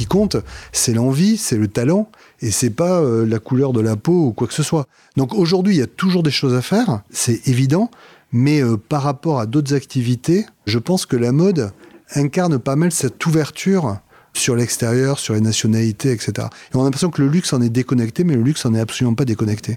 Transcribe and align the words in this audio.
qui 0.00 0.06
compte, 0.06 0.38
c'est 0.72 0.94
l'envie, 0.94 1.36
c'est 1.36 1.58
le 1.58 1.68
talent, 1.68 2.10
et 2.40 2.50
c'est 2.50 2.70
pas 2.70 3.02
euh, 3.02 3.26
la 3.26 3.38
couleur 3.38 3.74
de 3.74 3.82
la 3.82 3.96
peau 3.96 4.28
ou 4.28 4.32
quoi 4.32 4.46
que 4.46 4.54
ce 4.54 4.62
soit. 4.62 4.86
Donc 5.18 5.34
aujourd'hui, 5.34 5.74
il 5.74 5.78
y 5.78 5.82
a 5.82 5.86
toujours 5.86 6.22
des 6.22 6.30
choses 6.30 6.54
à 6.54 6.62
faire, 6.62 7.02
c'est 7.10 7.46
évident, 7.46 7.90
mais 8.32 8.62
euh, 8.62 8.78
par 8.78 9.02
rapport 9.02 9.40
à 9.40 9.44
d'autres 9.44 9.74
activités, 9.74 10.46
je 10.64 10.78
pense 10.78 11.04
que 11.04 11.16
la 11.16 11.32
mode 11.32 11.72
incarne 12.14 12.58
pas 12.58 12.76
mal 12.76 12.92
cette 12.92 13.26
ouverture 13.26 13.98
sur 14.32 14.56
l'extérieur, 14.56 15.18
sur 15.18 15.34
les 15.34 15.42
nationalités, 15.42 16.12
etc. 16.12 16.48
Et 16.72 16.76
on 16.76 16.80
a 16.80 16.84
l'impression 16.84 17.10
que 17.10 17.20
le 17.20 17.28
luxe 17.28 17.52
en 17.52 17.60
est 17.60 17.68
déconnecté, 17.68 18.24
mais 18.24 18.36
le 18.36 18.42
luxe 18.42 18.64
en 18.64 18.74
est 18.74 18.80
absolument 18.80 19.14
pas 19.14 19.26
déconnecté. 19.26 19.76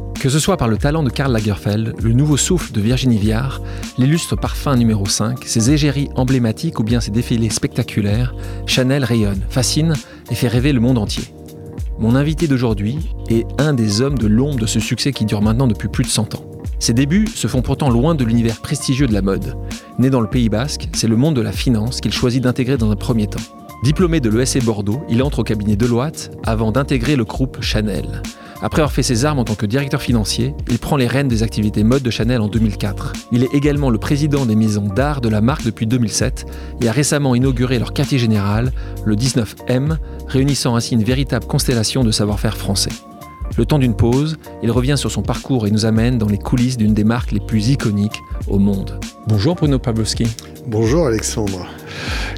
Que 0.21 0.29
ce 0.29 0.37
soit 0.37 0.55
par 0.55 0.67
le 0.67 0.77
talent 0.77 1.01
de 1.01 1.09
Karl 1.09 1.33
Lagerfeld, 1.33 1.95
le 1.99 2.13
nouveau 2.13 2.37
souffle 2.37 2.71
de 2.73 2.79
Virginie 2.79 3.17
Viard, 3.17 3.59
l'illustre 3.97 4.35
parfum 4.35 4.75
numéro 4.75 5.07
5, 5.07 5.43
ses 5.45 5.71
égéries 5.71 6.09
emblématiques 6.15 6.79
ou 6.79 6.83
bien 6.83 6.99
ses 6.99 7.09
défilés 7.09 7.49
spectaculaires, 7.49 8.35
Chanel 8.67 9.03
rayonne, 9.03 9.41
fascine 9.49 9.95
et 10.29 10.35
fait 10.35 10.47
rêver 10.47 10.73
le 10.73 10.79
monde 10.79 10.99
entier. 10.99 11.23
Mon 11.97 12.13
invité 12.13 12.47
d'aujourd'hui 12.47 12.99
est 13.29 13.47
un 13.57 13.73
des 13.73 14.01
hommes 14.01 14.19
de 14.19 14.27
l'ombre 14.27 14.59
de 14.59 14.67
ce 14.67 14.79
succès 14.79 15.11
qui 15.11 15.25
dure 15.25 15.41
maintenant 15.41 15.65
depuis 15.65 15.89
plus 15.89 16.03
de 16.03 16.09
100 16.09 16.35
ans. 16.35 16.45
Ses 16.77 16.93
débuts 16.93 17.25
se 17.25 17.47
font 17.47 17.63
pourtant 17.63 17.89
loin 17.89 18.13
de 18.13 18.23
l'univers 18.23 18.61
prestigieux 18.61 19.07
de 19.07 19.13
la 19.13 19.23
mode. 19.23 19.55
Né 19.97 20.11
dans 20.11 20.21
le 20.21 20.29
Pays 20.29 20.49
basque, 20.49 20.87
c'est 20.93 21.07
le 21.07 21.17
monde 21.17 21.35
de 21.35 21.41
la 21.41 21.51
finance 21.51 21.99
qu'il 21.99 22.13
choisit 22.13 22.43
d'intégrer 22.43 22.77
dans 22.77 22.91
un 22.91 22.95
premier 22.95 23.25
temps. 23.25 23.41
Diplômé 23.83 24.19
de 24.19 24.29
l'ESC 24.29 24.63
Bordeaux, 24.63 25.01
il 25.09 25.23
entre 25.23 25.39
au 25.39 25.43
cabinet 25.43 25.75
Deloitte 25.75 26.29
avant 26.43 26.71
d'intégrer 26.71 27.15
le 27.15 27.25
groupe 27.25 27.57
Chanel. 27.61 28.21
Après 28.63 28.81
avoir 28.81 28.91
fait 28.91 29.01
ses 29.01 29.25
armes 29.25 29.39
en 29.39 29.43
tant 29.43 29.55
que 29.55 29.65
directeur 29.65 30.03
financier, 30.03 30.53
il 30.69 30.77
prend 30.77 30.95
les 30.95 31.07
rênes 31.07 31.27
des 31.27 31.41
activités 31.41 31.83
mode 31.83 32.03
de 32.03 32.11
Chanel 32.11 32.41
en 32.41 32.47
2004. 32.47 33.13
Il 33.31 33.43
est 33.43 33.53
également 33.53 33.89
le 33.89 33.97
président 33.97 34.45
des 34.45 34.55
maisons 34.55 34.87
d'art 34.87 35.19
de 35.19 35.29
la 35.29 35.41
marque 35.41 35.63
depuis 35.63 35.87
2007 35.87 36.45
et 36.81 36.87
a 36.87 36.91
récemment 36.91 37.33
inauguré 37.33 37.79
leur 37.79 37.91
quartier 37.91 38.19
général, 38.19 38.71
le 39.03 39.15
19M, 39.15 39.97
réunissant 40.27 40.75
ainsi 40.75 40.93
une 40.93 41.03
véritable 41.03 41.47
constellation 41.47 42.03
de 42.03 42.11
savoir-faire 42.11 42.55
français. 42.55 42.91
Le 43.57 43.65
temps 43.65 43.79
d'une 43.79 43.95
pause, 43.95 44.37
il 44.61 44.69
revient 44.69 44.95
sur 44.95 45.11
son 45.11 45.23
parcours 45.23 45.65
et 45.65 45.71
nous 45.71 45.85
amène 45.85 46.19
dans 46.19 46.29
les 46.29 46.37
coulisses 46.37 46.77
d'une 46.77 46.93
des 46.93 47.03
marques 47.03 47.31
les 47.31 47.39
plus 47.39 47.69
iconiques 47.69 48.21
au 48.47 48.59
monde. 48.59 48.99
Bonjour 49.27 49.55
Bruno 49.55 49.79
Pavlovski. 49.79 50.27
Bonjour 50.67 51.07
Alexandre. 51.07 51.65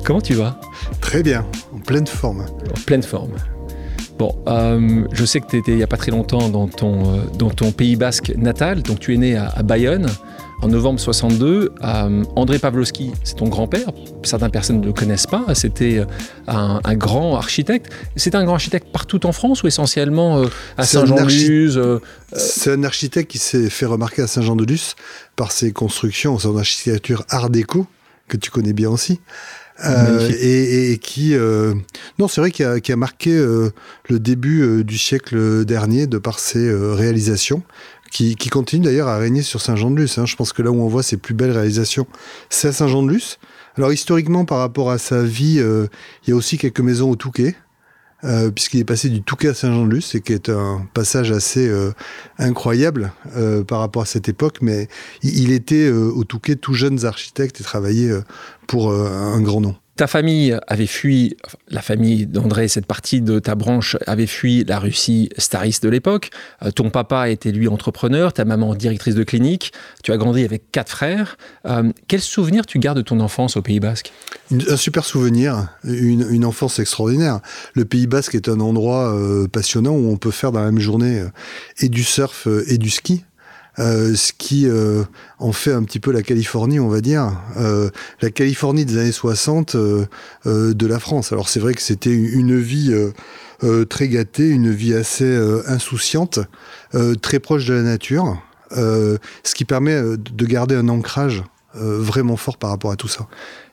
Comment 0.06 0.22
tu 0.22 0.36
vas? 0.36 0.60
Très 1.02 1.22
bien, 1.22 1.46
en 1.76 1.80
pleine 1.80 2.08
forme. 2.08 2.42
En 2.42 2.82
pleine 2.86 3.04
forme. 3.04 3.34
Bon, 4.18 4.36
euh, 4.48 5.06
je 5.12 5.26
sais 5.26 5.40
que 5.40 5.48
tu 5.48 5.58
étais 5.58 5.72
il 5.72 5.78
n'y 5.78 5.84
a 5.84 5.88
pas 5.88 5.98
très 5.98 6.12
longtemps 6.12 6.50
dans 6.50 6.68
ton, 6.68 7.02
euh, 7.02 7.18
dans 7.38 7.50
ton 7.50 7.72
pays 7.72 7.96
basque 7.96 8.32
natal, 8.38 8.84
donc 8.84 9.00
tu 9.00 9.14
es 9.14 9.18
né 9.18 9.36
à, 9.36 9.64
Bayonne 9.64 10.08
en 10.62 10.68
novembre 10.68 11.00
62. 11.00 11.74
Euh, 11.84 12.24
André 12.36 12.60
Pavlovski, 12.60 13.12
c'est 13.24 13.36
ton 13.36 13.50
grand-père. 13.50 13.92
Certaines 14.24 14.52
personnes 14.52 14.82
ne 14.82 14.86
le 14.86 14.94
connaissent 14.94 15.28
pas. 15.28 15.44
C'était 15.56 16.06
un, 16.48 16.80
grand 16.96 17.36
architecte. 17.36 17.92
C'est 18.16 18.36
un 18.36 18.46
grand 18.46 18.54
architecte 18.54 18.88
partout 18.94 19.26
en 19.26 19.32
France 19.32 19.64
ou 19.64 19.68
essentiellement 19.68 20.44
à 20.78 20.86
Saint-Jean-de-Luz 20.86 21.82
C'est 22.34 22.72
un 22.72 22.84
architecte 22.84 23.32
qui 23.32 23.40
s'est 23.40 23.70
fait 23.70 23.88
remarquer 23.88 24.22
à 24.22 24.28
Saint-Jean-de-Luz 24.28 24.96
par 25.36 25.52
ses 25.52 25.74
constructions, 25.74 26.38
son 26.40 26.58
architecture 26.58 27.26
art 27.30 27.50
déco, 27.50 27.88
que 28.30 28.38
tu 28.38 28.52
connais 28.52 28.74
bien 28.74 28.90
aussi. 28.90 29.20
Euh, 29.86 30.30
et, 30.40 30.98
qui, 31.00 31.36
euh, 31.36 31.74
non, 32.20 32.28
c'est 32.28 32.42
vrai 32.42 32.52
qu'il 32.52 32.66
a, 32.66 32.76
a, 32.76 32.96
marqué 32.96 33.32
euh, 33.32 33.72
le 34.10 34.20
début 34.20 34.84
du 34.84 34.98
siècle 34.98 35.66
dernier 35.66 36.08
de 36.08 36.18
par 36.18 36.40
ses 36.40 36.74
réalisations, 36.74 37.64
qui, 38.12 38.36
qui 38.36 38.50
continue 38.50 38.86
d'ailleurs 38.86 39.08
à 39.08 39.18
régner 39.18 39.42
sur 39.42 39.62
Saint-Jean-de-Luz. 39.62 40.18
Hein. 40.18 40.26
Je 40.26 40.36
pense 40.36 40.54
que 40.54 40.62
là 40.62 40.72
où 40.72 40.82
on 40.82 40.88
voit 40.88 41.04
ses 41.04 41.18
plus 41.18 41.34
belles 41.34 41.52
réalisations, 41.52 42.08
c'est 42.50 42.68
à 42.68 42.72
Saint-Jean-de-Luz. 42.72 43.40
Alors 43.76 43.92
historiquement, 43.92 44.46
par 44.46 44.60
rapport 44.60 44.92
à 44.92 45.00
sa 45.00 45.24
vie, 45.24 45.56
il 45.58 46.30
y 46.30 46.32
a 46.32 46.36
aussi 46.36 46.58
quelques 46.58 46.82
maisons 46.82 47.10
au 47.10 47.16
Touquet. 47.16 47.56
Euh, 48.26 48.52
puisqu'il 48.52 48.80
est 48.80 48.86
passé 48.86 49.10
du 49.10 49.22
Touquet 49.22 49.50
à 49.50 49.54
Saint-Jean-de-Luz, 49.54 50.16
et 50.16 50.22
qui 50.22 50.32
est 50.32 50.48
un 50.50 50.88
passage 50.94 51.32
assez 51.32 51.68
euh, 51.68 51.92
incroyable 52.38 53.12
euh, 53.36 53.64
par 53.64 53.80
rapport 53.80 54.04
à 54.04 54.06
cette 54.06 54.30
époque, 54.30 54.60
mais 54.62 54.88
il, 55.24 55.52
était 55.52 55.90
au 55.90 56.24
Touquet 56.24 56.56
tout 56.56 56.74
jeune 56.74 57.06
architecte 57.06 57.60
et 57.60 57.64
travaillait 57.64 58.12
pour 58.68 58.92
un 58.92 59.42
grand 59.42 59.62
nom. 59.62 59.76
Ta 59.96 60.08
famille 60.08 60.58
avait 60.68 60.88
fui, 60.88 61.38
la 61.70 61.82
famille 61.82 62.26
d'André, 62.26 62.68
cette 62.68 62.88
partie 62.88 63.22
de 63.22 63.38
ta 63.38 63.54
branche 63.54 63.96
avait 64.08 64.26
fui 64.26 64.64
la 64.64 64.80
Russie 64.80 65.30
stariste 65.38 65.84
de 65.84 65.90
l'époque. 65.90 66.32
Euh, 66.64 66.72
ton 66.72 66.90
papa 66.90 67.30
était 67.30 67.52
lui 67.52 67.68
entrepreneur, 67.68 68.34
ta 68.34 68.44
maman 68.44 68.74
directrice 68.74 69.14
de 69.14 69.24
clinique. 69.24 69.72
Tu 70.04 70.12
as 70.12 70.18
grandi 70.18 70.44
avec 70.44 70.72
quatre 70.72 70.90
frères. 70.90 71.38
Euh, 71.68 71.92
quel 72.08 72.22
souvenir 72.22 72.66
tu 72.66 72.80
gardes 72.80 72.98
de 72.98 73.04
ton 73.04 73.20
enfance 73.20 73.56
au 73.56 73.62
Pays 73.62 73.80
Basque? 73.80 74.12
Un 74.52 74.78
super 74.78 75.06
souvenir, 75.06 75.68
une, 75.84 76.44
enfance 76.44 76.80
extraordinaire. 76.80 77.42
Le 77.76 77.86
Pays 77.86 78.08
Basque 78.08 78.34
est 78.34 78.50
un 78.50 78.62
endroit 78.62 79.14
euh, 79.14 79.48
passionnant 79.48 79.92
où 79.92 80.12
on 80.12 80.18
peut 80.18 80.32
faire 80.32 80.52
dans 80.52 80.60
la 80.60 80.72
même 80.72 80.80
journée 80.80 81.24
et 81.80 81.90
du 81.90 82.04
surf 82.04 82.48
et 82.68 82.80
du 82.80 82.90
ski. 82.90 83.26
Euh, 83.80 84.14
ce 84.14 84.34
qui 84.34 84.68
euh, 84.68 85.04
en 85.40 85.52
fait 85.52 85.72
un 85.72 85.84
petit 85.84 86.00
peu 86.00 86.12
la 86.12 86.22
Californie, 86.22 86.80
on 86.80 86.90
va 86.90 87.02
dire, 87.02 87.32
euh, 87.58 87.90
la 88.22 88.30
Californie 88.30 88.86
des 88.86 88.98
années 88.98 89.12
60 89.12 89.76
de 89.76 90.88
la 90.88 91.00
France. 91.00 91.32
Alors 91.32 91.50
c'est 91.50 91.60
vrai 91.60 91.74
que 91.74 91.82
c'était 91.82 92.14
une 92.14 92.60
vie 92.60 92.94
très 93.90 94.08
gâtée, 94.10 94.50
une 94.50 94.72
vie 94.72 94.94
assez 94.94 95.36
insouciante, 95.68 96.40
très 97.22 97.40
proche 97.40 97.66
de 97.66 97.74
la 97.74 97.82
nature, 97.82 98.42
ce 98.72 99.56
qui 99.56 99.66
permet 99.66 100.02
de 100.18 100.46
garder 100.46 100.76
un 100.76 100.90
ancrage 100.90 101.44
vraiment 101.76 102.38
fort 102.38 102.58
par 102.58 102.70
rapport 102.70 102.92
à 102.92 102.96
tout 102.96 103.08
ça. 103.08 103.28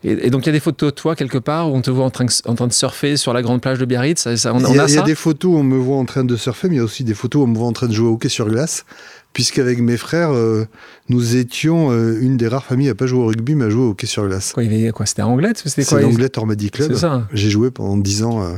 Et, 0.04 0.30
donc 0.30 0.44
il 0.44 0.46
y 0.46 0.48
a 0.48 0.52
des 0.52 0.60
photos 0.60 0.90
de 0.90 0.94
toi 0.94 1.14
quelque 1.14 1.36
part 1.36 1.70
où 1.70 1.76
on 1.76 1.82
te 1.82 1.90
voit 1.90 2.04
en 2.04 2.10
train, 2.10 2.26
en 2.46 2.54
train 2.54 2.66
de 2.66 2.72
surfer 2.72 3.18
sur 3.18 3.34
la 3.34 3.42
grande 3.42 3.60
plage 3.60 3.78
de 3.78 3.84
Biarritz 3.84 4.26
Il 4.26 4.94
y 4.94 4.98
a 4.98 5.02
des 5.02 5.14
photos 5.14 5.52
où 5.52 5.56
on 5.56 5.62
me 5.62 5.76
voit 5.76 5.98
en 5.98 6.06
train 6.06 6.24
de 6.24 6.36
surfer, 6.36 6.68
mais 6.68 6.76
il 6.76 6.78
y 6.78 6.80
a 6.80 6.84
aussi 6.84 7.04
des 7.04 7.14
photos 7.14 7.42
où 7.42 7.44
on 7.44 7.48
me 7.48 7.58
voit 7.58 7.66
en 7.66 7.72
train 7.72 7.88
de 7.88 7.92
jouer 7.92 8.08
au 8.08 8.14
hockey 8.14 8.30
sur 8.30 8.48
glace 8.48 8.84
puisqu'avec 9.32 9.80
mes 9.80 9.96
frères, 9.96 10.32
euh, 10.32 10.66
nous 11.08 11.36
étions 11.36 11.90
euh, 11.90 12.18
une 12.20 12.36
des 12.36 12.48
rares 12.48 12.64
familles 12.64 12.88
à 12.88 12.94
pas 12.94 13.06
jouer 13.06 13.20
au 13.20 13.26
rugby, 13.26 13.54
mais 13.54 13.66
à 13.66 13.70
jouer 13.70 13.82
au 13.82 13.90
hockey 13.90 14.06
sur 14.06 14.26
glace. 14.26 14.52
Quoi, 14.52 14.64
il 14.64 14.92
quoi 14.92 15.06
C'était 15.06 15.22
Anglette 15.22 15.62
C'était 15.64 15.84
quoi 15.84 16.00
l'Anglette 16.00 16.36
Ormadi 16.38 16.70
Club. 16.70 16.92
C'est 16.92 17.00
ça. 17.00 17.26
J'ai 17.32 17.50
joué 17.50 17.70
pendant 17.70 17.96
10 17.96 18.22
ans. 18.24 18.42
Euh, 18.42 18.54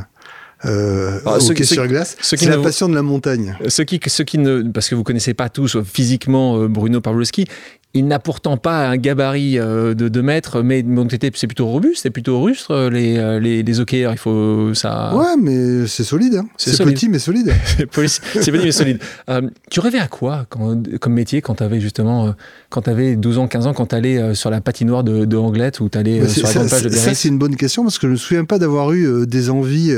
euh, 0.65 1.19
ah, 1.27 1.39
hockey 1.39 1.65
sur 1.65 1.87
glace. 1.87 2.17
C'est 2.21 2.41
la 2.43 2.59
passion 2.59 2.89
de 2.89 2.95
la 2.95 3.03
montagne. 3.03 3.57
Ceux 3.69 3.85
qui, 3.85 4.01
ceux 4.07 4.25
qui 4.25 4.39
ne, 4.39 4.63
parce 4.63 4.89
que 4.89 4.95
vous 4.95 5.03
connaissez 5.03 5.35
pas 5.35 5.49
tous 5.49 5.79
physiquement 5.83 6.67
Bruno 6.69 7.01
Pavlovski, 7.01 7.47
il 7.95 8.07
n'a 8.07 8.19
pourtant 8.19 8.57
pas 8.57 8.89
un 8.89 8.97
gabarit 8.97 9.59
euh, 9.59 9.95
de 9.95 10.09
2 10.09 10.23
mètres, 10.23 10.63
mais 10.63 10.85
c'est 11.35 11.47
plutôt 11.47 11.67
robuste, 11.67 12.03
c'est 12.03 12.11
plutôt 12.11 12.41
rustre, 12.41 12.71
euh, 12.71 12.91
les, 12.91 13.19
euh, 13.19 13.39
les, 13.39 13.63
les 13.63 13.81
hockeyeurs. 13.81 14.13
Il 14.13 14.19
faut 14.19 14.73
ça. 14.73 15.15
Ouais, 15.15 15.37
mais 15.39 15.87
c'est 15.87 16.05
solide. 16.05 16.37
Hein. 16.37 16.47
C'est 16.57 16.83
petit, 16.85 17.11
mais 17.11 17.19
solide. 17.19 17.53
c'est 17.77 17.87
petit, 17.87 18.51
mais 18.51 18.73
solide. 18.73 18.99
tu 19.71 19.81
rêvais 19.81 19.99
à 19.99 20.09
quoi 20.09 20.47
comme 20.49 21.13
métier 21.13 21.43
quand 21.43 21.57
tu 21.57 21.63
avais 21.63 21.81
justement 21.81 22.35
quand 22.71 22.83
tu 22.83 22.91
avais 22.91 23.17
12 23.17 23.39
ans, 23.39 23.49
15 23.49 23.67
ans, 23.67 23.75
quand 23.75 23.87
tu 23.87 23.95
allais 23.95 24.35
sur 24.35 24.49
la 24.51 24.61
patinoire 24.61 25.05
de, 25.05 25.27
de 25.27 25.37
Anglette 25.37 25.81
ou 25.81 25.89
tu 25.89 25.99
allais 25.99 26.27
sur 26.29 26.47
la 26.47 26.55
grande 26.55 26.71
page 26.71 26.83
de 26.83 26.89
Ça, 26.89 27.15
c'est 27.15 27.29
une 27.29 27.39
bonne 27.39 27.57
question 27.57 27.83
parce 27.83 27.99
que 27.99 28.07
je 28.07 28.09
ne 28.09 28.13
me 28.13 28.19
souviens 28.19 28.45
pas 28.45 28.59
d'avoir 28.59 28.93
eu 28.93 29.27
des 29.27 29.51
envies 29.51 29.95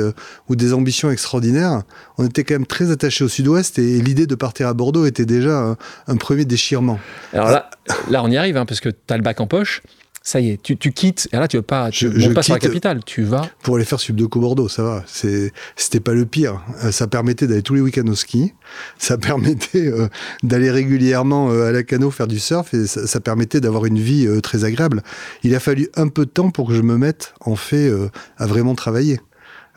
ou 0.48 0.56
des 0.56 0.72
ambitions 0.72 1.10
extraordinaires. 1.10 1.82
On 2.18 2.26
était 2.26 2.42
quand 2.42 2.54
même 2.54 2.66
très 2.66 2.90
attachés 2.90 3.24
au 3.24 3.28
sud-ouest 3.28 3.78
et 3.78 4.00
l'idée 4.00 4.26
de 4.26 4.34
partir 4.34 4.66
à 4.66 4.74
Bordeaux 4.74 5.06
était 5.06 5.26
déjà 5.26 5.58
un, 5.58 5.76
un 6.08 6.16
premier 6.16 6.44
déchirement. 6.44 6.98
Alors 7.32 7.50
là, 7.50 7.70
là, 8.10 8.22
on 8.22 8.30
y 8.30 8.36
arrive, 8.36 8.56
hein, 8.56 8.66
parce 8.66 8.80
que 8.80 8.88
tu 8.88 9.12
as 9.12 9.16
le 9.16 9.22
bac 9.22 9.40
en 9.40 9.46
poche. 9.46 9.82
Ça 10.26 10.40
y 10.40 10.48
est, 10.48 10.62
tu, 10.62 10.76
quittes. 10.76 11.28
Et 11.32 11.36
là, 11.36 11.46
tu 11.48 11.58
veux 11.58 11.62
pas, 11.62 11.90
tu 11.90 12.10
je, 12.18 12.30
pas 12.30 12.42
sur 12.42 12.54
la 12.54 12.58
capitale. 12.58 13.04
Tu 13.04 13.24
vas 13.24 13.46
pour 13.62 13.76
aller 13.76 13.84
faire 13.84 14.00
Subdeco 14.00 14.40
Bordeaux. 14.40 14.68
Ça 14.68 14.82
va. 14.82 15.04
C'était 15.06 16.00
pas 16.00 16.14
le 16.14 16.24
pire. 16.24 16.62
Euh, 16.82 16.92
ça 16.92 17.06
permettait 17.06 17.46
d'aller 17.46 17.60
tous 17.60 17.74
les 17.74 17.82
week-ends 17.82 18.06
au 18.06 18.14
ski. 18.14 18.54
Ça 18.98 19.18
permettait 19.18 19.86
euh, 19.86 20.08
d'aller 20.42 20.70
régulièrement 20.70 21.50
euh, 21.50 21.68
à 21.68 21.72
la 21.72 21.82
cano 21.82 22.10
faire 22.10 22.26
du 22.26 22.38
surf 22.38 22.72
et 22.72 22.86
ça, 22.86 23.20
permettait 23.20 23.60
d'avoir 23.60 23.84
une 23.84 23.98
vie 23.98 24.26
très 24.40 24.64
agréable. 24.64 25.02
Il 25.42 25.54
a 25.54 25.60
fallu 25.60 25.90
un 25.94 26.08
peu 26.08 26.24
de 26.24 26.30
temps 26.30 26.50
pour 26.50 26.68
que 26.68 26.74
je 26.74 26.80
me 26.80 26.96
mette 26.96 27.34
en 27.42 27.54
fait 27.54 27.92
à 28.38 28.46
vraiment 28.46 28.74
travailler. 28.74 29.20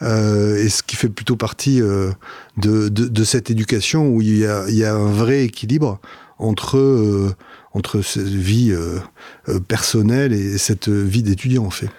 et 0.01 0.69
ce 0.69 0.81
qui 0.81 0.95
fait 0.95 1.09
plutôt 1.09 1.35
partie 1.35 1.81
de, 1.81 2.13
de, 2.57 3.23
cette 3.25 3.51
éducation 3.51 4.07
où 4.07 4.21
il 4.21 4.37
y, 4.37 4.45
a, 4.45 4.63
il 4.69 4.75
y 4.75 4.85
a 4.85 4.93
un 4.93 5.11
vrai 5.11 5.43
équilibre 5.43 5.99
entre 6.39 7.35
entre 7.73 8.01
cette 8.01 8.27
vie 8.27 8.71
euh, 8.71 8.99
euh, 9.49 9.59
personnelle 9.59 10.33
et 10.33 10.57
cette 10.57 10.89
vie 10.89 11.23
d'étudiant 11.23 11.65
en 11.65 11.69
fait. 11.69 11.89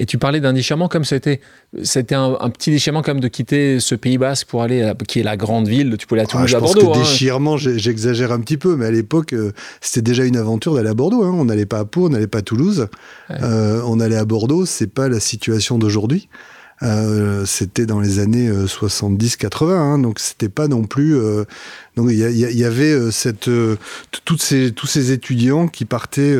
Et 0.00 0.06
tu 0.06 0.16
parlais 0.16 0.40
d'un 0.40 0.52
déchirement 0.52 0.86
comme 0.86 1.02
c'était, 1.02 1.40
c'était 1.82 2.14
un, 2.14 2.50
petit 2.50 2.70
déchirement 2.70 3.02
comme 3.02 3.18
de 3.18 3.26
quitter 3.26 3.80
ce 3.80 3.96
Pays 3.96 4.16
Basque 4.16 4.46
pour 4.46 4.62
aller, 4.62 4.92
qui 5.08 5.18
est 5.18 5.24
la 5.24 5.36
grande 5.36 5.66
ville. 5.66 5.96
Tu 5.98 6.06
pouvais 6.06 6.20
aller 6.20 6.28
à 6.28 6.30
Toulouse, 6.30 6.50
ah, 6.54 6.56
à 6.56 6.60
Bordeaux. 6.60 6.80
Je 6.80 6.86
pense 6.86 6.94
que 6.94 6.98
hein. 7.00 7.02
déchirement, 7.02 7.56
j'exagère 7.56 8.30
un 8.30 8.38
petit 8.38 8.56
peu, 8.56 8.76
mais 8.76 8.86
à 8.86 8.92
l'époque, 8.92 9.32
euh, 9.32 9.50
c'était 9.80 10.02
déjà 10.02 10.24
une 10.24 10.36
aventure 10.36 10.76
d'aller 10.76 10.88
à 10.88 10.94
Bordeaux. 10.94 11.24
Hein. 11.24 11.34
On 11.34 11.44
n'allait 11.44 11.66
pas 11.66 11.80
à 11.80 11.84
Pau, 11.84 12.06
on 12.06 12.10
n'allait 12.10 12.28
pas 12.28 12.38
à 12.38 12.42
Toulouse. 12.42 12.86
Euh, 13.30 13.82
on 13.86 13.98
allait 13.98 14.16
à 14.16 14.24
Bordeaux. 14.24 14.66
C'est 14.66 14.86
pas 14.86 15.08
la 15.08 15.18
situation 15.18 15.78
d'aujourd'hui. 15.78 16.28
Euh, 16.84 17.44
c'était 17.44 17.86
dans 17.86 17.98
les 17.98 18.20
années 18.20 18.48
70-80, 18.48 19.72
hein, 19.72 19.98
donc 19.98 20.20
c'était 20.20 20.48
pas 20.48 20.68
non 20.68 20.84
plus. 20.84 21.18
Donc 21.98 22.10
il 22.10 22.18
y, 22.18 22.64
avait 22.64 23.10
cette, 23.10 23.50
toutes 24.24 24.40
ces, 24.40 24.72
tous 24.72 24.86
ces 24.86 25.12
étudiants 25.12 25.68
qui 25.68 25.84
partaient 25.84 26.36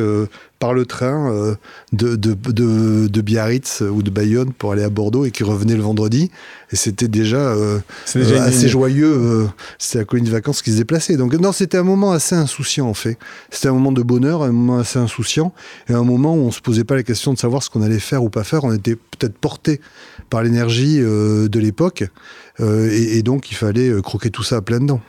par 0.59 0.73
le 0.73 0.85
train 0.85 1.31
euh, 1.31 1.55
de, 1.93 2.15
de, 2.15 3.07
de, 3.07 3.21
Biarritz 3.21 3.81
ou 3.81 4.03
de 4.03 4.09
Bayonne 4.09 4.51
pour 4.51 4.73
aller 4.73 4.83
à 4.83 4.89
Bordeaux 4.89 5.25
et 5.25 5.31
qui 5.31 5.43
revenait 5.43 5.75
le 5.75 5.81
vendredi. 5.81 6.29
Et 6.71 6.75
c'était 6.75 7.07
déjà, 7.07 7.37
euh, 7.37 7.79
euh, 8.15 8.41
assez 8.41 8.67
joyeux. 8.67 9.47
c'était 9.79 9.99
la 9.99 10.05
colonie 10.05 10.27
de 10.27 10.33
vacances 10.33 10.61
qui 10.61 10.71
se 10.71 10.77
déplaçait. 10.77 11.15
Donc 11.15 11.33
non, 11.33 11.53
c'était 11.53 11.77
un 11.77 11.83
moment 11.83 12.11
assez 12.11 12.35
insouciant 12.35 12.87
en 12.87 12.93
fait. 12.93 13.17
C'était 13.49 13.69
un 13.69 13.73
moment 13.73 13.93
de 13.93 14.03
bonheur, 14.03 14.43
un 14.43 14.51
moment 14.51 14.79
assez 14.79 14.99
insouciant 14.99 15.53
et 15.87 15.93
un 15.93 16.03
moment 16.03 16.35
où 16.35 16.39
on 16.39 16.51
se 16.51 16.61
posait 16.61 16.83
pas 16.83 16.95
la 16.95 17.03
question 17.03 17.33
de 17.33 17.39
savoir 17.39 17.63
ce 17.63 17.69
qu'on 17.69 17.81
allait 17.81 17.99
faire 17.99 18.23
ou 18.23 18.29
pas 18.29 18.43
faire. 18.43 18.65
On 18.65 18.73
était 18.73 18.95
peut-être 18.95 19.37
porté 19.37 19.79
par 20.29 20.43
l'énergie 20.43 20.99
de 20.99 21.59
l'époque 21.59 22.03
et, 22.59 23.17
et, 23.17 23.23
donc 23.23 23.51
il 23.51 23.55
fallait 23.55 23.89
croquer 24.01 24.29
tout 24.29 24.43
ça 24.43 24.57
à 24.57 24.61
plein 24.61 24.79
dents. 24.79 25.01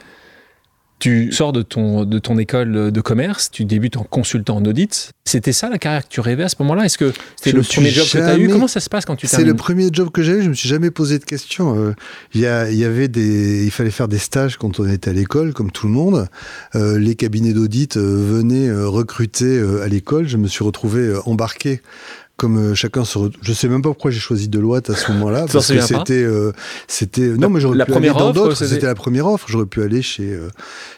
Tu 1.00 1.32
sors 1.32 1.52
de 1.52 1.62
ton, 1.62 2.04
de 2.04 2.18
ton 2.18 2.38
école 2.38 2.92
de 2.92 3.00
commerce, 3.00 3.50
tu 3.50 3.64
débutes 3.64 3.96
en 3.96 4.04
consultant 4.04 4.56
en 4.56 4.64
audit. 4.64 5.12
C'était 5.24 5.52
ça 5.52 5.68
la 5.68 5.78
carrière 5.78 6.02
que 6.02 6.12
tu 6.12 6.20
rêvais 6.20 6.42
à 6.42 6.48
ce 6.48 6.56
moment-là? 6.60 6.84
Est-ce 6.84 6.98
que 6.98 7.12
c'était 7.36 7.56
le 7.56 7.62
premier 7.62 7.90
job 7.90 8.04
que 8.04 8.10
tu 8.10 8.18
as 8.18 8.36
eu 8.36 8.48
Comment 8.48 8.68
ça 8.68 8.80
se 8.80 8.90
passe 8.90 9.04
quand 9.04 9.16
tu 9.16 9.26
C'est 9.26 9.44
le 9.44 9.54
premier 9.54 9.88
job 9.92 10.10
que 10.10 10.22
j'ai 10.22 10.32
eu, 10.32 10.42
je 10.42 10.48
me 10.48 10.54
suis 10.54 10.68
jamais 10.68 10.90
posé 10.90 11.18
de 11.18 11.24
questions. 11.24 11.78
Euh, 11.78 11.94
il 12.34 12.40
y, 12.40 12.44
y, 12.44 12.84
avait 12.84 13.08
des, 13.08 13.64
il 13.64 13.70
fallait 13.70 13.90
faire 13.90 14.08
des 14.08 14.18
stages 14.18 14.56
quand 14.56 14.80
on 14.80 14.88
était 14.88 15.10
à 15.10 15.12
l'école, 15.12 15.54
comme 15.54 15.70
tout 15.70 15.86
le 15.86 15.92
monde. 15.92 16.26
Euh, 16.74 16.98
les 16.98 17.14
cabinets 17.14 17.52
d'audit 17.52 17.96
euh, 17.96 18.00
venaient 18.00 18.72
recruter 18.72 19.62
à 19.82 19.88
l'école. 19.88 20.28
Je 20.28 20.36
me 20.36 20.48
suis 20.48 20.64
retrouvé 20.64 21.14
embarqué 21.24 21.80
comme 22.40 22.56
euh, 22.56 22.74
chacun 22.74 23.04
se. 23.04 23.18
Je 23.42 23.52
sais 23.52 23.68
même 23.68 23.82
pas 23.82 23.90
pourquoi 23.90 24.10
j'ai 24.10 24.18
choisi 24.18 24.48
Deloitte 24.48 24.88
à 24.88 24.96
ce 24.96 25.12
moment-là. 25.12 25.44
parce 25.52 25.70
que 25.70 25.80
c'était. 25.82 26.22
Euh, 26.22 26.52
c'était 26.88 27.28
non, 27.28 27.50
mais 27.50 27.60
j'aurais 27.60 27.84
pu 27.84 27.92
aller 27.92 28.08
dans 28.08 28.32
d'autres. 28.32 28.54
C'était 28.54 28.86
la 28.86 28.94
première 28.94 29.26
offre. 29.26 29.46
J'aurais 29.50 29.66
pu 29.66 29.82
aller 29.82 30.00
chez, 30.00 30.32
euh, 30.32 30.48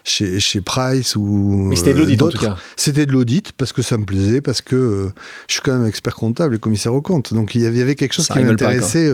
chez, 0.05 0.39
chez 0.39 0.61
Price 0.61 1.17
ou. 1.17 1.67
Mais 1.69 1.75
c'était 1.75 1.95
de 1.95 1.99
l'audit 1.99 2.23
en 2.23 2.29
tout 2.29 2.39
cas. 2.39 2.57
C'était 2.77 3.07
de 3.07 3.13
l'audit 3.13 3.51
parce 3.53 3.73
que 3.73 3.83
ça 3.83 3.99
me 3.99 4.05
plaisait, 4.05 4.41
parce 4.41 4.63
que 4.63 5.11
je 5.49 5.55
suis 5.55 5.63
quand 5.63 5.77
même 5.77 5.89
expert 5.89 6.15
comptable 6.15 6.55
et 6.55 6.59
commissaire 6.61 6.95
aux 6.95 7.03
comptes. 7.03 7.35
Donc 7.35 7.57
il 7.57 7.63
y 7.63 7.67
avait, 7.67 7.97
quelque 7.97 8.15
chose 8.15 8.29
qui 8.29 8.39
m'intéressait 8.39 9.13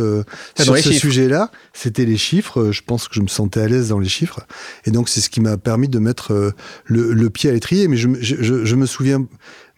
ah, 0.58 0.62
sur 0.62 0.76
ce 0.76 0.92
sujet-là. 0.92 1.50
C'était 1.72 2.04
les 2.04 2.18
chiffres. 2.18 2.72
Je 2.72 2.82
pense 2.86 3.08
que 3.08 3.14
je 3.14 3.22
me 3.22 3.28
sentais 3.28 3.60
à 3.60 3.68
l'aise 3.68 3.88
dans 3.88 4.00
les 4.00 4.08
chiffres. 4.08 4.40
Et 4.84 4.90
donc 4.90 5.08
c'est 5.08 5.22
ce 5.22 5.30
qui 5.30 5.40
m'a 5.40 5.56
permis 5.56 5.88
de 5.88 5.98
mettre 5.98 6.52
le, 6.84 7.12
le 7.14 7.30
pied 7.30 7.48
à 7.48 7.54
l'étrier. 7.54 7.88
Mais 7.88 7.96
je, 7.96 8.08
je, 8.20 8.66
je 8.66 8.74
me 8.74 8.84
souviens 8.84 9.24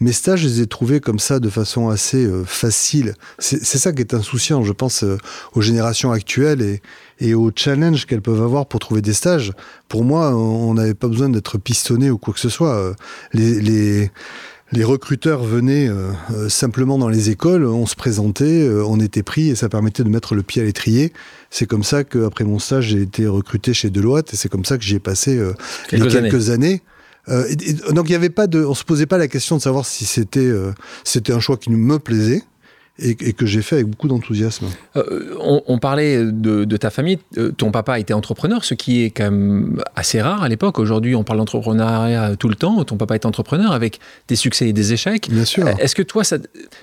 mes 0.00 0.12
stages, 0.12 0.40
je 0.40 0.48
les 0.48 0.60
ai 0.62 0.66
trouvés 0.66 1.00
comme 1.00 1.18
ça 1.18 1.40
de 1.40 1.50
façon 1.50 1.90
assez 1.90 2.24
euh, 2.24 2.42
facile. 2.44 3.14
C'est 3.38 3.62
ça 3.62 3.92
qui 3.92 4.00
est 4.00 4.14
insouciant, 4.14 4.64
je 4.64 4.72
pense, 4.72 5.04
euh, 5.04 5.18
aux 5.52 5.60
générations 5.60 6.10
actuelles 6.10 6.62
et, 6.62 6.80
et 7.20 7.34
aux 7.34 7.50
challenges 7.54 8.06
qu'elles 8.06 8.22
peuvent 8.22 8.42
avoir 8.42 8.66
pour 8.66 8.80
trouver 8.80 9.02
des 9.02 9.12
stages. 9.12 9.52
Pour 9.88 10.04
moi, 10.04 10.34
on 10.34 10.72
n'avait 10.72 10.94
pas 10.94 11.08
besoin 11.08 11.28
d'être 11.28 11.58
pistonné 11.58 12.10
ou 12.10 12.16
quoi 12.16 12.32
que 12.32 12.40
ce 12.40 12.48
soit. 12.48 12.74
Euh, 12.74 12.94
les, 13.34 13.60
les, 13.60 14.10
les 14.72 14.84
recruteurs 14.84 15.42
venaient 15.42 15.90
simplement 16.48 16.96
dans 16.96 17.08
les 17.08 17.28
écoles, 17.28 17.66
on 17.66 17.86
se 17.86 17.96
présentait, 17.96 18.68
on 18.86 19.00
était 19.00 19.24
pris 19.24 19.48
et 19.48 19.56
ça 19.56 19.68
permettait 19.68 20.04
de 20.04 20.08
mettre 20.08 20.36
le 20.36 20.44
pied 20.44 20.62
à 20.62 20.64
l'étrier. 20.64 21.12
C'est 21.50 21.66
comme 21.66 21.82
ça 21.82 22.04
qu'après 22.04 22.44
mon 22.44 22.60
stage, 22.60 22.90
j'ai 22.90 23.02
été 23.02 23.26
recruté 23.26 23.74
chez 23.74 23.90
Deloitte 23.90 24.32
et 24.32 24.36
c'est 24.36 24.48
comme 24.48 24.64
ça 24.64 24.78
que 24.78 24.84
j'y 24.84 24.94
ai 24.94 25.00
passé 25.00 25.42
quelques, 25.88 26.12
quelques 26.12 26.50
années. 26.50 26.82
Euh, 27.30 27.44
donc 27.92 28.08
il 28.08 28.12
y 28.12 28.16
avait 28.16 28.30
pas 28.30 28.46
de, 28.46 28.64
on 28.64 28.74
se 28.74 28.84
posait 28.84 29.06
pas 29.06 29.18
la 29.18 29.28
question 29.28 29.56
de 29.56 29.62
savoir 29.62 29.86
si 29.86 30.04
c'était 30.04 30.40
euh, 30.40 30.72
c'était 31.04 31.32
un 31.32 31.40
choix 31.40 31.56
qui 31.56 31.70
me 31.70 31.98
plaisait 31.98 32.42
et, 33.00 33.32
que 33.32 33.46
j'ai 33.46 33.62
fait 33.62 33.76
avec 33.76 33.88
beaucoup 33.88 34.08
d'enthousiasme. 34.08 34.66
Euh, 34.96 35.34
on, 35.40 35.78
parlait 35.78 36.24
de, 36.24 36.76
ta 36.76 36.90
famille. 36.90 37.18
Euh, 37.38 37.50
ton 37.50 37.70
papa 37.70 37.98
était 37.98 38.12
entrepreneur, 38.12 38.64
ce 38.64 38.74
qui 38.74 39.02
est 39.02 39.10
quand 39.10 39.24
même 39.24 39.82
assez 39.96 40.20
rare 40.20 40.42
à 40.42 40.48
l'époque. 40.48 40.78
Aujourd'hui, 40.78 41.14
on 41.14 41.24
parle 41.24 41.38
d'entrepreneuriat 41.38 42.36
tout 42.36 42.48
le 42.48 42.54
temps. 42.54 42.84
Ton 42.84 42.96
papa 42.96 43.14
est 43.14 43.26
entrepreneur 43.26 43.72
avec 43.72 44.00
des 44.28 44.36
succès 44.36 44.68
et 44.68 44.72
des 44.72 44.92
échecs. 44.92 45.28
Bien 45.30 45.44
sûr. 45.44 45.66
Est-ce 45.68 45.94
que 45.94 46.02
toi, 46.02 46.24
ça, 46.24 46.38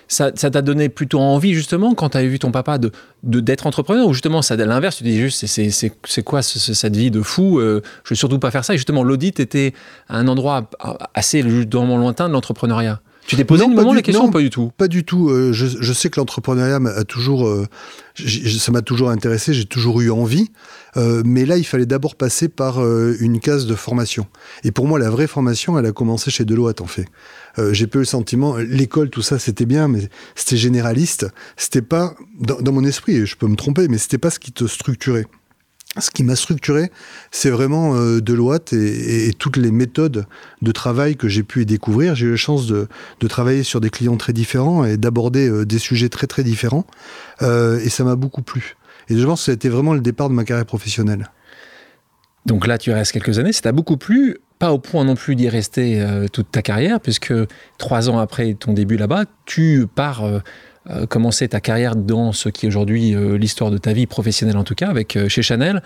ça, 0.08 0.32
t'a 0.32 0.62
donné 0.62 0.90
plutôt 0.90 1.20
envie, 1.20 1.54
justement, 1.54 1.94
quand 1.94 2.10
tu 2.10 2.18
avais 2.18 2.28
vu 2.28 2.40
ton 2.40 2.52
papa, 2.52 2.78
de, 2.78 2.92
d'être 3.24 3.68
entrepreneur? 3.68 4.08
Ou 4.08 4.14
justement, 4.14 4.42
ça, 4.42 4.56
l'inverse, 4.56 4.98
tu 4.98 5.04
dis 5.04 5.18
juste, 5.18 5.46
c'est, 5.46 6.24
quoi 6.24 6.42
cette 6.42 6.96
vie 6.96 7.12
de 7.12 7.22
fou? 7.22 7.60
Euh, 7.60 7.82
Je 8.04 8.10
ne 8.10 8.10
veux 8.12 8.16
surtout 8.16 8.40
pas 8.40 8.52
faire 8.52 8.66
ça. 8.66 8.74
Et 8.74 8.78
justement, 8.78 9.04
l'audit 9.04 9.40
était 9.40 9.74
un 10.10 10.28
endroit 10.28 10.70
assez 11.14 11.48
justement 11.48 11.98
lointain 11.98 12.28
de 12.28 12.34
l'entrepreneuriat. 12.34 13.02
Tu 13.28 13.36
t'es 13.36 13.44
posé 13.44 13.68
non, 13.68 13.76
moment 13.76 13.94
la 13.94 14.02
question 14.02 14.32
pas 14.32 14.40
du 14.40 14.50
tout 14.50 14.72
Pas 14.78 14.88
du 14.88 15.04
tout. 15.04 15.30
Euh, 15.30 15.52
je, 15.52 15.94
sais 15.94 16.10
que 16.10 16.18
l'entrepreneuriat 16.18 16.80
a 16.96 17.04
toujours, 17.04 17.46
euh, 17.46 17.68
ça 18.16 18.72
m'a 18.72 18.82
toujours 18.82 19.10
intéressé, 19.10 19.54
j'ai 19.54 19.66
toujours 19.66 20.00
eu 20.00 20.10
envie. 20.10 20.50
Euh, 20.96 21.24
mais 21.26 21.46
là, 21.46 21.58
il 21.58 21.66
fallait 21.66 21.86
d'abord 21.86 22.16
passer 22.16 22.48
par 22.48 22.80
une 22.80 23.42
case 23.42 23.68
de 23.68 23.76
formation. 23.76 24.28
Et 24.64 24.72
pour 24.72 24.88
moi, 24.88 24.98
la 24.98 25.10
vraie 25.10 25.28
formation, 25.28 25.78
elle 25.78 25.86
a 25.86 25.92
commencé 25.92 26.32
chez 26.32 26.46
Deloitte, 26.46 26.80
en 26.80 26.88
fait. 26.88 27.06
j'ai 27.74 27.88
peu 27.88 28.00
le 28.00 28.06
sentiment, 28.06 28.56
l'école, 28.56 29.10
tout 29.10 29.22
ça, 29.22 29.40
c'était 29.40 29.66
bien, 29.66 29.90
mais 29.90 30.08
c'était 30.36 30.58
généraliste. 30.58 31.28
C'était 31.58 31.82
pas, 31.82 32.16
dans, 32.40 32.62
dans, 32.62 32.72
mon 32.72 32.86
esprit, 32.86 33.26
je 33.26 33.36
peux 33.36 33.48
me 33.48 33.58
tromper, 33.58 33.90
mais 33.90 33.98
c'était 33.98 34.18
pas 34.18 34.30
ce 34.30 34.40
qui 34.40 34.54
te 34.54 34.66
structurait 34.68 35.26
ce 36.00 36.12
qui 36.12 36.24
m'a 36.24 36.36
structuré, 36.36 36.92
c'est 37.32 37.50
vraiment 37.50 37.96
euh, 37.96 38.22
Deloitte 38.22 38.74
et, 38.74 39.34
toutes 39.38 39.58
les 39.58 39.72
méthodes 39.72 40.26
de 40.62 40.72
travail 40.72 41.16
que 41.16 41.28
j'ai 41.28 41.44
pu 41.44 41.62
y 41.62 41.66
découvrir. 41.66 42.16
J'ai 42.16 42.28
eu 42.28 42.32
la 42.32 42.38
chance 42.38 42.68
de, 42.68 42.88
travailler 43.28 43.64
sur 43.64 43.82
des 43.82 43.90
clients 43.90 44.18
très 44.18 44.34
différents 44.34 44.86
et 44.86 44.98
d'aborder 44.98 45.50
euh, 45.50 45.66
des 45.66 45.80
sujets 45.80 46.10
très 46.10 46.28
très 46.28 46.44
différents. 46.44 46.86
Euh, 47.42 47.80
et 47.80 47.90
ça 47.90 48.04
m'a 48.04 48.16
beaucoup 48.16 48.42
plu. 48.42 48.76
Et 49.10 49.18
je 49.18 49.26
pense 49.26 49.42
que 49.42 49.46
ça 49.46 49.52
a 49.52 49.56
été 49.56 49.70
vraiment 49.70 49.94
le 49.94 50.02
départ 50.02 50.30
de 50.30 50.34
ma 50.34 50.44
carrière 50.44 50.66
professionnelle. 50.66 51.30
Donc 52.46 52.66
là, 52.66 52.78
tu 52.78 52.92
restes 52.92 53.12
quelques 53.12 53.40
années. 53.40 53.52
Ça 53.52 53.62
t'a 53.62 53.72
beaucoup 53.72 53.98
plu 53.98 54.38
pas 54.60 54.72
au 54.72 54.80
point 54.80 55.04
non 55.04 55.16
plus 55.16 55.36
d'y 55.36 55.50
rester 55.50 56.04
toute 56.34 56.50
ta 56.50 56.64
carrière, 56.64 57.00
puisque 57.00 57.34
trois 57.78 58.10
ans 58.10 58.18
après 58.18 58.56
ton 58.56 58.74
début 58.74 58.98
là-bas, 58.98 59.26
tu 59.46 59.86
pars 59.94 60.24
euh, 60.90 61.06
commencer 61.06 61.48
ta 61.48 61.60
carrière 61.60 61.96
dans 61.96 62.32
ce 62.32 62.48
qui 62.48 62.66
est 62.66 62.70
aujourd'hui 62.70 63.14
euh, 63.14 63.38
l'histoire 63.38 63.72
de 63.72 63.78
ta 63.78 63.92
vie 63.92 64.06
professionnelle 64.06 64.56
en 64.56 64.64
tout 64.64 64.76
cas, 64.76 64.88
avec 64.88 65.16
euh, 65.16 65.28
chez 65.28 65.42
Chanel. 65.42 65.82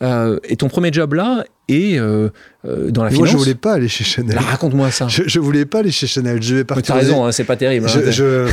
et 0.00 0.56
ton 0.56 0.68
premier 0.68 0.92
job 0.92 1.14
là 1.14 1.44
est 1.68 1.98
dans 1.98 3.04
la 3.04 3.10
finance. 3.10 3.18
Moi, 3.18 3.26
je 3.26 3.36
voulais 3.36 3.54
pas 3.54 3.74
aller 3.74 3.88
chez 3.88 4.04
Chanel. 4.04 4.38
Raconte-moi 4.38 4.90
ça. 4.90 5.08
Je, 5.08 5.24
je 5.26 5.40
voulais 5.40 5.66
pas 5.66 5.80
aller 5.80 5.90
chez 5.90 6.06
Chanel. 6.06 6.42
Je 6.42 6.54
vais 6.54 6.64
partir. 6.64 6.94
as 6.94 6.98
raison, 6.98 7.24
hein, 7.24 7.32
c'est 7.32 7.44
pas 7.44 7.56
terrible. 7.56 7.88
Je, 7.88 7.98
hein, 7.98 8.50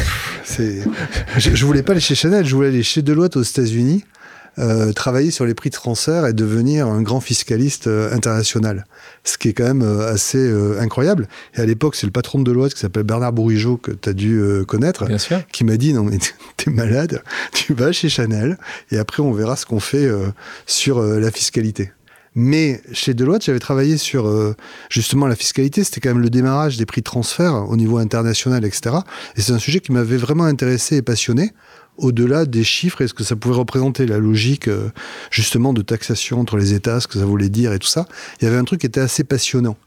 je, 1.37 1.55
je, 1.55 1.65
voulais 1.65 1.83
pas 1.83 1.91
aller 1.91 2.01
chez 2.01 2.15
Chanel. 2.15 2.45
Je 2.45 2.55
voulais 2.55 2.69
aller 2.69 2.83
chez 2.83 3.01
Deloitte 3.01 3.37
aux 3.37 3.43
États-Unis. 3.43 4.03
Euh, 4.59 4.93
travailler 4.93 5.31
sur 5.31 5.45
les 5.45 5.55
prix 5.55 5.71
de 5.71 5.75
transfert 5.75 6.27
et 6.27 6.33
devenir 6.33 6.85
un 6.87 7.01
grand 7.01 7.19
fiscaliste 7.19 7.87
euh, 7.87 8.13
international. 8.13 8.85
Ce 9.23 9.39
qui 9.39 9.49
est 9.49 9.53
quand 9.53 9.63
même 9.63 9.81
euh, 9.81 10.13
assez 10.13 10.53
incroyable. 10.79 11.27
Et 11.55 11.61
à 11.61 11.65
l'époque, 11.65 11.95
c'est 11.95 12.05
le 12.05 12.11
patron 12.11 12.37
de 12.37 12.43
Deloitte 12.43 12.75
qui 12.75 12.79
s'appelle 12.79 13.03
Bernard 13.03 13.33
Bourigeau, 13.33 13.77
que 13.77 13.91
tu 13.91 14.09
as 14.09 14.13
dû 14.13 14.43
connaître, 14.67 15.05
qui 15.51 15.63
m'a 15.63 15.77
dit, 15.77 15.93
non 15.93 16.03
mais 16.03 16.17
t'es 16.57 16.69
malade, 16.69 17.23
tu 17.53 17.73
vas 17.73 17.91
chez 17.91 18.09
Chanel 18.09 18.57
et 18.91 18.97
après 18.97 19.23
on 19.23 19.31
verra 19.31 19.55
ce 19.55 19.65
qu'on 19.65 19.79
fait 19.79 20.07
sur 20.65 21.01
la 21.01 21.31
fiscalité. 21.31 21.91
Mais 22.35 22.81
chez 22.91 23.13
Deloitte, 23.13 23.43
j'avais 23.45 23.59
travaillé 23.59 23.97
sur 23.97 24.55
justement 24.89 25.27
la 25.27 25.35
fiscalité. 25.35 25.83
C'était 25.83 26.01
quand 26.01 26.09
même 26.09 26.23
le 26.23 26.29
démarrage 26.29 26.77
des 26.77 26.85
prix 26.85 27.01
de 27.01 27.05
transfert 27.05 27.69
au 27.69 27.75
niveau 27.75 27.97
international, 27.97 28.65
etc. 28.65 28.97
Et 29.35 29.41
c'est 29.41 29.53
un 29.53 29.59
sujet 29.59 29.79
qui 29.79 29.91
m'avait 29.91 30.17
vraiment 30.17 30.45
intéressé 30.45 30.97
et 30.97 31.01
passionné 31.01 31.53
au-delà 31.97 32.45
des 32.45 32.63
chiffres 32.63 33.01
et 33.01 33.07
ce 33.07 33.13
que 33.13 33.23
ça 33.23 33.35
pouvait 33.35 33.55
représenter, 33.55 34.05
la 34.05 34.17
logique 34.17 34.67
euh, 34.67 34.89
justement 35.31 35.73
de 35.73 35.81
taxation 35.81 36.39
entre 36.39 36.57
les 36.57 36.73
États, 36.73 36.99
ce 36.99 37.07
que 37.07 37.19
ça 37.19 37.25
voulait 37.25 37.49
dire 37.49 37.73
et 37.73 37.79
tout 37.79 37.87
ça? 37.87 38.05
Il 38.39 38.45
y 38.45 38.47
avait 38.47 38.57
un 38.57 38.63
truc 38.63 38.81
qui 38.81 38.87
était 38.87 39.01
assez 39.01 39.23
passionnant. 39.23 39.77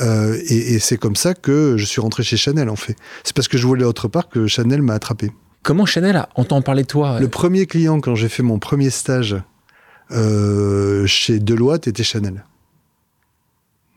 Euh, 0.00 0.38
et, 0.48 0.78
c'est 0.78 0.96
comme 0.96 1.16
ça 1.16 1.34
que 1.34 1.76
je 1.76 1.84
suis 1.84 2.00
rentré 2.00 2.22
chez 2.22 2.36
Chanel 2.36 2.70
en 2.70 2.76
fait. 2.76 2.96
C'est 3.24 3.36
parce 3.36 3.48
que 3.48 3.58
je 3.58 3.66
voulais 3.66 3.84
autre 3.84 4.08
part 4.08 4.28
que 4.28 4.46
Chanel 4.46 4.80
m'a 4.82 4.94
attrapé. 4.94 5.30
Comment 5.62 5.86
Chanel 5.86 6.16
a 6.16 6.28
entend 6.34 6.62
parler 6.62 6.82
de 6.82 6.88
toi 6.88 7.20
Le 7.20 7.28
premier 7.28 7.66
client 7.66 8.00
quand 8.00 8.14
j'ai 8.14 8.28
fait 8.28 8.42
mon 8.42 8.58
premier 8.58 8.90
stage 8.90 9.36
euh, 10.10 11.06
chez 11.06 11.38
Deloitte 11.38 11.86
était 11.86 12.02
Chanel. 12.02 12.44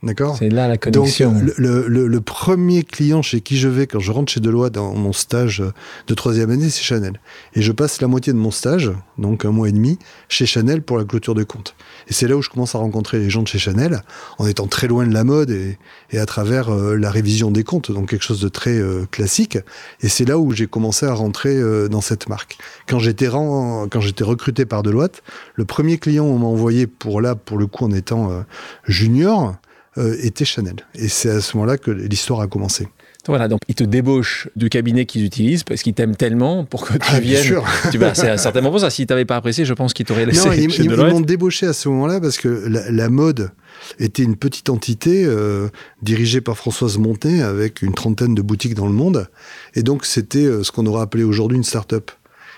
D'accord 0.05 0.37
C'est 0.37 0.49
là 0.49 0.67
la 0.67 0.77
connexion. 0.77 1.31
Donc, 1.31 1.53
le, 1.57 1.87
le, 1.87 2.07
le, 2.07 2.21
premier 2.21 2.83
client 2.83 3.23
chez 3.23 3.41
qui 3.41 3.57
je 3.57 3.67
vais 3.67 3.87
quand 3.87 3.99
je 3.99 4.11
rentre 4.11 4.31
chez 4.31 4.39
Deloitte 4.39 4.73
dans 4.73 4.93
mon 4.93 5.13
stage 5.13 5.63
de 6.05 6.13
troisième 6.13 6.51
année, 6.51 6.69
c'est 6.69 6.83
Chanel. 6.83 7.19
Et 7.55 7.63
je 7.63 7.71
passe 7.71 8.01
la 8.01 8.07
moitié 8.07 8.31
de 8.31 8.37
mon 8.37 8.51
stage, 8.51 8.91
donc 9.17 9.45
un 9.45 9.51
mois 9.51 9.67
et 9.67 9.71
demi, 9.71 9.97
chez 10.29 10.45
Chanel 10.45 10.83
pour 10.83 10.99
la 10.99 11.05
clôture 11.05 11.33
de 11.33 11.43
compte. 11.43 11.75
Et 12.07 12.13
c'est 12.13 12.27
là 12.27 12.37
où 12.37 12.43
je 12.43 12.51
commence 12.51 12.75
à 12.75 12.77
rencontrer 12.77 13.17
les 13.17 13.31
gens 13.31 13.41
de 13.41 13.47
chez 13.47 13.57
Chanel, 13.57 14.03
en 14.37 14.45
étant 14.45 14.67
très 14.67 14.87
loin 14.87 15.07
de 15.07 15.13
la 15.13 15.23
mode 15.23 15.49
et, 15.49 15.79
et 16.11 16.19
à 16.19 16.27
travers 16.27 16.69
euh, 16.69 16.95
la 16.95 17.09
révision 17.09 17.49
des 17.49 17.63
comptes, 17.63 17.91
donc 17.91 18.09
quelque 18.09 18.23
chose 18.23 18.41
de 18.41 18.49
très 18.49 18.77
euh, 18.77 19.07
classique. 19.09 19.57
Et 20.01 20.07
c'est 20.07 20.25
là 20.25 20.37
où 20.37 20.51
j'ai 20.51 20.67
commencé 20.67 21.07
à 21.07 21.15
rentrer 21.15 21.57
euh, 21.57 21.87
dans 21.87 22.01
cette 22.01 22.29
marque. 22.29 22.59
Quand 22.87 22.99
j'étais 22.99 23.25
quand 23.25 24.01
j'étais 24.01 24.23
recruté 24.23 24.65
par 24.65 24.83
Deloitte, 24.83 25.23
le 25.55 25.65
premier 25.65 25.97
client 25.97 26.25
on 26.25 26.37
m'a 26.37 26.45
envoyé 26.45 26.85
pour 26.85 27.21
là, 27.21 27.33
pour 27.33 27.57
le 27.57 27.65
coup 27.65 27.85
en 27.85 27.91
étant 27.91 28.45
junior, 28.87 29.55
euh, 29.97 30.15
était 30.21 30.45
Chanel. 30.45 30.75
Et 30.95 31.07
c'est 31.07 31.29
à 31.29 31.41
ce 31.41 31.55
moment-là 31.57 31.77
que 31.77 31.91
l'histoire 31.91 32.41
a 32.41 32.47
commencé. 32.47 32.87
Voilà, 33.27 33.47
donc 33.47 33.61
ils 33.67 33.75
te 33.75 33.83
débauchent 33.83 34.49
du 34.55 34.69
cabinet 34.69 35.05
qu'ils 35.05 35.23
utilisent 35.23 35.63
parce 35.63 35.81
qu'ils 35.81 35.93
t'aiment 35.93 36.15
tellement 36.15 36.63
pour 36.63 36.85
que 36.85 36.93
tu 36.93 36.99
ah, 37.07 37.19
viennes. 37.19 37.41
Bien 37.41 37.43
sûr. 37.43 37.65
Tu, 37.91 37.99
c'est 38.13 38.37
certainement 38.37 38.71
pour 38.71 38.79
ça. 38.79 38.89
Si 38.89 39.05
tu 39.05 39.13
n'avais 39.13 39.25
pas 39.25 39.35
apprécié, 39.35 39.65
je 39.65 39.73
pense 39.73 39.93
qu'ils 39.93 40.05
t'auraient 40.05 40.25
laissé. 40.25 40.47
Non, 40.47 40.53
ils, 40.53 40.89
m'ont 40.95 41.21
débauché 41.21 41.65
à 41.65 41.73
ce 41.73 41.89
moment-là 41.89 42.19
parce 42.19 42.37
que 42.37 42.47
la, 42.67 43.09
mode 43.09 43.51
était 43.99 44.23
une 44.23 44.35
petite 44.35 44.69
entité 44.69 45.23
euh, 45.25 45.69
dirigée 46.01 46.41
par 46.41 46.57
Françoise 46.57 46.97
Montet 46.97 47.41
avec 47.41 47.81
une 47.81 47.93
trentaine 47.93 48.35
de 48.35 48.41
boutiques 48.41 48.75
dans 48.75 48.87
le 48.87 48.93
monde. 48.93 49.27
Et 49.75 49.83
donc 49.83 50.05
c'était 50.05 50.45
euh, 50.45 50.63
ce 50.63 50.71
qu'on 50.71 50.85
aurait 50.85 51.01
appelé 51.01 51.23
aujourd'hui 51.23 51.57
une 51.57 51.63
start-up. 51.63 52.11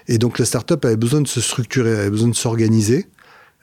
Et 0.08 0.18
donc 0.18 0.40
la 0.40 0.46
start-up 0.46 0.84
avait 0.86 0.98
besoin 0.98 1.22
de 1.22 1.28
se 1.28 1.42
structurer, 1.42 1.92
avait 1.92 2.10
besoin 2.10 2.30
de 2.30 2.36
s'organiser. 2.36 3.08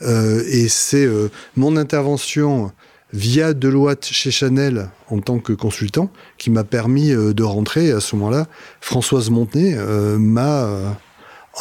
Euh, 0.02 0.43
et 0.49 0.69
c'est 0.69 1.09
mon 1.57 1.76
intervention 1.76 2.73
via 3.14 3.54
Deloitte 3.54 4.06
chez 4.06 4.33
Chanel 4.33 4.90
en 5.09 5.21
tant 5.21 5.38
que 5.38 5.52
consultant 5.52 6.11
qui 6.37 6.50
m'a 6.50 6.64
permis 6.64 7.12
euh, 7.12 7.33
de 7.33 7.44
rentrer. 7.44 7.92
à 7.92 8.00
ce 8.00 8.16
moment-là, 8.16 8.47
Françoise 8.80 9.30
Montenay 9.30 9.75
euh, 9.76 10.18
m'a 10.18 10.97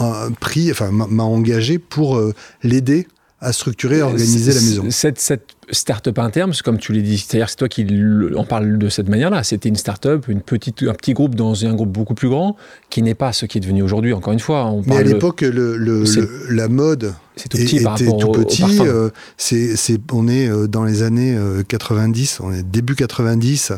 euh, 0.02 0.30
pris, 0.40 0.72
enfin 0.72 0.90
m'a 0.92 1.24
engagé 1.24 1.78
pour 1.78 2.20
l'aider 2.64 3.08
à 3.44 3.52
structurer 3.52 3.98
et 3.98 4.02
organiser 4.02 4.54
la 4.54 4.62
maison. 4.62 4.86
Cette, 4.90 5.20
cette 5.20 5.56
start-up 5.70 6.18
interne, 6.20 6.54
comme 6.64 6.78
tu 6.78 6.94
l'as 6.94 7.02
dit, 7.02 7.18
c'est-à-dire 7.18 7.50
c'est 7.50 7.58
toi 7.58 7.68
qui 7.68 7.86
en 8.36 8.46
parle 8.46 8.78
de 8.78 8.90
cette 8.90 9.10
manière-là. 9.10 9.44
C'était 9.44 9.70
une 9.70 9.76
start-up, 9.76 10.28
une 10.28 10.42
petite, 10.42 10.84
un 10.84 10.94
petit 10.94 11.14
groupe 11.14 11.36
dans 11.36 11.66
un 11.66 11.74
groupe 11.74 11.92
beaucoup 11.92 12.16
plus 12.16 12.30
grand, 12.30 12.56
qui 12.90 13.02
n'est 13.02 13.16
pas 13.16 13.34
ce 13.34 13.46
qui 13.46 13.58
est 13.58 13.62
devenu 13.62 13.84
aujourd'hui. 13.84 14.14
Encore 14.14 14.34
une 14.34 14.40
fois, 14.40 14.66
on 14.68 14.82
Mais 14.86 14.98
à 14.98 15.04
l'époque, 15.04 15.42
le, 15.42 15.78
le, 15.78 16.04
la 16.50 16.68
mode 16.68 17.14
c'est 17.36 17.50
tout 17.50 17.58
petit 17.58 17.82
par 17.82 17.98
rapport 17.98 18.18
tout 18.18 18.32
petit. 18.32 18.80
Euh, 18.82 19.10
on 20.12 20.28
est 20.28 20.48
euh, 20.48 20.68
dans 20.68 20.84
les 20.84 21.04
années 21.04 21.38
90, 21.68 22.40
euh, 22.40 22.44
on 22.46 22.54
est 22.54 22.64
début 22.64 22.96
90. 22.96 23.74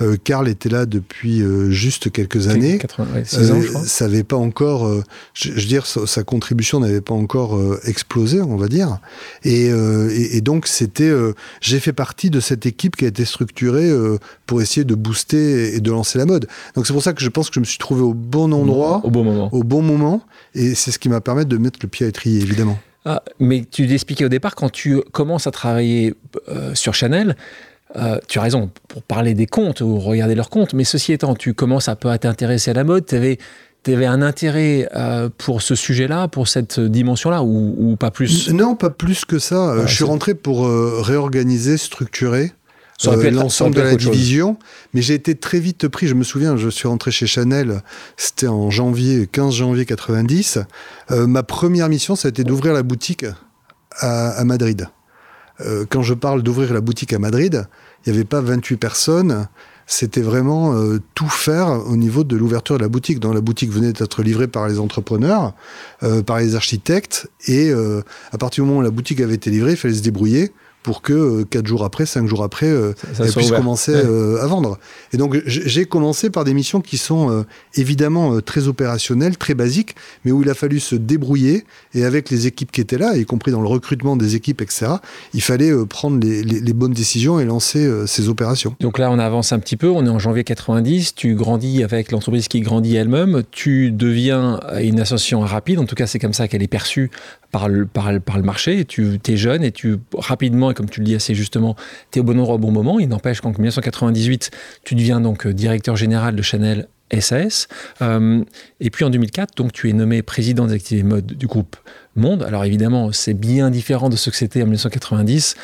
Euh, 0.00 0.16
Karl 0.22 0.48
était 0.48 0.68
là 0.68 0.86
depuis 0.86 1.42
euh, 1.42 1.70
juste 1.70 2.10
quelques 2.10 2.48
années. 2.48 2.78
86 2.78 3.50
ans, 3.50 3.60
je 3.60 3.68
crois. 3.68 3.84
Ça 3.84 4.06
n'avait 4.06 4.24
pas 4.24 4.36
encore, 4.36 4.90
je, 5.34 5.50
veux 5.50 5.60
dire, 5.60 5.86
sa, 5.86 6.22
contribution 6.22 6.80
n'avait 6.80 7.00
pas 7.00 7.14
encore 7.14 7.58
explosé, 7.84 8.40
on 8.40 8.56
va 8.56 8.68
dire. 8.68 8.98
Et, 9.44 9.66
et, 9.66 10.36
et 10.36 10.40
donc 10.40 10.66
c'était, 10.66 11.12
j'ai 11.60 11.80
fait 11.80 11.92
partie 11.92 12.30
de 12.30 12.40
cette 12.40 12.66
équipe 12.66 12.96
qui 12.96 13.04
a 13.04 13.08
été 13.08 13.24
structurée 13.24 13.90
pour 14.46 14.62
essayer 14.62 14.84
de 14.84 14.94
booster 14.94 15.74
et 15.74 15.80
de 15.80 15.90
lancer 15.90 16.18
la 16.18 16.26
mode. 16.26 16.46
Donc 16.74 16.86
c'est 16.86 16.92
pour 16.92 17.02
ça 17.02 17.12
que 17.12 17.22
je 17.22 17.28
pense 17.28 17.48
que 17.48 17.54
je 17.54 17.60
me 17.60 17.64
suis 17.64 17.78
trouvé 17.78 18.02
au 18.02 18.14
bon 18.14 18.52
endroit, 18.52 19.00
au 19.04 19.10
bon 19.10 19.24
moment, 19.24 19.48
au 19.52 19.62
bon 19.62 19.82
moment, 19.82 20.22
et 20.54 20.74
c'est 20.74 20.90
ce 20.90 20.98
qui 20.98 21.08
m'a 21.08 21.20
permis 21.20 21.46
de 21.46 21.56
mettre 21.56 21.78
le 21.82 21.88
pied 21.88 22.06
à 22.06 22.08
étrier, 22.08 22.40
évidemment. 22.40 22.78
Ah, 23.04 23.22
mais 23.38 23.64
tu 23.64 23.86
l'expliquais 23.86 24.24
au 24.24 24.28
départ, 24.28 24.54
quand 24.54 24.70
tu 24.70 25.00
commences 25.12 25.46
à 25.46 25.50
travailler 25.50 26.14
euh, 26.48 26.74
sur 26.74 26.94
Chanel, 26.94 27.36
euh, 27.96 28.18
tu 28.28 28.38
as 28.38 28.42
raison, 28.42 28.70
pour 28.88 29.02
parler 29.02 29.34
des 29.34 29.46
comptes 29.46 29.80
ou 29.80 29.98
regarder 29.98 30.34
leurs 30.34 30.50
comptes, 30.50 30.74
mais 30.74 30.84
ceci 30.84 31.12
étant, 31.12 31.34
tu 31.34 31.54
commences 31.54 31.88
à 31.88 31.96
peu 31.96 32.10
à 32.10 32.18
t'intéresser 32.18 32.70
à 32.70 32.74
la 32.74 32.84
mode, 32.84 33.06
tu 33.06 33.14
avais, 33.14 33.38
avais, 33.86 34.06
un 34.06 34.22
intérêt 34.22 34.88
euh, 34.94 35.28
pour 35.36 35.62
ce 35.62 35.74
sujet-là, 35.74 36.28
pour 36.28 36.48
cette 36.48 36.78
dimension-là, 36.80 37.42
ou, 37.42 37.96
pas 37.98 38.10
plus? 38.10 38.50
Non, 38.52 38.74
pas 38.74 38.90
plus 38.90 39.24
que 39.24 39.38
ça. 39.38 39.86
je 39.86 39.94
suis 39.94 40.04
rentré 40.04 40.34
pour 40.34 40.68
réorganiser, 40.68 41.76
structurer 41.76 42.52
euh, 43.06 43.30
l'ensemble 43.30 43.76
de 43.76 43.80
la 43.80 43.94
division. 43.94 44.56
Mais 44.92 45.02
j'ai 45.02 45.14
été 45.14 45.34
très 45.34 45.60
vite 45.60 45.88
pris. 45.88 46.06
Je 46.08 46.14
me 46.14 46.24
souviens, 46.24 46.56
je 46.56 46.68
suis 46.68 46.88
rentré 46.88 47.10
chez 47.10 47.26
Chanel, 47.26 47.82
c'était 48.16 48.48
en 48.48 48.70
janvier, 48.70 49.28
15 49.30 49.54
janvier 49.54 49.86
90. 49.86 50.58
Euh, 51.10 51.26
ma 51.26 51.42
première 51.42 51.88
mission, 51.88 52.16
ça 52.16 52.28
a 52.28 52.30
été 52.30 52.44
d'ouvrir 52.44 52.72
la 52.72 52.82
boutique 52.82 53.24
à, 54.00 54.44
Madrid. 54.44 54.88
Euh, 55.60 55.84
quand 55.88 56.02
je 56.02 56.14
parle 56.14 56.42
d'ouvrir 56.42 56.72
la 56.72 56.80
boutique 56.80 57.12
à 57.12 57.18
Madrid, 57.18 57.66
il 58.04 58.12
n'y 58.12 58.18
avait 58.18 58.26
pas 58.26 58.40
28 58.40 58.76
personnes. 58.76 59.48
C'était 59.90 60.20
vraiment 60.20 60.74
tout 61.14 61.30
faire 61.30 61.68
au 61.86 61.96
niveau 61.96 62.22
de 62.22 62.36
l'ouverture 62.36 62.76
de 62.76 62.82
la 62.82 62.90
boutique. 62.90 63.20
Donc 63.20 63.32
la 63.32 63.40
boutique 63.40 63.70
venait 63.70 63.94
d'être 63.94 64.22
livrée 64.22 64.46
par 64.46 64.68
les 64.68 64.78
entrepreneurs, 64.78 65.54
par 66.26 66.40
les 66.40 66.56
architectes, 66.56 67.30
et 67.46 67.72
à 67.72 68.36
partir 68.36 68.62
du 68.64 68.68
moment 68.68 68.80
où 68.80 68.82
la 68.82 68.90
boutique 68.90 69.18
avait 69.22 69.36
été 69.36 69.48
livrée, 69.48 69.70
il 69.70 69.76
fallait 69.78 69.94
se 69.94 70.02
débrouiller 70.02 70.52
pour 70.82 71.02
que 71.02 71.12
euh, 71.12 71.44
quatre 71.44 71.66
jours 71.66 71.84
après, 71.84 72.06
cinq 72.06 72.26
jours 72.26 72.42
après, 72.42 72.66
euh, 72.66 72.94
elle 73.18 73.32
puisse 73.32 73.50
commencer 73.50 73.92
euh, 73.94 74.42
à 74.42 74.46
vendre. 74.46 74.78
Et 75.12 75.16
donc 75.16 75.36
j'ai 75.46 75.84
commencé 75.84 76.30
par 76.30 76.44
des 76.44 76.54
missions 76.54 76.80
qui 76.80 76.98
sont 76.98 77.44
évidemment 77.74 78.40
très 78.40 78.68
opérationnelles, 78.68 79.36
très 79.36 79.54
basiques, 79.54 79.94
mais 80.24 80.32
où 80.32 80.42
il 80.42 80.50
a 80.50 80.54
fallu 80.54 80.80
se 80.80 80.94
débrouiller 80.94 81.64
et 81.94 82.04
avec 82.04 82.30
les 82.30 82.46
équipes 82.46 82.72
qui 82.72 82.80
étaient 82.80 82.98
là, 82.98 83.16
y 83.16 83.24
compris 83.24 83.52
dans 83.52 83.60
le 83.60 83.68
recrutement 83.68 84.16
des 84.16 84.34
équipes, 84.34 84.62
etc. 84.62 84.86
Il 85.34 85.42
fallait 85.42 85.72
prendre 85.86 86.18
les, 86.24 86.42
les, 86.42 86.72
bonnes 86.72 86.92
décisions 86.92 87.40
et 87.40 87.44
lancer 87.44 87.88
ces 88.06 88.28
opérations. 88.28 88.76
Donc 88.80 88.98
là, 88.98 89.10
on 89.10 89.18
avance 89.18 89.52
un 89.52 89.58
petit 89.58 89.76
peu. 89.76 89.88
On 89.88 90.04
est 90.06 90.10
en 90.10 90.18
janvier 90.18 90.44
90. 90.44 91.14
Tu 91.14 91.34
grandis 91.34 91.82
avec 91.82 92.12
l'entreprise 92.12 92.48
qui 92.48 92.60
grandit 92.60 92.96
elle-même. 92.96 93.42
Tu 93.50 93.90
deviens 93.90 94.60
une 94.80 95.00
association 95.00 95.40
rapide. 95.40 95.78
En 95.78 95.84
tout 95.84 95.94
cas, 95.94 96.06
c'est 96.06 96.18
comme 96.18 96.34
ça 96.34 96.48
qu'elle 96.48 96.62
est 96.62 96.68
perçue 96.68 97.10
par 97.50 97.68
le, 97.68 97.86
par, 97.86 98.12
le 98.12 98.42
marché, 98.42 98.84
tu 98.84 99.18
es 99.26 99.36
jeune 99.36 99.64
et 99.64 99.72
tu 99.72 99.96
rapidement, 100.16 100.70
et 100.70 100.74
comme 100.74 100.88
tu 100.90 101.00
le 101.00 101.06
dis 101.06 101.14
assez 101.14 101.34
justement, 101.34 101.76
tu 102.10 102.18
es 102.18 102.20
au 102.20 102.24
bon 102.24 102.38
endroit 102.38 102.56
au 102.56 102.58
bon 102.58 102.70
moment. 102.70 102.98
Il 102.98 103.08
n'empêche 103.08 103.40
qu'en 103.40 103.50
1998, 103.50 104.50
tu 104.84 104.94
deviens 104.94 105.20
donc 105.20 105.46
euh, 105.46 105.54
directeur 105.54 105.96
général 105.96 106.36
de 106.36 106.42
Chanel 106.42 106.88
SAS. 107.18 107.68
Euh, 108.02 108.44
et 108.80 108.90
puis 108.90 109.04
en 109.04 109.10
2004, 109.10 109.56
donc, 109.56 109.72
tu 109.72 109.88
es 109.88 109.92
nommé 109.92 110.22
président 110.22 110.66
des 110.66 110.74
activités 110.74 111.06
mode 111.06 111.26
du 111.26 111.46
groupe 111.46 111.76
Monde. 112.16 112.42
Alors 112.42 112.64
évidemment, 112.64 113.12
c'est 113.12 113.34
bien 113.34 113.70
différent 113.70 114.08
de 114.08 114.16
ce 114.16 114.30
que 114.30 114.36
c'était 114.36 114.62
en 114.62 114.66
1990. 114.66 115.54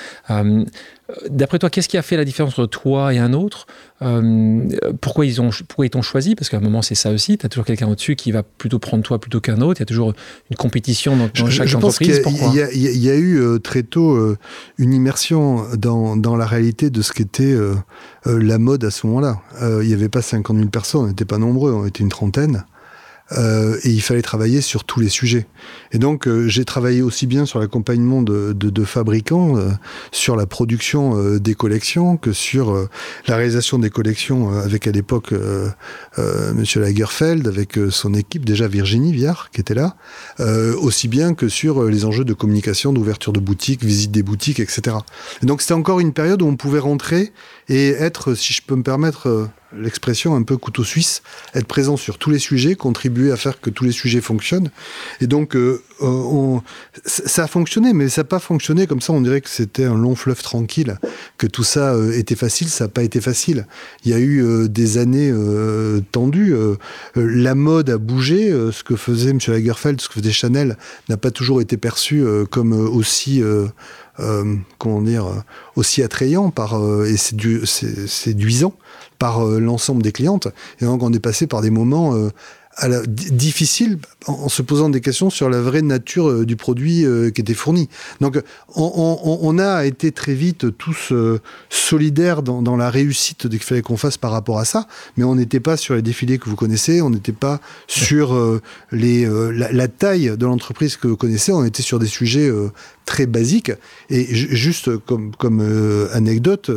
D'après 1.28 1.58
toi, 1.58 1.68
qu'est-ce 1.68 1.88
qui 1.88 1.98
a 1.98 2.02
fait 2.02 2.16
la 2.16 2.24
différence 2.24 2.58
entre 2.58 2.66
toi 2.66 3.12
et 3.12 3.18
un 3.18 3.34
autre? 3.34 3.66
Euh, 4.00 4.66
Pourquoi 5.02 5.26
ils 5.26 5.38
ont, 5.42 5.50
pourquoi 5.68 5.84
ils 5.84 5.90
t'ont 5.90 6.00
choisi? 6.00 6.34
Parce 6.34 6.48
qu'à 6.48 6.56
un 6.56 6.60
moment, 6.60 6.80
c'est 6.80 6.94
ça 6.94 7.10
aussi. 7.10 7.36
Tu 7.36 7.44
as 7.44 7.50
toujours 7.50 7.66
quelqu'un 7.66 7.88
au-dessus 7.88 8.16
qui 8.16 8.32
va 8.32 8.42
plutôt 8.42 8.78
prendre 8.78 9.02
toi 9.02 9.18
plutôt 9.18 9.40
qu'un 9.40 9.60
autre. 9.60 9.80
Il 9.80 9.82
y 9.82 9.84
a 9.84 9.86
toujours 9.86 10.14
une 10.50 10.56
compétition 10.56 11.14
dans, 11.14 11.28
chaque 11.50 11.68
je 11.68 11.76
entreprise. 11.76 12.22
il, 12.72 13.02
y 13.02 13.10
a, 13.10 13.14
eu 13.16 13.38
euh, 13.38 13.58
très 13.58 13.82
tôt 13.82 14.12
euh, 14.12 14.38
une 14.78 14.94
immersion 14.94 15.66
dans, 15.76 16.16
dans, 16.16 16.36
la 16.36 16.46
réalité 16.46 16.88
de 16.88 17.02
ce 17.02 17.12
qu'était 17.12 17.54
la 18.24 18.58
mode 18.58 18.84
à 18.84 18.90
ce 18.90 19.06
moment-là. 19.06 19.42
il 19.82 19.86
n'y 19.86 19.92
avait 19.92 20.08
pas 20.08 20.22
50 20.22 20.56
000 20.56 20.68
personnes, 20.70 21.02
on 21.02 21.06
n'était 21.08 21.26
pas 21.26 21.38
nombreux, 21.38 21.72
on 21.72 21.86
était 21.86 22.02
une 22.02 22.08
trentaine. 22.08 22.64
Euh, 23.32 23.78
et 23.84 23.90
il 23.90 24.02
fallait 24.02 24.22
travailler 24.22 24.60
sur 24.60 24.84
tous 24.84 25.00
les 25.00 25.08
sujets. 25.08 25.46
Et 25.92 25.98
donc 25.98 26.28
euh, 26.28 26.46
j'ai 26.46 26.66
travaillé 26.66 27.00
aussi 27.00 27.26
bien 27.26 27.46
sur 27.46 27.58
l'accompagnement 27.58 28.20
de, 28.20 28.52
de, 28.52 28.68
de, 28.68 28.84
fabricants, 28.84 29.56
euh, 29.56 29.70
sur 30.12 30.36
la 30.36 30.44
production 30.44 31.16
euh, 31.16 31.40
des 31.40 31.54
collections, 31.54 32.18
que 32.18 32.32
sur 32.32 32.88
la 33.26 33.36
réalisation 33.36 33.78
des 33.78 33.88
collections 33.88 34.50
avec 34.50 34.86
à 34.86 34.90
l'époque 34.90 35.32
Monsieur 36.54 36.80
Lagerfeld, 36.80 37.46
avec 37.48 37.78
son 37.90 38.14
équipe, 38.14 38.44
déjà 38.44 38.68
Virginie 38.68 39.12
Viard 39.12 39.50
qui 39.50 39.60
était 39.60 39.74
là, 39.74 39.96
aussi 40.80 41.08
bien 41.08 41.34
que 41.34 41.48
sur 41.48 41.84
les 41.84 42.04
enjeux 42.04 42.24
de 42.24 42.34
communication, 42.34 42.92
d'ouverture 42.92 43.32
de 43.32 43.40
boutiques, 43.40 43.84
visite 43.84 44.10
des 44.10 44.22
boutiques, 44.22 44.60
etc. 44.60 44.96
Et 45.42 45.46
donc 45.46 45.62
c'était 45.62 45.74
encore 45.74 46.00
une 46.00 46.12
période 46.12 46.42
où 46.42 46.46
on 46.46 46.56
pouvait 46.56 46.78
rentrer 46.78 47.32
et 47.68 47.90
être, 47.90 48.34
si 48.34 48.52
je 48.52 48.62
peux 48.62 48.76
me 48.76 48.82
permettre 48.82 49.48
l'expression 49.78 50.34
un 50.34 50.42
peu 50.42 50.56
couteau 50.56 50.84
suisse, 50.84 51.22
être 51.54 51.66
présent 51.66 51.96
sur 51.96 52.18
tous 52.18 52.30
les 52.30 52.38
sujets, 52.38 52.74
contribuer 52.74 53.32
à 53.32 53.36
faire 53.36 53.60
que 53.60 53.70
tous 53.70 53.84
les 53.84 53.92
sujets 53.92 54.20
fonctionnent. 54.20 54.70
Et 55.20 55.26
donc, 55.26 55.56
euh, 55.56 55.82
on, 56.00 56.62
ça 57.04 57.44
a 57.44 57.46
fonctionné, 57.46 57.92
mais 57.92 58.08
ça 58.08 58.22
n'a 58.22 58.26
pas 58.26 58.38
fonctionné 58.38 58.86
comme 58.86 59.00
ça. 59.00 59.12
On 59.12 59.20
dirait 59.20 59.40
que 59.40 59.48
c'était 59.48 59.84
un 59.84 59.96
long 59.96 60.14
fleuve 60.14 60.42
tranquille, 60.42 60.98
que 61.38 61.46
tout 61.46 61.64
ça 61.64 61.94
euh, 61.94 62.12
était 62.12 62.36
facile. 62.36 62.68
Ça 62.68 62.84
n'a 62.84 62.88
pas 62.88 63.02
été 63.02 63.20
facile. 63.20 63.66
Il 64.04 64.10
y 64.10 64.14
a 64.14 64.18
eu 64.18 64.42
euh, 64.42 64.68
des 64.68 64.98
années 64.98 65.32
tendues. 66.12 66.54
la 67.14 67.54
mode 67.54 67.90
a 67.90 67.98
bougé. 67.98 68.50
ce 68.50 68.82
que 68.82 68.96
faisait 68.96 69.30
M. 69.30 69.38
Lagerfeld, 69.46 70.00
ce 70.00 70.08
que 70.08 70.14
faisait 70.14 70.32
Chanel, 70.32 70.76
n'a 71.08 71.16
pas 71.16 71.30
toujours 71.30 71.60
été 71.60 71.76
perçu 71.76 72.24
comme 72.50 72.72
aussi 72.72 73.42
comment 74.78 75.02
dire, 75.02 75.26
aussi 75.76 76.02
attrayant 76.02 76.50
par, 76.50 76.78
et 77.04 77.16
séduisant 77.16 78.76
par 79.18 79.44
l'ensemble 79.44 80.02
des 80.02 80.12
clientes. 80.12 80.49
Et 80.80 80.85
donc 80.85 81.02
on 81.02 81.12
est 81.12 81.21
passé 81.21 81.47
par 81.47 81.61
des 81.61 81.71
moments 81.71 82.14
difficile 82.88 83.98
en, 84.26 84.48
se 84.48 84.62
posant 84.62 84.88
des 84.88 85.00
questions 85.00 85.30
sur 85.30 85.48
la 85.48 85.60
vraie 85.60 85.82
nature 85.82 86.28
euh, 86.28 86.46
du 86.46 86.56
produit 86.56 87.04
euh, 87.04 87.30
qui 87.30 87.40
était 87.40 87.54
fourni. 87.54 87.88
Donc 88.20 88.40
on, 88.74 89.58
a 89.58 89.84
été 89.86 90.12
très 90.12 90.34
vite 90.34 90.76
tous 90.76 91.12
euh, 91.12 91.40
solidaires 91.68 92.42
dans, 92.42 92.76
la 92.76 92.90
réussite 92.90 93.48
qu'il 93.48 93.60
fallait 93.60 93.82
qu'on 93.82 93.96
fasse 93.96 94.18
par 94.18 94.32
rapport 94.32 94.58
à 94.58 94.64
ça, 94.64 94.88
mais 95.16 95.24
on 95.24 95.36
n'était 95.36 95.60
pas 95.60 95.76
sur 95.76 95.94
les 95.94 96.02
défilés 96.02 96.38
que 96.38 96.48
vous 96.48 96.56
connaissez, 96.56 97.00
on 97.02 97.10
n'était 97.10 97.32
pas 97.32 97.60
sur 97.86 98.60
les, 98.90 99.28
la, 99.52 99.88
taille 99.88 100.36
de 100.36 100.46
l'entreprise 100.46 100.96
que 100.96 101.06
vous 101.06 101.16
connaissez, 101.16 101.52
on 101.52 101.64
était 101.64 101.82
sur 101.82 102.00
des 102.00 102.06
sujets 102.06 102.50
très 103.04 103.26
basiques. 103.26 103.70
Et 104.10 104.34
juste 104.34 104.96
comme, 104.98 105.36
comme 105.36 105.60
anecdote, 106.12 106.70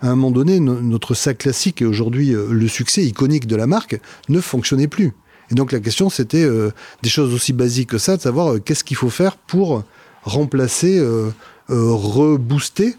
à 0.00 0.06
un 0.06 0.10
moment 0.10 0.30
donné, 0.30 0.60
notre 0.60 1.14
sac 1.14 1.38
classique 1.38 1.82
et 1.82 1.86
aujourd'hui 1.86 2.32
le 2.32 2.68
succès 2.68 3.04
iconique 3.04 3.48
de 3.48 3.56
la 3.56 3.66
marque 3.66 3.98
ne 4.28 4.40
fonctionnait 4.40 4.88
plus. 4.88 5.12
Et 5.50 5.54
donc 5.54 5.72
la 5.72 5.80
question, 5.80 6.10
c'était 6.10 6.44
euh, 6.44 6.70
des 7.02 7.08
choses 7.08 7.34
aussi 7.34 7.52
basiques 7.52 7.90
que 7.90 7.98
ça, 7.98 8.16
de 8.16 8.22
savoir 8.22 8.52
euh, 8.52 8.58
qu'est-ce 8.58 8.84
qu'il 8.84 8.96
faut 8.96 9.10
faire 9.10 9.36
pour 9.36 9.82
remplacer, 10.22 10.98
euh, 10.98 11.30
rebooster 11.68 12.96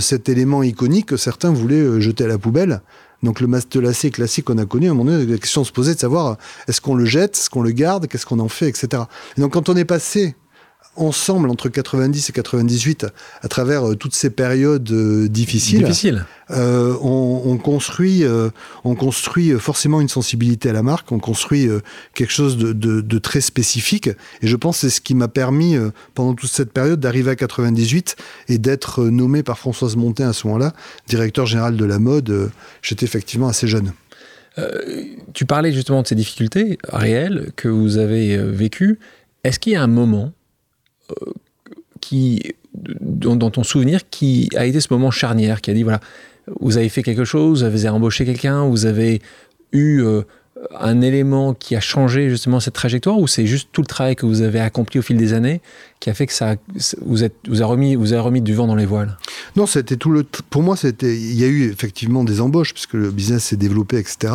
cet 0.00 0.30
élément 0.30 0.62
iconique 0.62 1.06
que 1.06 1.18
certains 1.18 1.52
voulaient 1.52 2.00
jeter 2.00 2.24
à 2.24 2.28
la 2.28 2.38
poubelle. 2.38 2.80
Donc 3.22 3.40
le 3.40 3.46
matelassé 3.46 4.10
classique 4.10 4.46
qu'on 4.46 4.56
a 4.56 4.64
connu, 4.64 4.88
à 4.88 4.92
un 4.92 4.94
moment 4.94 5.10
donné, 5.10 5.26
la 5.26 5.36
question 5.36 5.64
se 5.64 5.72
posait 5.72 5.94
de 5.94 5.98
savoir 5.98 6.38
est-ce 6.66 6.80
qu'on 6.80 6.94
le 6.94 7.04
jette, 7.04 7.36
est-ce 7.36 7.50
qu'on 7.50 7.60
le 7.60 7.72
garde, 7.72 8.06
qu'est-ce 8.06 8.24
qu'on 8.24 8.38
en 8.38 8.48
fait, 8.48 8.68
etc. 8.68 9.02
Et 9.36 9.40
donc 9.42 9.52
quand 9.52 9.68
on 9.68 9.76
est 9.76 9.84
passé 9.84 10.34
ensemble 10.96 11.50
entre 11.50 11.68
90 11.68 12.30
et 12.30 12.32
98 12.32 13.06
à 13.42 13.48
travers 13.48 13.88
euh, 13.88 13.94
toutes 13.96 14.14
ces 14.14 14.30
périodes 14.30 14.90
euh, 14.90 15.28
difficiles. 15.28 15.80
Difficile. 15.80 16.24
Euh, 16.50 16.94
on, 17.00 17.58
construit, 17.58 18.22
on 18.84 18.94
construit 18.94 19.50
forcément 19.58 20.00
une 20.00 20.08
sensibilité 20.08 20.70
à 20.70 20.72
la 20.72 20.84
marque, 20.84 21.10
on 21.10 21.18
construit 21.18 21.68
quelque 22.14 22.30
chose 22.30 22.56
de, 22.56 23.18
très 23.18 23.40
spécifique. 23.40 24.08
Et 24.42 24.46
je 24.46 24.54
pense 24.54 24.76
que 24.76 24.80
c'est 24.82 24.94
ce 24.94 25.00
qui 25.00 25.16
m'a 25.16 25.26
permis, 25.26 25.76
pendant 26.14 26.34
toute 26.34 26.50
cette 26.50 26.72
période, 26.72 27.00
d'arriver 27.00 27.32
à 27.32 27.36
98 27.36 28.14
et 28.48 28.58
d'être 28.58 29.06
nommé 29.06 29.42
par 29.42 29.58
Françoise 29.58 29.96
Montin 29.96 30.28
à 30.28 30.32
ce 30.32 30.46
moment-là, 30.46 30.72
directeur 31.08 31.46
général 31.46 31.76
de 31.76 31.84
la 31.84 31.98
mode. 31.98 32.52
J'étais 32.80 33.06
effectivement 33.06 33.48
assez 33.48 33.66
jeune. 33.66 33.92
tu 35.34 35.46
parlais 35.46 35.72
justement 35.72 36.02
de 36.02 36.06
ces 36.06 36.14
difficultés 36.14 36.78
réelles 36.92 37.50
que 37.56 37.66
vous 37.66 37.98
avez 37.98 38.36
vécues. 38.36 39.00
Est-ce 39.42 39.58
qu'il 39.58 39.72
y 39.72 39.76
a 39.76 39.82
un 39.82 39.88
moment 39.88 40.32
qui, 42.00 42.54
dans, 42.74 43.50
ton 43.50 43.64
souvenir, 43.64 44.08
qui 44.10 44.48
a 44.56 44.66
été 44.66 44.80
ce 44.80 44.88
moment 44.90 45.10
charnière, 45.10 45.60
qui 45.60 45.70
a 45.70 45.74
dit 45.74 45.82
voilà, 45.82 46.00
vous 46.60 46.76
avez 46.76 46.88
fait 46.88 47.02
quelque 47.02 47.24
chose, 47.24 47.64
vous 47.64 47.84
avez 47.84 47.88
embauché 47.88 48.24
quelqu'un, 48.24 48.64
vous 48.64 48.86
avez 48.86 49.20
eu 49.72 50.02
euh, 50.02 50.22
un 50.78 51.00
élément 51.00 51.54
qui 51.54 51.74
a 51.74 51.80
changé 51.80 52.30
justement 52.30 52.60
cette 52.60 52.74
trajectoire, 52.74 53.18
ou 53.18 53.26
c'est 53.26 53.46
juste 53.46 53.70
tout 53.72 53.80
le 53.80 53.86
travail 53.86 54.16
que 54.16 54.26
vous 54.26 54.42
avez 54.42 54.60
accompli 54.60 54.98
au 54.98 55.02
fil 55.02 55.16
des 55.16 55.32
années 55.32 55.60
qui 55.98 56.10
a 56.10 56.14
fait 56.14 56.26
que 56.26 56.32
ça 56.32 56.56
vous, 57.02 57.24
êtes, 57.24 57.34
vous, 57.48 57.62
a 57.62 57.66
remis, 57.66 57.96
vous 57.96 58.14
a 58.14 58.20
remis 58.20 58.42
du 58.42 58.54
vent 58.54 58.66
dans 58.66 58.76
les 58.76 58.86
voiles? 58.86 59.16
Non, 59.56 59.66
c'était 59.66 59.96
tout 59.96 60.10
le. 60.10 60.22
Pour 60.22 60.62
moi, 60.62 60.76
c'était. 60.76 61.16
Il 61.16 61.34
y 61.34 61.44
a 61.44 61.48
eu 61.48 61.70
effectivement 61.70 62.22
des 62.22 62.40
embauches 62.40 62.72
puisque 62.72 62.94
le 62.94 63.10
business 63.10 63.44
s'est 63.44 63.56
développé, 63.56 63.98
etc. 63.98 64.32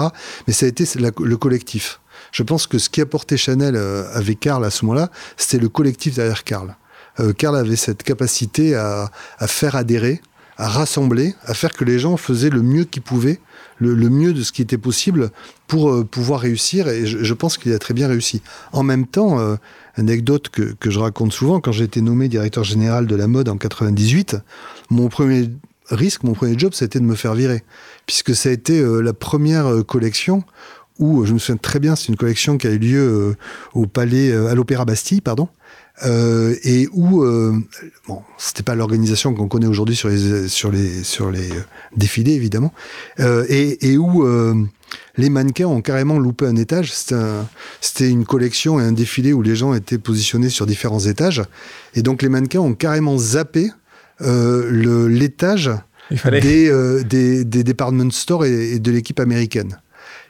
Mais 0.48 0.54
ça 0.54 0.66
a 0.66 0.70
été 0.70 0.84
le 0.98 1.38
collectif. 1.38 2.01
Je 2.32 2.44
pense 2.44 2.68
que 2.68 2.78
ce 2.78 2.90
qui 2.90 3.02
a 3.02 3.06
porté 3.06 3.38
Chanel 3.38 3.76
euh, 3.76 4.06
avec 4.14 4.40
Karl 4.40 4.64
à 4.64 4.70
ce 4.70 4.86
moment-là, 4.86 5.12
c'était 5.38 5.62
le 5.62 5.70
collectif 5.70 6.16
derrière 6.16 6.44
Karl. 6.44 6.76
Euh, 7.20 7.34
Karl 7.34 7.58
avait 7.58 7.76
cette 7.76 8.04
capacité 8.04 8.74
à, 8.76 9.12
faire 9.48 9.76
adhérer, 9.76 10.22
à 10.58 10.70
rassembler, 10.70 11.36
à 11.44 11.54
faire 11.54 11.74
que 11.74 11.84
les 11.84 12.00
gens 12.00 12.16
faisaient 12.18 12.50
le 12.50 12.62
mieux 12.62 12.86
qu'ils 12.86 13.02
pouvaient, 13.02 13.40
le, 13.80 13.96
mieux 14.10 14.32
de 14.32 14.44
ce 14.44 14.52
qui 14.52 14.62
était 14.62 14.78
possible 14.78 15.32
pour 15.68 15.92
euh, 15.92 16.06
pouvoir 16.06 16.40
réussir. 16.40 16.88
Et 16.88 17.06
je, 17.06 17.34
pense 17.34 17.58
qu'il 17.58 17.74
a 17.74 17.80
très 17.80 17.94
bien 17.94 18.08
réussi. 18.08 18.42
En 18.72 18.84
même 18.84 19.08
temps, 19.08 19.40
anecdote 19.96 20.50
que, 20.50 20.74
que, 20.80 20.90
je 20.90 21.00
raconte 21.00 21.34
souvent, 21.34 21.60
quand 21.60 21.72
j'ai 21.72 21.84
été 21.84 22.02
nommé 22.02 22.30
directeur 22.30 22.64
général 22.64 23.08
de 23.08 23.16
la 23.16 23.28
mode 23.28 23.50
en 23.50 23.58
98, 23.58 24.38
mon 24.90 25.10
premier 25.10 25.50
risque, 25.90 26.24
mon 26.24 26.34
premier 26.34 26.58
job, 26.58 26.74
c'était 26.74 27.00
de 27.00 27.06
me 27.06 27.16
faire 27.16 27.34
virer. 27.34 27.64
Puisque 28.06 28.36
ça 28.36 28.50
a 28.50 28.52
été 28.52 28.82
la 29.02 29.14
première 29.14 29.84
collection 29.86 30.44
où, 31.02 31.26
je 31.26 31.34
me 31.34 31.40
souviens 31.40 31.58
très 31.58 31.80
bien, 31.80 31.96
c'est 31.96 32.08
une 32.08 32.16
collection 32.16 32.58
qui 32.58 32.68
a 32.68 32.70
eu 32.70 32.78
lieu 32.78 33.02
euh, 33.02 33.36
au 33.74 33.88
palais, 33.88 34.32
euh, 34.32 34.48
à 34.48 34.56
l'Opéra 34.56 34.86
Bastille, 34.86 35.20
pardon, 35.20 35.50
euh, 36.06 36.56
et 36.64 36.88
où, 36.94 37.26
bon, 38.08 38.22
c'était 38.38 38.64
pas 38.64 38.76
l'organisation 38.76 39.34
qu'on 39.34 39.48
connaît 39.48 39.68
aujourd'hui 39.68 39.96
sur 39.96 40.10
les, 40.10 40.48
sur 40.48 40.72
les, 40.72 41.04
sur 41.04 41.32
les 41.32 41.50
défilés, 41.96 42.34
évidemment, 42.34 42.74
et, 43.20 43.92
et, 43.92 43.98
où 43.98 44.26
les 45.18 45.30
mannequins 45.30 45.68
ont 45.68 45.82
carrément 45.82 46.18
loupé 46.18 46.46
un 46.46 46.56
étage. 46.56 46.92
C'était 47.82 48.10
une 48.10 48.26
collection 48.26 48.80
et 48.80 48.84
un 48.84 48.94
défilé 48.94 49.34
où 49.34 49.42
les 49.42 49.56
gens 49.56 49.74
étaient 49.74 50.00
positionnés 50.00 50.50
sur 50.50 50.66
différents 50.66 51.02
étages, 51.02 51.44
et 51.94 52.02
donc 52.02 52.22
les 52.22 52.30
mannequins 52.30 52.62
ont 52.62 52.74
carrément 52.74 53.18
zappé 53.18 53.70
l'étage 54.20 55.72
des, 56.26 57.04
des, 57.04 57.46
des, 57.46 57.64
department 57.64 58.12
stores 58.12 58.46
et 58.46 58.80
de 58.80 58.92
l'équipe 58.92 59.20
américaine. 59.20 59.78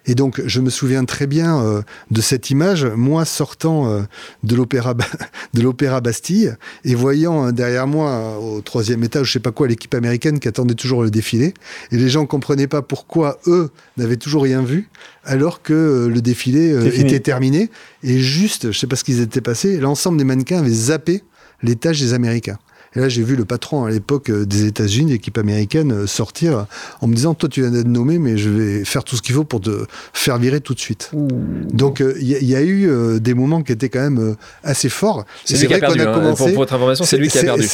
Et 0.05 0.15
donc, 0.15 0.41
je 0.45 0.61
me 0.61 0.69
souviens 0.69 1.05
très 1.05 1.27
bien 1.27 1.61
euh, 1.61 1.81
de 2.09 2.21
cette 2.21 2.49
image, 2.49 2.85
moi 2.85 3.23
sortant 3.25 3.87
euh, 3.87 4.01
de 4.43 4.55
l'opéra 4.55 4.95
de 5.53 5.61
l'opéra 5.61 6.01
Bastille 6.01 6.55
et 6.83 6.95
voyant 6.95 7.47
euh, 7.47 7.51
derrière 7.51 7.85
moi 7.85 8.39
au 8.39 8.61
troisième 8.61 9.03
étage, 9.03 9.27
je 9.27 9.33
sais 9.33 9.39
pas 9.39 9.51
quoi, 9.51 9.67
l'équipe 9.67 9.93
américaine 9.93 10.39
qui 10.39 10.47
attendait 10.47 10.73
toujours 10.73 11.03
le 11.03 11.11
défilé. 11.11 11.53
Et 11.91 11.97
les 11.97 12.09
gens 12.09 12.25
comprenaient 12.25 12.67
pas 12.67 12.81
pourquoi 12.81 13.39
eux 13.45 13.69
n'avaient 13.97 14.17
toujours 14.17 14.43
rien 14.43 14.63
vu, 14.63 14.89
alors 15.23 15.61
que 15.61 16.07
le 16.11 16.21
défilé 16.21 16.75
était 16.99 17.19
terminé. 17.19 17.69
Et 18.03 18.19
juste, 18.19 18.71
je 18.71 18.79
sais 18.79 18.87
pas 18.87 18.95
ce 18.95 19.03
qu'ils 19.03 19.21
étaient 19.21 19.41
passés, 19.41 19.77
l'ensemble 19.77 20.17
des 20.17 20.23
mannequins 20.23 20.59
avaient 20.59 20.69
zappé 20.69 21.23
l'étage 21.61 21.99
des 21.99 22.13
Américains. 22.13 22.57
Et 22.93 22.99
là, 22.99 23.07
j'ai 23.07 23.23
vu 23.23 23.37
le 23.37 23.45
patron 23.45 23.85
à 23.85 23.89
l'époque 23.89 24.29
euh, 24.29 24.45
des 24.45 24.65
États-Unis, 24.65 25.13
l'équipe 25.13 25.37
américaine, 25.37 25.93
euh, 25.93 26.07
sortir 26.07 26.65
en 26.99 27.07
me 27.07 27.15
disant 27.15 27.33
Toi, 27.33 27.47
tu 27.47 27.61
viens 27.61 27.71
d'être 27.71 27.87
nommé, 27.87 28.19
mais 28.19 28.37
je 28.37 28.49
vais 28.49 28.83
faire 28.83 29.05
tout 29.05 29.15
ce 29.15 29.21
qu'il 29.21 29.33
faut 29.33 29.45
pour 29.45 29.61
te 29.61 29.85
faire 30.11 30.37
virer 30.37 30.59
tout 30.59 30.73
de 30.73 30.79
suite. 30.79 31.09
Donc, 31.13 32.03
il 32.19 32.27
y, 32.27 32.55
a 32.55 32.61
eu 32.61 32.89
euh, 32.89 33.19
des 33.19 33.33
moments 33.33 33.61
qui 33.61 33.71
étaient 33.71 33.87
quand 33.87 34.01
même 34.01 34.35
assez 34.63 34.89
forts. 34.89 35.25
C'est 35.45 35.65
vrai 35.67 35.79
qu'on 35.79 35.97
a 35.97 36.09
hein. 36.09 36.13
commencé. 36.13 36.43
Pour, 36.43 36.61
votre 36.61 36.73
information, 36.73 37.05
c'est 37.05 37.17
lui 37.17 37.29
qui 37.29 37.37
a 37.37 37.43
perdu. 37.43 37.65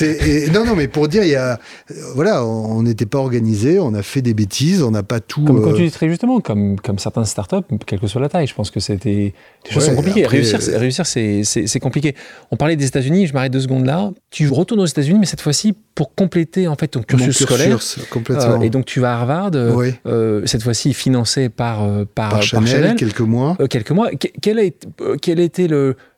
non, 0.54 0.66
non, 0.66 0.76
mais 0.76 0.88
pour 0.88 1.08
dire, 1.08 1.24
il 1.24 1.30
y 1.30 1.36
a. 1.36 1.60
Voilà, 2.14 2.46
on 2.46 2.84
n'était 2.84 3.08
pas 3.08 3.18
organisé, 3.18 3.80
on 3.80 3.96
a 3.96 4.04
fait 4.04 4.22
des 4.22 4.36
bêtises, 4.36 4.84
on 4.84 4.92
n'a 4.92 5.04
pas 5.04 5.20
tout. 5.20 5.44
Comme 5.44 5.64
quand 5.64 5.74
tu 5.74 5.84
dis 5.84 5.92
très 5.92 6.10
justement, 6.10 6.42
comme, 6.42 6.80
comme 6.80 7.00
certaines 7.00 7.26
startups, 7.26 7.56
quelle 7.88 8.00
que 8.00 8.08
soit 8.08 8.22
la 8.22 8.30
taille, 8.30 8.46
je 8.46 8.54
pense 8.54 8.70
que 8.70 8.80
c'était. 8.80 9.34
Des 9.66 9.72
choses 9.72 9.86
sont 9.86 9.96
compliquées. 9.96 10.28
réussir, 10.28 10.60
réussir 10.60 11.08
c'est 11.08 11.80
compliqué. 11.80 12.14
On 12.52 12.56
parlait 12.56 12.76
des 12.76 12.86
États-Unis, 12.86 13.26
je 13.26 13.34
m'arrête 13.34 13.52
deux 13.52 13.62
secondes 13.62 13.86
là. 13.86 14.12
Tu 14.30 14.50
retournes 14.50 14.82
aux 14.82 14.86
États-Unis 14.86 15.07
mais 15.14 15.26
cette 15.26 15.42
fois-ci 15.42 15.74
pour 15.98 16.14
compléter 16.14 16.68
en 16.68 16.76
fait 16.76 16.90
ton 16.90 17.02
cursus, 17.02 17.44
scolaire. 17.44 17.80
Complètement. 18.12 18.60
Euh, 18.60 18.62
et 18.62 18.70
donc 18.70 18.86
tu 18.86 19.00
vas 19.00 19.14
à 19.14 19.20
Harvard, 19.20 19.52
euh, 19.56 19.92
euh, 20.06 20.46
cette 20.46 20.62
fois-ci 20.62 20.94
financé 20.94 21.50
par, 21.50 21.80
par, 22.14 22.30
par, 22.30 22.44
Chanel, 22.44 22.96
quelques 22.96 23.22
mois. 23.22 23.58
quelques 23.68 23.92
mois. 23.92 24.12
Quel, 24.42 24.60
a, 24.60 24.64
quel 25.20 25.40
était 25.40 25.68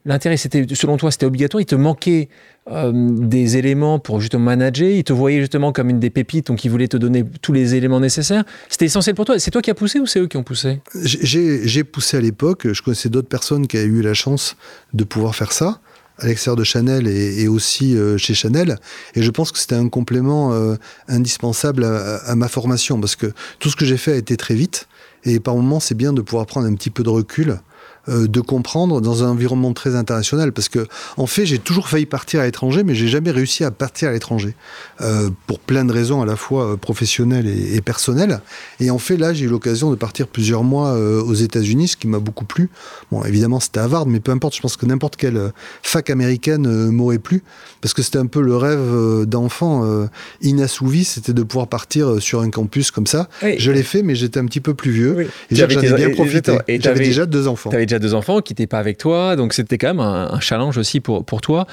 l'intérêt? 0.06 0.36
C'était 0.36 0.66
selon 0.74 0.98
toi, 0.98 1.12
c'était 1.12 1.26
obligatoire? 1.26 1.62
Il 1.62 1.66
te 1.66 1.76
manquait 1.76 2.28
des 2.70 3.58
éléments 3.58 4.00
pour 4.00 4.20
justement 4.20 4.44
manager? 4.44 4.90
Il 4.90 5.04
te 5.06 5.14
voyait 5.14 5.40
justement 5.40 5.72
comme 5.72 5.90
une 5.90 6.00
des 6.00 6.10
pépites, 6.10 6.48
donc 6.48 6.66
il 6.66 6.70
voulait 6.70 6.90
te 6.90 6.98
donner 6.98 7.24
tous 7.42 7.54
les 7.54 7.74
éléments 7.76 8.02
nécessaires? 8.02 8.44
C'était 8.68 8.86
essentiel 8.86 9.16
pour 9.16 9.26
toi? 9.26 9.40
C'est 9.40 9.50
toi 9.50 9.62
qui 9.62 9.72
as 9.72 9.76
poussé 9.76 10.00
ou 10.00 10.06
c'est 10.06 10.20
eux 10.20 10.28
qui 10.28 10.36
ont 10.36 10.44
poussé? 10.44 10.82
J'ai 11.04 11.84
poussé 11.86 12.18
à 12.18 12.22
l'époque. 12.22 12.72
Je 12.72 12.82
connaissais 12.82 13.10
d'autres 13.10 13.30
personnes 13.30 13.66
qui 13.66 13.78
avaient 13.78 13.86
eu 13.86 14.02
la 14.02 14.14
chance 14.14 14.58
de 14.94 15.06
pouvoir 15.06 15.36
faire 15.36 15.54
ça 15.54 15.80
à 16.20 16.28
l'extérieur 16.28 16.56
de 16.56 16.64
Chanel 16.64 17.08
et, 17.08 17.48
aussi 17.48 17.96
euh, 17.96 18.18
chez 18.18 18.34
Chanel. 18.34 18.78
Et 19.16 19.22
je 19.22 19.32
pense 19.32 19.52
que 19.52 19.60
c'était 19.60 19.76
un 19.76 19.90
complément 19.90 20.54
euh, 20.54 20.76
indispensable 21.08 21.84
à, 21.84 22.36
ma 22.36 22.48
formation 22.48 23.00
parce 23.00 23.16
que 23.16 23.32
tout 23.60 23.70
ce 23.70 23.76
que 23.76 23.86
j'ai 23.86 23.98
fait 23.98 24.14
a 24.14 24.18
été 24.18 24.38
très 24.38 24.56
vite. 24.56 24.88
Et 25.24 25.40
par 25.40 25.56
moments, 25.56 25.80
c'est 25.80 25.96
bien 25.96 26.14
de 26.14 26.22
pouvoir 26.22 26.46
prendre 26.46 26.68
un 26.68 26.74
petit 26.76 26.90
peu 26.90 27.04
de 27.04 27.10
recul 27.10 27.60
de 28.08 28.42
comprendre 28.42 29.02
dans 29.02 29.24
un 29.24 29.30
environnement 29.30 29.74
très 29.74 29.96
international. 29.96 30.52
Parce 30.52 30.70
que, 30.70 30.88
en 31.18 31.28
fait, 31.28 31.46
j'ai 31.46 31.60
toujours 31.60 31.90
failli 31.90 32.06
partir 32.06 32.42
à 32.42 32.46
l'étranger, 32.46 32.84
mais 32.84 32.96
j'ai 32.96 33.08
jamais 33.08 33.32
réussi 33.32 33.64
à 33.64 33.72
partir 33.72 34.10
à 34.10 34.12
l'étranger. 34.12 34.56
Euh, 35.02 35.30
pour 35.48 35.60
plein 35.60 35.86
de 35.86 35.94
raisons 35.94 36.22
à 36.22 36.26
la 36.26 36.36
fois 36.36 36.74
euh, 36.74 36.76
professionnelles 36.76 37.48
et, 37.48 37.82
personnelles. 37.82 38.42
Et 38.80 38.92
en 38.92 38.98
fait, 38.98 39.18
là, 39.18 39.34
j'ai 39.34 39.46
eu 39.46 39.48
l'occasion 39.48 39.92
de 39.92 39.96
partir 39.96 40.28
plusieurs 40.28 40.64
mois 40.64 40.94
aux 40.94 41.34
États-Unis, 41.34 41.90
ce 41.90 41.98
qui 41.98 42.08
m'a 42.08 42.20
beaucoup 42.20 42.46
plu. 42.46 42.70
Bon, 43.12 43.24
évidemment, 43.24 43.60
c'était 43.60 43.80
Harvard, 43.80 44.06
mais 44.06 44.20
peu 44.20 44.32
importe, 44.32 44.56
je 44.56 44.62
pense 44.62 44.78
que 44.78 44.86
n'importe 44.86 45.16
quelle 45.16 45.52
fac 45.82 46.10
américaine 46.10 46.90
m'aurait 46.90 47.20
plu. 47.20 47.44
Parce 47.82 47.94
que 47.94 48.02
c'était 48.02 48.18
un 48.18 48.26
peu 48.26 48.42
le 48.42 48.56
rêve 48.56 49.26
d'enfant 49.26 50.08
inassouvi, 50.42 51.04
c'était 51.04 51.34
de 51.34 51.44
pouvoir 51.44 51.68
partir 51.68 52.22
sur 52.22 52.42
un 52.42 52.50
campus 52.50 52.92
comme 52.92 53.08
ça. 53.08 53.30
Je 53.42 53.72
l'ai 53.72 53.84
fait, 53.84 54.04
mais 54.04 54.16
j'étais 54.16 54.40
un 54.40 54.46
petit 54.46 54.62
peu 54.62 54.74
plus 54.74 54.92
vieux. 54.92 55.28
Et 55.50 55.56
j'en 55.56 55.68
ai 55.68 55.94
bien 55.94 56.10
profité. 56.12 56.58
Et 56.68 56.80
j'avais 56.82 57.06
déjà 57.06 57.26
deux 57.26 57.48
enfants 57.48 57.72
déjà 57.90 58.00
deux 58.00 58.14
enfants 58.14 58.42
qui 58.42 58.54
n'étaient 58.54 58.68
pas 58.68 58.80
avec 58.80 58.98
toi, 58.98 59.36
donc 59.36 59.54
c'était 59.54 59.78
quand 59.78 59.88
même 59.88 60.00
un, 60.00 60.40
challenge 60.40 60.78
aussi 60.78 61.00
pour, 61.00 61.26
pour 61.26 61.42
toi. 61.42 61.68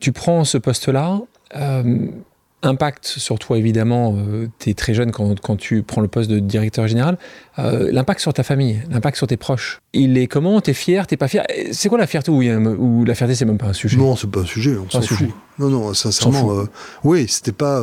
Tu 0.00 0.12
prends 0.12 0.44
ce 0.44 0.58
poste-là. 0.58 1.20
Euh, 1.56 2.08
impact 2.64 3.06
sur 3.06 3.38
toi, 3.38 3.58
évidemment, 3.58 4.14
euh, 4.16 4.48
tu 4.58 4.70
es 4.70 4.74
très 4.74 4.94
jeune 4.94 5.12
quand, 5.12 5.38
quand, 5.40 5.56
tu 5.56 5.82
prends 5.82 6.00
le 6.00 6.08
poste 6.08 6.30
de 6.30 6.38
directeur 6.38 6.88
général. 6.88 7.18
Euh, 7.58 7.90
l'impact 7.92 8.20
sur 8.20 8.32
ta 8.32 8.42
famille, 8.42 8.80
l'impact 8.90 9.16
sur 9.16 9.26
tes 9.26 9.36
proches, 9.36 9.80
il 9.92 10.16
est 10.18 10.26
comment? 10.26 10.60
T'es 10.60 10.74
fier? 10.74 11.06
T'es 11.06 11.16
pas 11.16 11.28
fier? 11.28 11.44
C'est 11.72 11.88
quoi 11.88 11.98
la 11.98 12.06
fierté 12.06 12.30
ou, 12.30 13.04
la 13.04 13.14
fierté, 13.14 13.34
c'est 13.34 13.44
même 13.44 13.58
pas 13.58 13.66
un 13.66 13.72
sujet? 13.72 13.96
Non, 13.96 14.16
c'est 14.16 14.30
pas 14.30 14.40
un 14.40 14.46
sujet, 14.46 14.76
on 14.76 14.90
s'en 14.90 15.02
fout. 15.02 15.28
Non, 15.58 15.68
non, 15.68 15.94
sincèrement, 15.94 16.52
euh, 16.52 16.64
oui, 17.04 17.26
c'était 17.28 17.52
pas. 17.52 17.82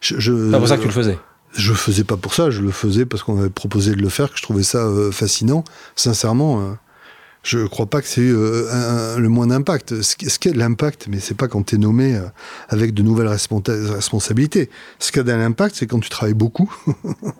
je, 0.00 0.50
pas 0.50 0.58
pour 0.58 0.68
ça 0.68 0.76
que 0.76 0.82
tu 0.82 0.88
le 0.88 0.94
faisais 0.94 1.18
je 1.52 1.72
faisais 1.72 2.04
pas 2.04 2.16
pour 2.16 2.32
ça, 2.32 2.50
je 2.50 2.62
le 2.62 2.70
faisais 2.70 3.04
parce 3.04 3.24
qu'on 3.24 3.36
avait 3.36 3.50
proposé 3.50 3.96
de 3.96 4.00
le 4.00 4.08
faire, 4.08 4.30
que 4.30 4.36
je 4.36 4.42
trouvais 4.42 4.62
ça 4.62 4.88
fascinant. 5.10 5.64
Sincèrement, 5.96 6.76
je 7.42 7.58
ne 7.58 7.66
crois 7.66 7.86
pas 7.86 8.02
que 8.02 8.06
c'est 8.06 8.20
euh, 8.20 9.18
le 9.18 9.28
moins 9.28 9.46
d'impact. 9.46 10.02
Ce, 10.02 10.14
a 10.14 10.52
de 10.52 10.58
l'impact, 10.58 11.06
mais 11.08 11.20
c'est 11.20 11.34
pas 11.34 11.48
quand 11.48 11.62
tu 11.62 11.76
es 11.76 11.78
nommé 11.78 12.14
euh, 12.14 12.26
avec 12.68 12.92
de 12.92 13.02
nouvelles 13.02 13.28
responsabilités. 13.28 14.68
Ce 14.98 15.10
qui 15.10 15.20
a 15.20 15.22
de 15.22 15.32
l'impact, 15.32 15.76
c'est 15.76 15.86
quand 15.86 16.00
tu 16.00 16.10
travailles 16.10 16.34
beaucoup. 16.34 16.70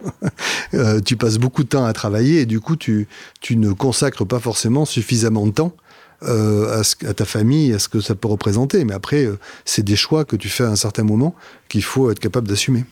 euh, 0.75 1.01
tu 1.01 1.17
passes 1.17 1.39
beaucoup 1.39 1.65
de 1.65 1.69
temps 1.69 1.85
à 1.85 1.93
travailler 1.93 2.41
et 2.41 2.47
du 2.47 2.61
coup, 2.61 2.77
tu, 2.77 3.09
ne 3.51 3.73
consacres 3.73 4.25
pas 4.25 4.41
forcément 4.41 4.85
suffisamment 4.87 5.47
de 5.47 5.53
temps 5.53 5.75
à, 6.23 6.83
ta 7.15 7.25
famille, 7.25 7.73
à 7.73 7.79
ce 7.79 7.89
que 7.89 8.01
ça 8.01 8.15
peut 8.15 8.29
représenter. 8.29 8.85
Mais 8.85 8.95
après, 8.95 9.27
c'est 9.65 9.83
des 9.83 9.97
choix 9.97 10.25
que 10.25 10.37
tu 10.37 10.49
fais 10.49 10.65
à 10.65 10.69
un 10.69 10.77
certain 10.77 11.03
moment 11.03 11.35
qu'il 11.69 11.83
faut 11.83 12.11
être 12.11 12.21
capable 12.21 12.49
d'assumer. 12.49 12.85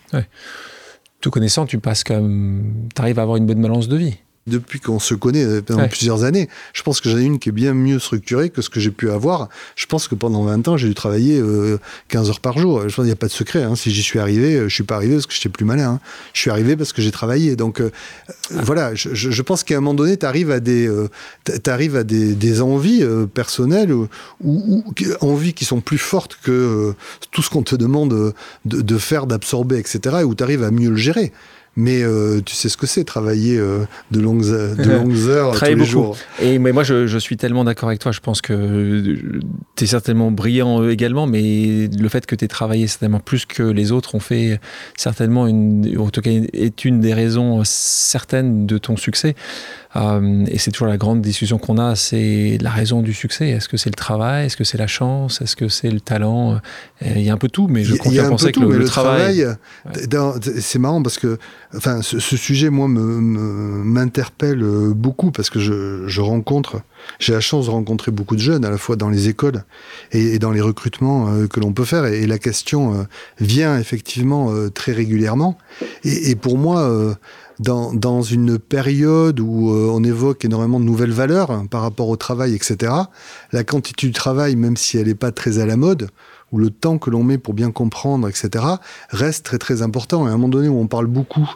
Tout 1.21 1.31
connaissant, 1.31 1.67
tu 1.67 1.79
passes 1.79 2.05
comme. 2.05 2.89
Tu 2.95 3.01
arrives 3.01 3.19
à 3.19 3.23
avoir 3.23 3.37
une 3.37 3.47
bonne 3.47 3.61
balance 3.61 3.89
de 3.89 3.97
vie 3.97 4.19
depuis 4.49 4.81
qu'on 4.81 4.99
se 4.99 5.15
connaît 5.15 5.45
euh, 5.45 5.63
pendant 5.63 5.87
plusieurs 5.89 6.25
années, 6.25 6.49
je 6.73 6.83
pense 6.83 7.01
que 7.01 7.09
j'en 7.09 7.19
ai 7.19 7.23
une 7.23 7.39
qui 7.39 7.51
est 7.51 7.53
bien 7.53 7.75
mieux 7.75 7.99
structurée 7.99 8.51
que 8.51 8.63
ce 8.63 8.71
que 8.71 8.81
j'ai 8.81 8.91
pu 8.91 9.11
avoir. 9.11 9.49
Je 9.77 9.87
pense 9.87 10.09
que 10.09 10.15
pendant 10.15 10.43
20 10.43 10.69
ans, 10.69 10.77
j'ai 10.77 10.89
dû 10.89 10.95
travailler 10.95 11.37
15 12.09 12.27
euh, 12.27 12.31
heures 12.31 12.41
par 12.41 12.59
jour. 12.59 12.81
Je 12.81 12.87
pense 12.87 12.95
qu'il 12.97 13.05
n'y 13.05 13.11
a 13.11 13.17
pas 13.17 13.27
de 13.27 13.33
secret. 13.33 13.63
Hein. 13.63 13.77
Si 13.77 13.91
j'y 13.91 14.03
suis 14.03 14.19
arrivé, 14.19 14.57
euh, 14.57 14.69
je 14.69 14.75
suis 14.75 14.85
pas 14.85 14.97
arrivé 14.97 15.15
parce 15.15 15.27
que 15.27 15.35
j'étais 15.35 15.49
plus 15.49 15.65
malin. 15.65 15.93
Hein. 15.93 16.01
Je 16.33 16.41
suis 16.41 16.51
arrivé 16.51 16.77
parce 16.77 16.93
que 16.93 17.03
j'ai 17.03 17.11
travaillé. 17.11 17.57
Donc 17.57 17.83
voilà, 18.51 18.95
je, 18.95 19.15
je, 19.15 19.43
pense 19.43 19.63
qu'à 19.63 19.77
un 19.77 19.81
moment 19.81 19.95
donné, 19.95 20.17
tu 20.17 20.27
arrives 20.27 20.51
à 20.51 20.61
des, 20.61 20.91
arrives 21.67 21.97
à 21.97 22.05
des, 22.05 22.35
des 22.35 22.61
envies 22.61 23.05
personnelles 23.33 23.93
ou, 23.93 24.09
ou, 24.43 24.85
envies 25.21 25.55
qui 25.55 25.65
sont 25.65 25.81
plus 25.81 25.99
fortes 25.99 26.39
que 26.43 26.95
tout 27.31 27.43
ce 27.43 27.51
qu'on 27.51 27.63
te 27.63 27.77
demande 27.77 28.35
de, 28.65 28.81
de 28.81 28.99
faire, 28.99 29.27
d'absorber, 29.27 29.79
etc. 29.79 30.17
Et 30.21 30.25
où 30.25 30.35
tu 30.35 30.43
arrives 30.43 30.63
à 30.63 30.71
mieux 30.71 30.91
le 30.91 30.97
gérer 30.97 31.33
mais 31.79 32.03
euh, 32.03 32.41
tu 32.45 32.57
sais 32.57 32.69
ce 32.69 32.77
que 32.77 32.89
c'est 32.89 33.05
travailler 33.05 33.57
euh, 33.57 33.85
de 34.11 34.19
longues, 34.19 34.45
de 34.45 34.91
longues 34.99 35.29
heures 35.29 35.57
tous 35.57 35.65
les 35.65 35.77
beaucoup. 35.77 35.89
jours. 35.89 36.17
Et 36.43 36.59
mais 36.59 36.73
moi, 36.73 36.83
je, 36.83 37.07
je 37.07 37.19
suis 37.19 37.37
tellement 37.37 37.63
d'accord 37.63 37.89
avec 37.89 38.01
toi. 38.01 38.11
Je 38.11 38.19
pense 38.19 38.43
que 38.43 39.17
tu 39.77 39.85
es 39.85 39.87
certainement 39.87 40.33
brillant 40.33 40.83
euh, 40.83 40.91
également, 40.91 41.29
mais 41.29 41.87
le 41.87 42.09
fait 42.09 42.27
que 42.27 42.35
tu 42.35 42.45
aies 42.45 42.49
travaillé 42.49 42.89
certainement 42.89 43.21
plus 43.21 43.47
que 43.47 43.63
les 43.63 43.93
autres 43.93 44.17
ont 44.17 44.21
fait 44.21 44.61
certainement 44.97 45.47
une, 45.47 45.97
en 46.01 46.11
tout 46.11 46.21
cas, 46.21 46.33
est 46.33 46.85
une 46.85 47.01
des 47.01 47.15
raisons 47.15 47.63
certaines 47.65 48.67
de 48.67 48.77
ton 48.77 48.97
succès. 48.97 49.37
Euh, 49.97 50.45
et 50.49 50.59
c'est 50.59 50.71
toujours 50.71 50.89
la 50.89 50.97
grande 50.97 51.23
discussion 51.23 51.59
qu'on 51.59 51.79
a, 51.79 51.97
c'est 51.97 52.59
la 52.61 52.71
raison 52.71 53.01
du 53.01 53.15
succès. 53.15 53.49
Est-ce 53.49 53.69
que 53.69 53.77
c'est 53.77 53.91
le 53.91 53.95
travail? 53.95 54.47
Est-ce 54.47 54.57
que 54.57 54.65
c'est 54.65 54.79
la 54.79 54.87
chance? 54.87 55.41
Est-ce 55.41 55.57
que 55.57 55.69
c'est 55.69 55.91
le 55.91 56.01
talent? 56.01 56.55
Euh, 56.55 57.13
Il 57.17 57.23
y 57.23 57.31
a 57.31 57.33
un 57.33 57.39
peu 57.39 57.49
tout, 57.49 57.69
mais 57.69 57.85
je 57.85 57.95
continue 57.95 58.21
à 58.21 58.29
penser 58.29 58.53
que 58.53 58.61
le, 58.61 58.85
travail... 58.85 59.47
c'est 60.61 60.79
marrant 60.79 61.03
parce 61.03 61.19
que 61.19 61.39
enfin, 61.75 62.03
ce, 62.03 62.19
sujet, 62.19 62.71
moi, 62.71 62.87
m'interpelle 62.89 64.59
me, 64.59 64.93
beaucoup 64.93 65.31
parce 65.31 65.51
que 65.51 65.59
je, 65.59 66.07
je 66.07 66.21
rencontre, 66.21 66.83
j'ai 67.19 67.33
la 67.33 67.41
chance 67.41 67.67
de 67.67 67.71
rencontrer 67.71 68.11
beaucoup 68.11 68.37
de 68.37 68.41
jeunes, 68.41 68.65
à 68.65 68.71
la 68.71 68.79
fois 68.79 68.97
dans 68.97 69.09
les 69.09 69.29
écoles 69.29 69.65
et, 70.13 70.39
dans 70.39 70.51
les 70.51 70.61
recrutements 70.61 71.29
euh, 71.29 71.47
que 71.47 71.61
l'on 71.61 71.73
peut 71.73 71.85
faire. 71.85 72.05
Et, 72.05 72.27
la 72.29 72.39
question 72.39 73.07
vient 73.41 73.79
effectivement 73.79 74.53
très 74.75 74.93
régulièrement. 74.93 75.57
Et, 76.05 76.31
et 76.31 76.35
pour 76.37 76.59
moi, 76.59 77.17
dans, 77.61 77.93
dans 77.93 78.23
une 78.23 78.59
période 78.59 79.41
où 79.41 79.71
euh, 79.71 79.91
on 79.93 80.05
évoque 80.05 80.45
énormément 80.45 80.81
de 80.81 80.85
nouvelles 80.85 81.13
valeurs 81.13 81.51
hein, 81.51 81.67
par 81.67 81.83
rapport 81.83 82.09
au 82.09 82.17
travail, 82.17 82.55
etc., 82.55 82.93
la 83.53 83.65
quantité 83.65 84.07
du 84.07 84.13
travail, 84.13 84.57
même 84.57 84.77
si 84.77 84.99
elle 84.99 85.07
n'est 85.07 85.15
pas 85.15 85.33
très 85.33 85.59
à 85.59 85.67
la 85.67 85.77
mode, 85.77 86.09
ou 86.53 86.59
le 86.59 86.71
temps 86.71 86.99
que 86.99 87.11
l'on 87.11 87.23
met 87.23 87.39
pour 87.39 87.55
bien 87.55 87.71
comprendre, 87.71 88.29
etc., 88.29 88.65
reste 89.11 89.45
très 89.45 89.59
très 89.59 89.83
important. 89.83 90.27
Et 90.27 90.31
à 90.31 90.33
un 90.33 90.37
moment 90.37 90.49
donné 90.49 90.69
où 90.69 90.79
on 90.79 90.87
parle 90.87 91.07
beaucoup 91.07 91.49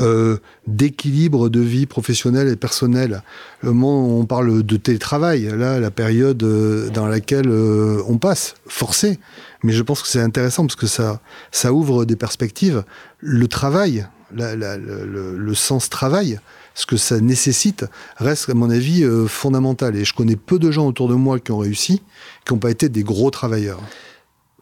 euh, 0.00 0.36
d'équilibre 0.66 1.48
de 1.48 1.60
vie 1.60 1.86
professionnelle 1.86 2.48
et 2.48 2.56
personnelle, 2.56 3.22
le 3.62 3.72
moment 3.72 4.06
où 4.06 4.20
on 4.20 4.26
parle 4.26 4.62
de 4.62 4.76
télétravail, 4.76 5.50
là, 5.56 5.80
la 5.80 5.90
période 5.90 6.42
euh, 6.42 6.90
dans 6.90 7.06
laquelle 7.06 7.48
euh, 7.48 8.02
on 8.06 8.18
passe, 8.18 8.54
forcé. 8.66 9.18
Mais 9.62 9.72
je 9.72 9.82
pense 9.82 10.02
que 10.02 10.08
c'est 10.08 10.20
intéressant 10.20 10.66
parce 10.66 10.76
que 10.76 10.86
ça, 10.86 11.20
ça 11.50 11.72
ouvre 11.72 12.04
des 12.04 12.16
perspectives. 12.16 12.84
Le 13.20 13.48
travail, 13.48 14.06
le, 14.34 15.54
sens 15.54 15.88
travail, 15.88 16.40
ce 16.74 16.86
que 16.86 16.96
ça 16.96 17.20
nécessite, 17.20 17.86
reste, 18.16 18.50
à 18.50 18.54
mon 18.54 18.70
avis, 18.70 19.04
euh, 19.04 19.26
fondamental. 19.26 19.96
Et 19.96 20.04
je 20.04 20.14
connais 20.14 20.36
peu 20.36 20.58
de 20.58 20.70
gens 20.70 20.86
autour 20.86 21.08
de 21.08 21.14
moi 21.14 21.38
qui 21.38 21.52
ont 21.52 21.58
réussi, 21.58 22.02
qui 22.44 22.52
n'ont 22.52 22.58
pas 22.58 22.70
été 22.70 22.88
des 22.88 23.02
gros 23.02 23.30
travailleurs. 23.30 23.80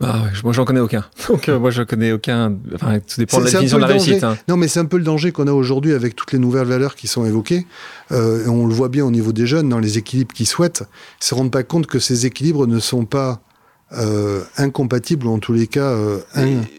Ah 0.04 0.24
moi, 0.42 0.52
j'en 0.52 0.64
connais 0.64 0.80
aucun. 0.80 1.04
Donc, 1.28 1.48
euh, 1.48 1.60
moi, 1.60 1.70
je 1.70 1.82
connais 1.82 2.12
aucun. 2.12 2.56
Enfin, 2.74 2.98
tout 2.98 3.18
dépend 3.18 3.38
de 3.38 3.44
la 3.44 3.50
définition 3.50 3.76
de 3.76 3.82
la 3.82 3.88
réussite. 3.88 4.24
Hein. 4.24 4.36
Non, 4.48 4.56
mais 4.56 4.66
c'est 4.66 4.80
un 4.80 4.84
peu 4.84 4.98
le 4.98 5.04
danger 5.04 5.30
qu'on 5.30 5.46
a 5.46 5.52
aujourd'hui 5.52 5.92
avec 5.92 6.16
toutes 6.16 6.32
les 6.32 6.38
nouvelles 6.38 6.66
valeurs 6.66 6.96
qui 6.96 7.06
sont 7.06 7.24
évoquées. 7.24 7.66
Euh, 8.10 8.46
on 8.48 8.66
le 8.66 8.74
voit 8.74 8.88
bien 8.88 9.04
au 9.04 9.10
niveau 9.10 9.32
des 9.32 9.46
jeunes, 9.46 9.68
dans 9.68 9.78
les 9.78 9.98
équilibres 9.98 10.34
qu'ils 10.34 10.48
souhaitent. 10.48 10.82
Ils 11.20 11.26
se 11.26 11.34
rendent 11.34 11.52
pas 11.52 11.62
compte 11.62 11.86
que 11.86 12.00
ces 12.00 12.26
équilibres 12.26 12.66
ne 12.66 12.78
sont 12.78 13.04
pas 13.04 13.40
incompatibles, 14.56 15.26
ou 15.26 15.34
en 15.34 15.38
tous 15.38 15.52
les 15.52 15.66
cas. 15.66 15.94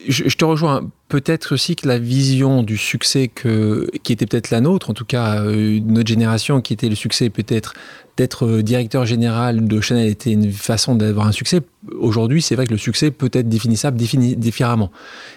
Je, 0.08 0.24
je, 0.28 0.36
te 0.36 0.46
rejoins 0.46 0.90
peut-être 1.14 1.54
aussi 1.54 1.76
que 1.76 1.88
la 1.88 2.00
vision 2.00 2.64
du 2.64 2.76
succès 2.76 3.30
qui 3.30 4.14
était 4.14 4.26
peut-être 4.26 4.50
la 4.50 4.62
nôtre, 4.62 4.90
en 4.90 4.96
tout 4.96 5.06
cas 5.06 5.44
euh, 5.44 5.80
notre 5.86 6.08
génération, 6.08 6.60
qui 6.60 6.74
était 6.74 6.90
le 6.90 6.96
succès 6.96 7.30
peut-être 7.30 7.76
d'être 8.18 8.48
euh, 8.48 8.64
directeur 8.64 9.06
général 9.06 9.68
de 9.68 9.80
Chanel 9.80 10.08
était 10.08 10.32
une 10.32 10.52
façon 10.52 10.96
d'avoir 10.96 11.28
un 11.28 11.32
succès. 11.32 11.62
Aujourd'hui, 12.00 12.42
c'est 12.42 12.56
vrai 12.56 12.66
que 12.66 12.72
le 12.72 12.78
succès 12.78 13.12
peut 13.12 13.30
être 13.34 13.50
définissable 13.50 13.98
différemment. 13.98 14.90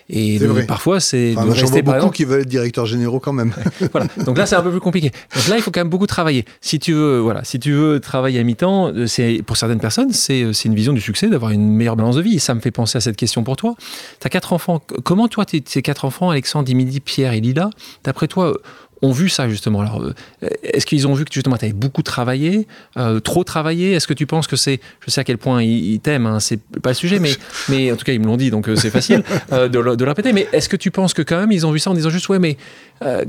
Et 0.08 0.38
parfois, 0.68 1.00
c'est 1.00 1.34
enfin, 1.36 1.46
de 1.46 1.50
rester 1.50 1.82
beaucoup 1.82 1.96
exemple, 1.96 2.16
qui 2.16 2.24
veulent 2.24 2.42
être 2.42 2.48
directeurs 2.48 2.86
généraux 2.86 3.18
quand 3.18 3.32
même. 3.32 3.52
voilà. 3.92 4.06
Donc 4.24 4.38
là, 4.38 4.46
c'est 4.46 4.54
un 4.54 4.62
peu 4.62 4.70
plus 4.70 4.80
compliqué. 4.80 5.10
Donc 5.34 5.48
là, 5.48 5.56
il 5.56 5.62
faut 5.62 5.72
quand 5.72 5.80
même 5.80 5.88
beaucoup 5.88 6.06
travailler. 6.06 6.44
Si 6.60 6.78
tu 6.78 6.92
veux, 6.92 7.18
voilà, 7.18 7.42
si 7.42 7.58
tu 7.58 7.72
veux 7.72 7.98
travailler 7.98 8.38
à 8.38 8.44
mi-temps, 8.44 8.92
euh, 8.92 9.06
c'est 9.08 9.42
pour 9.44 9.56
certaines 9.56 9.80
personnes, 9.80 10.12
c'est 10.12 10.42
une 10.64 10.74
vision 10.74 10.92
du 10.92 11.00
succès 11.00 11.28
d'avoir 11.28 11.50
une 11.50 11.68
meilleure 11.68 11.96
balance 11.96 12.16
de 12.16 12.22
vie. 12.22 12.36
Et 12.36 12.38
ça 12.38 12.54
me 12.54 12.60
fait 12.60 12.70
penser 12.70 12.98
à 12.98 13.00
cette 13.00 13.16
question 13.16 13.42
pour 13.42 13.56
toi. 13.56 13.74
Tu 14.20 14.26
as 14.26 14.30
quatre 14.30 14.52
enfants. 14.52 14.80
Comment 15.02 15.26
toi, 15.26 15.44
tu 15.44 15.60
ces 15.66 15.82
quatre 15.82 16.04
enfants, 16.04 16.30
Alexandre, 16.30 16.64
Dimitri, 16.66 17.00
Pierre 17.00 17.32
et 17.32 17.40
Lila, 17.40 17.70
d'après 18.04 18.28
toi, 18.28 18.56
ont 19.02 19.12
vu 19.12 19.28
ça 19.28 19.48
justement. 19.48 19.80
Alors, 19.80 20.02
euh, 20.02 20.14
est-ce 20.62 20.86
qu'ils 20.86 21.06
ont 21.06 21.14
vu 21.14 21.24
que 21.24 21.32
justement 21.32 21.56
tu 21.56 21.64
avais 21.64 21.74
beaucoup 21.74 22.02
travaillé, 22.02 22.66
euh, 22.96 23.20
trop 23.20 23.44
travaillé? 23.44 23.92
Est-ce 23.92 24.06
que 24.06 24.14
tu 24.14 24.26
penses 24.26 24.46
que 24.46 24.56
c'est, 24.56 24.80
je 25.04 25.10
sais 25.10 25.20
à 25.20 25.24
quel 25.24 25.38
point 25.38 25.62
ils, 25.62 26.00
t'aiment, 26.00 26.26
hein, 26.26 26.40
c'est 26.40 26.60
pas 26.82 26.90
le 26.90 26.94
sujet, 26.94 27.18
mais, 27.18 27.32
mais 27.68 27.92
en 27.92 27.96
tout 27.96 28.04
cas 28.04 28.12
ils 28.12 28.20
me 28.20 28.26
l'ont 28.26 28.36
dit, 28.36 28.50
donc 28.50 28.68
euh, 28.68 28.76
c'est 28.76 28.90
facile 28.90 29.22
de, 29.52 29.68
de, 29.68 29.78
le 29.78 30.10
répéter. 30.10 30.32
Mais 30.32 30.48
est-ce 30.52 30.68
que 30.68 30.76
tu 30.76 30.90
penses 30.90 31.14
que 31.14 31.22
quand 31.22 31.38
même 31.38 31.52
ils 31.52 31.66
ont 31.66 31.72
vu 31.72 31.78
ça 31.78 31.90
en 31.90 31.94
disant 31.94 32.10
juste 32.10 32.28
ouais, 32.28 32.38
mais 32.38 32.56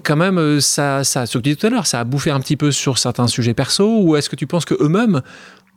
quand 0.04 0.16
même 0.16 0.62
ça, 0.62 1.04
ça, 1.04 1.26
ce 1.26 1.38
que 1.38 1.44
tu 1.44 1.50
disais 1.50 1.56
tout 1.58 1.68
à 1.68 1.70
l'heure, 1.70 1.88
ça 1.88 2.00
a 2.00 2.04
bouffé 2.04 2.32
un 2.32 2.40
petit 2.40 2.56
peu 2.56 2.72
sur 2.72 2.98
certains 2.98 3.28
sujets 3.28 3.54
perso, 3.54 4.02
ou 4.02 4.16
est-ce 4.16 4.30
que 4.30 4.36
tu 4.38 4.48
penses 4.48 4.66
que 4.66 4.76
eux-mêmes 4.82 5.22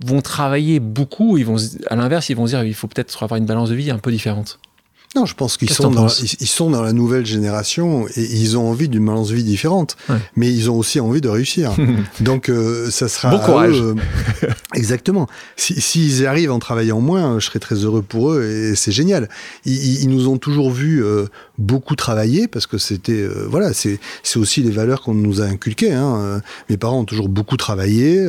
vont 0.04 0.20
travailler 0.20 0.80
beaucoup, 0.80 1.36
ils 1.38 1.44
vont, 1.44 1.56
à 1.88 1.96
l'inverse, 1.96 2.30
ils 2.30 2.36
vont 2.36 2.44
dire 2.44 2.62
il 2.64 2.74
faut 2.74 2.86
peut-être 2.86 3.22
avoir 3.22 3.38
une 3.38 3.46
balance 3.46 3.70
de 3.70 3.74
vie 3.74 3.90
un 3.90 3.98
peu 3.98 4.10
différente? 4.10 4.58
Non, 5.16 5.26
je 5.26 5.34
pense 5.34 5.56
qu'ils 5.56 5.70
sont, 5.70 5.90
dans, 5.90 6.06
ils, 6.06 6.46
sont 6.46 6.70
dans 6.70 6.82
la 6.82 6.92
nouvelle 6.92 7.26
génération 7.26 8.06
et 8.14 8.22
ils 8.22 8.56
ont 8.56 8.70
envie 8.70 8.88
d'une 8.88 9.04
balance 9.04 9.30
vie 9.30 9.42
différente. 9.42 9.96
Ouais. 10.08 10.18
Mais 10.36 10.52
ils 10.52 10.70
ont 10.70 10.78
aussi 10.78 11.00
envie 11.00 11.20
de 11.20 11.28
réussir. 11.28 11.72
Donc, 12.20 12.48
euh, 12.48 12.90
ça 12.90 13.08
sera. 13.08 13.30
Bon 13.30 13.40
courage. 13.40 13.80
Eux, 13.80 13.96
euh, 14.44 14.48
exactement. 14.74 15.26
S'ils 15.56 15.82
si, 15.82 16.20
y 16.20 16.26
arrivent 16.26 16.52
en 16.52 16.60
travaillant 16.60 17.00
moins, 17.00 17.40
je 17.40 17.46
serais 17.46 17.58
très 17.58 17.74
heureux 17.74 18.02
pour 18.02 18.30
eux 18.30 18.44
et 18.44 18.76
c'est 18.76 18.92
génial. 18.92 19.28
Ils, 19.64 20.00
ils, 20.00 20.08
nous 20.08 20.28
ont 20.28 20.38
toujours 20.38 20.70
vu 20.70 21.04
euh, 21.04 21.26
beaucoup 21.58 21.96
travailler 21.96 22.46
parce 22.46 22.68
que 22.68 22.78
c'était. 22.78 23.12
Euh, 23.12 23.48
voilà, 23.48 23.72
c'est 23.72 23.98
aussi 24.36 24.62
les 24.62 24.70
valeurs 24.70 25.00
qu'on 25.02 25.14
nous 25.14 25.42
a 25.42 25.44
inculquées. 25.44 25.92
Hein. 25.92 26.40
Mes 26.68 26.76
parents 26.76 27.00
ont 27.00 27.04
toujours 27.04 27.28
beaucoup 27.28 27.56
travaillé. 27.56 28.24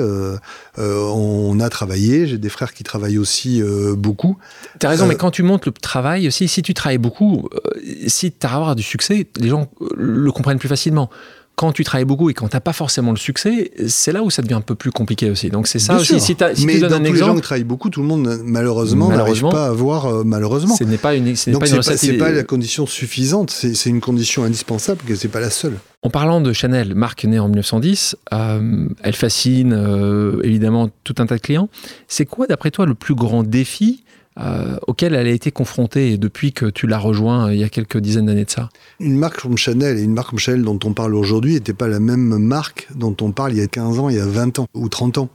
On 0.80 1.60
a 1.60 1.70
travaillé. 1.70 2.26
J'ai 2.26 2.40
des 2.40 2.50
frères 2.50 2.74
qui 2.74 2.84
travaillent 2.84 3.20
aussi 3.20 3.62
beaucoup. 3.96 4.38
Tu 4.80 4.88
as 4.88 4.90
raison, 4.90 5.06
mais 5.06 5.16
quand 5.16 5.30
tu 5.30 5.44
montes 5.44 5.68
le 5.68 5.72
travail 5.74 6.28
aussi, 6.28 6.48
si 6.48 6.64
tu 6.64 6.71
tu 6.72 6.76
travailles 6.76 6.98
beaucoup, 6.98 7.50
euh, 7.54 7.82
si 8.08 8.32
tu 8.32 8.48
as 8.48 8.76
du 8.76 8.84
succès, 8.84 9.28
les 9.40 9.50
gens 9.50 9.70
euh, 9.82 9.90
le 9.96 10.32
comprennent 10.32 10.60
plus 10.60 10.70
facilement 10.70 11.10
quand 11.56 11.72
tu 11.74 11.84
travailles 11.84 12.06
beaucoup 12.06 12.30
et 12.30 12.34
quand 12.34 12.48
tu 12.48 12.56
n'as 12.56 12.62
pas 12.62 12.74
forcément 12.74 13.12
le 13.12 13.18
succès, 13.18 13.72
c'est 13.88 14.12
là 14.12 14.24
où 14.24 14.32
ça 14.32 14.42
devient 14.42 14.56
un 14.56 14.62
peu 14.62 14.74
plus 14.74 14.92
compliqué 14.92 15.30
aussi. 15.30 15.50
Donc 15.50 15.68
c'est 15.68 15.80
ça 15.80 15.98
aussi. 15.98 16.20
Si, 16.20 16.36
si 16.56 16.66
Mais 16.66 16.76
tu 16.76 16.80
dans 16.80 16.88
un 16.88 17.00
tous 17.00 17.06
exemple, 17.06 17.14
les 17.14 17.20
gens 17.20 17.36
qui 17.36 17.42
travaillent 17.42 17.64
beaucoup, 17.64 17.90
tout 17.90 18.02
le 18.02 18.08
monde 18.08 18.40
malheureusement 18.44 19.10
n'arrive 19.10 19.42
pas 19.50 19.66
à 19.66 19.70
avoir 19.70 20.08
euh, 20.08 20.24
malheureusement. 20.24 20.76
Ce 20.76 20.84
n'est 20.84 20.98
pas 20.98 21.14
une, 21.14 21.36
ce 21.36 21.52
Donc 21.52 21.68
c'est 21.68 22.18
pas, 22.18 22.26
pas, 22.26 22.32
la 22.32 22.44
condition 22.44 22.88
suffisante. 22.88 23.52
C'est 23.52 23.90
une 23.90 24.02
condition 24.02 24.44
indispensable, 24.44 25.02
que 25.06 25.16
c'est 25.16 25.28
pas 25.28 25.40
la 25.40 25.52
seule. 25.52 25.78
En 26.04 26.10
parlant 26.10 26.42
de 26.42 26.52
Chanel, 26.52 26.96
marque 26.96 27.26
née 27.26 27.38
en 27.38 27.48
1910, 27.48 28.16
euh, 28.34 28.88
elle 29.04 29.16
fascine 29.16 29.74
euh, 29.74 30.42
évidemment 30.44 30.90
tout 31.04 31.16
un 31.20 31.28
tas 31.28 31.36
de 31.36 31.42
clients. 31.42 31.70
C'est 32.08 32.26
quoi, 32.26 32.48
d'après 32.48 32.72
toi, 32.72 32.88
le 32.88 32.96
plus 32.96 33.14
grand 33.14 33.44
défi 33.44 34.04
euh, 34.40 34.78
auquel 34.88 35.14
elle 35.14 35.28
a 35.28 35.32
été 35.32 35.52
confrontée 35.52 36.18
depuis 36.18 36.54
que 36.54 36.68
tu 36.68 36.88
l'as 36.88 36.98
rejoint 36.98 37.48
euh, 37.48 37.54
il 37.54 37.60
y 37.60 37.66
a 37.66 37.70
quelques 37.70 37.98
dizaines 37.98 38.28
d'années 38.28 38.46
de 38.46 38.50
ça 38.50 38.70
Une 39.02 39.18
marque 39.18 39.42
comme 39.42 39.58
Chanel 39.58 39.98
et 39.98 40.04
une 40.04 40.14
marque 40.14 40.30
comme 40.30 40.40
Chanel 40.40 40.62
dont 40.62 40.80
on 40.86 40.94
parle 40.94 41.16
aujourd'hui 41.16 41.56
n'était 41.56 41.74
pas 41.74 41.90
la 41.90 42.00
même 42.00 42.38
marque 42.38 42.88
dont 42.96 43.14
on 43.20 43.34
parle 43.34 43.52
il 43.52 43.58
y 43.58 43.62
a 43.62 43.68
15 43.68 44.00
ans, 44.00 44.08
il 44.08 44.16
y 44.16 44.22
a 44.22 44.26
20 44.26 44.60
ans 44.60 44.68
ou 44.74 44.88
30 44.88 45.18
ans. 45.18 45.30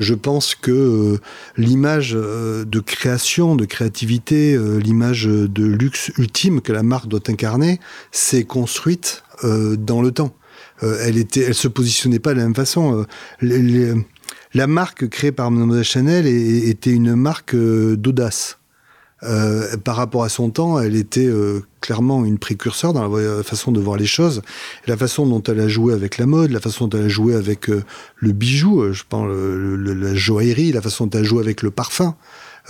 Je 0.00 0.14
pense 0.14 0.56
que 0.56 0.72
euh, 0.72 1.18
l'image 1.56 2.10
de 2.10 2.80
création, 2.80 3.54
de 3.54 3.66
créativité, 3.66 4.58
l'image 4.82 5.26
de 5.26 5.64
luxe 5.64 6.10
ultime 6.18 6.60
que 6.60 6.72
la 6.72 6.82
marque 6.82 7.06
doit 7.06 7.20
incarner, 7.28 7.78
s'est 8.10 8.44
construite 8.44 9.22
dans 9.44 10.02
le 10.02 10.10
temps. 10.10 10.34
elle 10.82 11.18
était, 11.18 11.42
elle 11.42 11.54
se 11.54 11.68
positionnait 11.68 12.18
pas 12.18 12.32
de 12.32 12.38
la 12.38 12.44
même 12.44 12.54
façon. 12.54 13.06
La 14.52 14.66
marque 14.66 15.08
créée 15.08 15.32
par 15.32 15.50
Mademoiselle 15.50 15.84
Chanel 15.84 16.26
était 16.26 16.90
une 16.90 17.14
marque 17.14 17.54
euh, 17.54 17.96
d'audace. 17.96 18.58
Euh, 19.22 19.76
par 19.76 19.96
rapport 19.96 20.24
à 20.24 20.30
son 20.30 20.48
temps, 20.48 20.80
elle 20.80 20.96
était 20.96 21.26
euh, 21.26 21.60
clairement 21.82 22.24
une 22.24 22.38
précurseur 22.38 22.94
dans 22.94 23.06
la 23.06 23.42
façon 23.42 23.70
de 23.70 23.78
voir 23.78 23.98
les 23.98 24.06
choses, 24.06 24.40
la 24.86 24.96
façon 24.96 25.26
dont 25.26 25.42
elle 25.42 25.60
a 25.60 25.68
joué 25.68 25.92
avec 25.92 26.16
la 26.16 26.24
mode, 26.24 26.50
la 26.52 26.60
façon 26.60 26.88
dont 26.88 26.98
elle 26.98 27.04
a 27.04 27.08
joué 27.08 27.34
avec 27.34 27.68
le 27.68 28.32
bijou, 28.32 28.94
je 28.94 29.02
pense 29.06 29.28
la 29.28 30.14
joaillerie, 30.14 30.72
la 30.72 30.80
façon 30.80 31.06
dont 31.06 31.18
elle 31.18 31.24
a 31.24 31.28
joué 31.28 31.40
avec 31.40 31.60
le 31.60 31.70
parfum. 31.70 32.16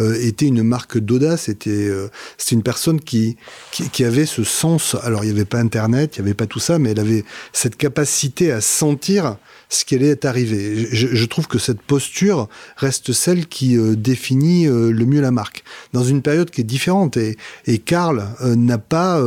était 0.01 0.47
une 0.47 0.65
marque 0.65 0.99
d'audace, 0.99 1.43
c'était 1.43 1.89
c'était 2.37 2.57
une 2.57 2.65
personne 2.65 3.01
qui, 3.01 3.37
qui, 3.71 3.89
qui 3.89 4.05
avait 4.05 4.27
ce 4.27 4.43
sens. 4.43 4.97
Alors 5.05 5.23
il 5.23 5.29
n'y 5.29 5.37
avait 5.37 5.45
pas 5.45 5.61
Internet, 5.61 6.17
il 6.17 6.23
n'y 6.23 6.31
avait 6.31 6.35
pas 6.35 6.47
tout 6.47 6.59
ça, 6.59 6.81
mais 6.81 6.91
elle 6.91 7.01
avait 7.01 7.25
cette 7.53 7.77
capacité 7.77 8.51
à 8.51 8.61
sentir 8.61 9.37
ce 9.71 9.85
qu'elle 9.85 10.03
est 10.03 10.25
arrivée. 10.25 10.89
Je, 10.91 11.25
trouve 11.27 11.47
que 11.47 11.59
cette 11.59 11.81
posture 11.81 12.49
reste 12.77 13.13
celle 13.13 13.47
qui 13.47 13.79
euh, 13.79 13.95
définit 13.95 14.67
euh, 14.67 14.91
le 14.91 15.07
mieux 15.07 15.21
la 15.21 15.31
marque. 15.31 15.63
Dans 15.93 16.03
une 16.03 16.23
période 16.23 16.51
qui 16.51 16.61
est 16.61 16.65
différente, 16.65 17.17
et, 17.17 17.37
Karl 17.79 18.27
euh, 18.43 18.57
n'a 18.57 18.79
pas, 18.79 19.23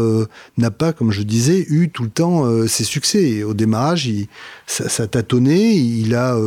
n'a 0.57 0.69
pas, 0.69 0.91
comme 0.91 1.11
je 1.11 1.21
disais, 1.21 1.65
eu 1.69 1.89
tout 1.89 2.03
le 2.03 2.09
temps 2.09 2.67
ses 2.67 2.83
succès. 2.83 3.43
au 3.43 3.53
démarrage, 3.53 4.05
il, 4.05 4.27
ça, 4.67 4.89
ça 4.89 5.07
tâtonnait, 5.07 5.75
il 5.75 6.13
a 6.13 6.37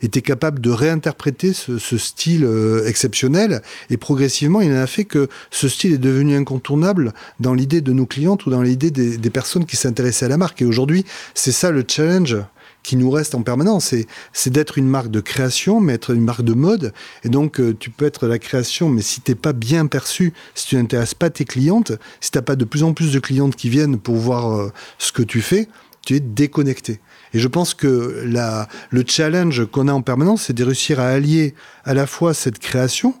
été 0.00 0.22
capable 0.22 0.60
de 0.60 0.70
réinterpréter 0.70 1.52
ce, 1.52 1.78
ce 1.78 1.98
style 1.98 2.48
exceptionnel, 2.86 3.62
et 3.90 3.96
progressivement, 3.96 4.60
il 4.60 4.70
en 4.72 4.76
a 4.76 4.86
fait 4.86 5.04
que 5.04 5.28
ce 5.50 5.68
style 5.68 5.92
est 5.92 5.98
devenu 5.98 6.36
incontournable 6.36 7.12
dans 7.40 7.54
l'idée 7.54 7.80
de 7.80 7.92
nos 7.92 8.06
clientes 8.06 8.46
ou 8.46 8.50
dans 8.50 8.62
l'idée 8.62 8.92
des, 8.92 9.18
des 9.18 9.30
personnes 9.30 9.66
qui 9.66 9.76
s'intéressaient 9.76 10.26
à 10.26 10.28
la 10.28 10.36
marque. 10.36 10.62
Et 10.62 10.64
aujourd'hui, 10.64 11.04
c'est 11.34 11.52
ça 11.52 11.72
le 11.72 11.84
challenge 11.86 12.36
qui 12.82 12.96
nous 12.96 13.10
reste 13.10 13.34
en 13.34 13.42
permanence. 13.42 13.94
C'est 14.32 14.50
d'être 14.50 14.78
une 14.78 14.88
marque 14.88 15.10
de 15.10 15.20
création, 15.20 15.80
mais 15.80 15.94
être 15.94 16.10
une 16.10 16.24
marque 16.24 16.42
de 16.42 16.54
mode. 16.54 16.92
Et 17.24 17.28
donc, 17.28 17.60
euh, 17.60 17.76
tu 17.78 17.90
peux 17.90 18.04
être 18.04 18.26
la 18.26 18.38
création, 18.38 18.88
mais 18.88 19.02
si 19.02 19.20
t'es 19.20 19.34
pas 19.34 19.52
bien 19.52 19.86
perçu, 19.86 20.32
si 20.54 20.68
tu 20.68 20.76
n'intéresses 20.76 21.14
pas 21.14 21.30
tes 21.30 21.44
clientes, 21.44 21.92
si 22.20 22.30
t'as 22.30 22.42
pas 22.42 22.56
de 22.56 22.64
plus 22.64 22.82
en 22.82 22.92
plus 22.92 23.12
de 23.12 23.18
clientes 23.18 23.56
qui 23.56 23.68
viennent 23.68 23.98
pour 23.98 24.16
voir 24.16 24.52
euh, 24.52 24.72
ce 24.98 25.12
que 25.12 25.22
tu 25.22 25.40
fais, 25.40 25.68
tu 26.04 26.16
es 26.16 26.20
déconnecté. 26.20 27.00
Et 27.32 27.38
je 27.38 27.48
pense 27.48 27.74
que 27.74 28.24
le 28.90 29.04
challenge 29.06 29.66
qu'on 29.66 29.88
a 29.88 29.92
en 29.92 30.02
permanence, 30.02 30.44
c'est 30.44 30.52
de 30.52 30.64
réussir 30.64 30.98
à 30.98 31.08
allier 31.08 31.54
à 31.84 31.94
la 31.94 32.06
fois 32.06 32.34
cette 32.34 32.58
création, 32.58 33.14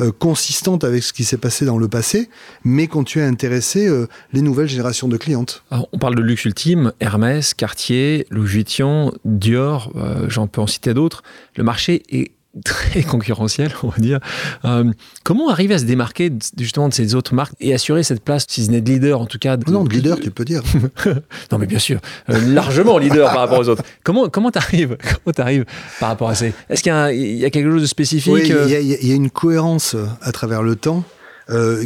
euh, 0.00 0.10
consistante 0.10 0.84
avec 0.84 1.02
ce 1.02 1.12
qui 1.12 1.24
s'est 1.24 1.38
passé 1.38 1.64
dans 1.64 1.78
le 1.78 1.88
passé, 1.88 2.28
mais 2.64 2.86
continuer 2.86 3.24
à 3.24 3.28
intéresser 3.28 3.86
euh, 3.86 4.08
les 4.32 4.42
nouvelles 4.42 4.68
générations 4.68 5.08
de 5.08 5.16
clientes. 5.16 5.62
on 5.70 5.98
parle 5.98 6.14
de 6.16 6.22
luxe 6.22 6.44
ultime, 6.44 6.92
Hermès, 7.00 7.54
Cartier, 7.54 8.26
Louis 8.30 8.46
Vuitton, 8.46 9.12
Dior, 9.24 9.92
euh, 9.96 10.28
j'en 10.28 10.46
peux 10.46 10.60
en 10.60 10.66
citer 10.66 10.94
d'autres. 10.94 11.22
Le 11.56 11.64
marché 11.64 12.02
est 12.08 12.32
très 12.62 13.02
concurrentiel, 13.10 13.72
on 13.82 13.88
va 13.88 13.98
dire. 13.98 14.20
Euh, 14.64 14.90
comment 15.24 15.48
arriver 15.48 15.74
à 15.74 15.78
se 15.78 15.84
démarquer 15.84 16.32
justement 16.58 16.88
de 16.88 16.94
ces 16.94 17.14
autres 17.14 17.34
marques 17.34 17.54
et 17.60 17.74
assurer 17.74 18.02
cette 18.02 18.22
place, 18.22 18.46
si 18.48 18.64
ce 18.64 18.70
n'est 18.70 18.80
de 18.80 18.90
leader 18.90 19.20
en 19.20 19.26
tout 19.26 19.38
cas 19.38 19.56
de, 19.56 19.70
Non, 19.70 19.84
de 19.84 19.90
leader, 19.90 20.20
tu 20.20 20.30
peux 20.30 20.44
dire. 20.44 20.62
non, 21.52 21.58
mais 21.58 21.66
bien 21.66 21.78
sûr, 21.78 22.00
euh, 22.30 22.40
largement 22.52 22.98
leader 22.98 23.30
par 23.30 23.40
rapport 23.40 23.58
aux 23.58 23.68
autres. 23.68 23.82
Comment 24.02 24.28
comment 24.28 24.50
t'arrives 24.50 24.96
Comment 25.24 25.34
t'arrives 25.34 25.64
par 26.00 26.10
rapport 26.10 26.28
à 26.28 26.34
ces 26.34 26.52
Est-ce 26.68 26.82
qu'il 26.82 26.92
y, 26.92 27.44
a 27.44 27.50
quelque 27.50 27.70
chose 27.70 27.82
de 27.82 27.86
spécifique 27.86 28.32
Oui, 28.34 28.42
il 28.46 29.06
y, 29.08 29.12
a 29.12 29.14
une 29.14 29.30
cohérence 29.30 29.94
euh, 29.94 30.06
à 30.22 30.32
travers 30.32 30.62
le 30.62 30.76
temps. 30.76 31.04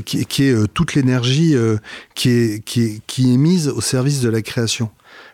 qui, 0.04 0.24
qui, 0.26 0.44
est 0.44 0.54
toute 0.72 0.94
l'énergie 0.94 1.56
qui, 2.14 2.30
est, 2.30 2.64
qui, 2.64 2.84
est, 2.84 3.00
qui 3.08 3.34
est 3.34 3.36
mise 3.36 3.66
au 3.68 3.80
service 3.80 4.20
de 4.20 4.28
la 4.28 4.40
création 4.40 4.88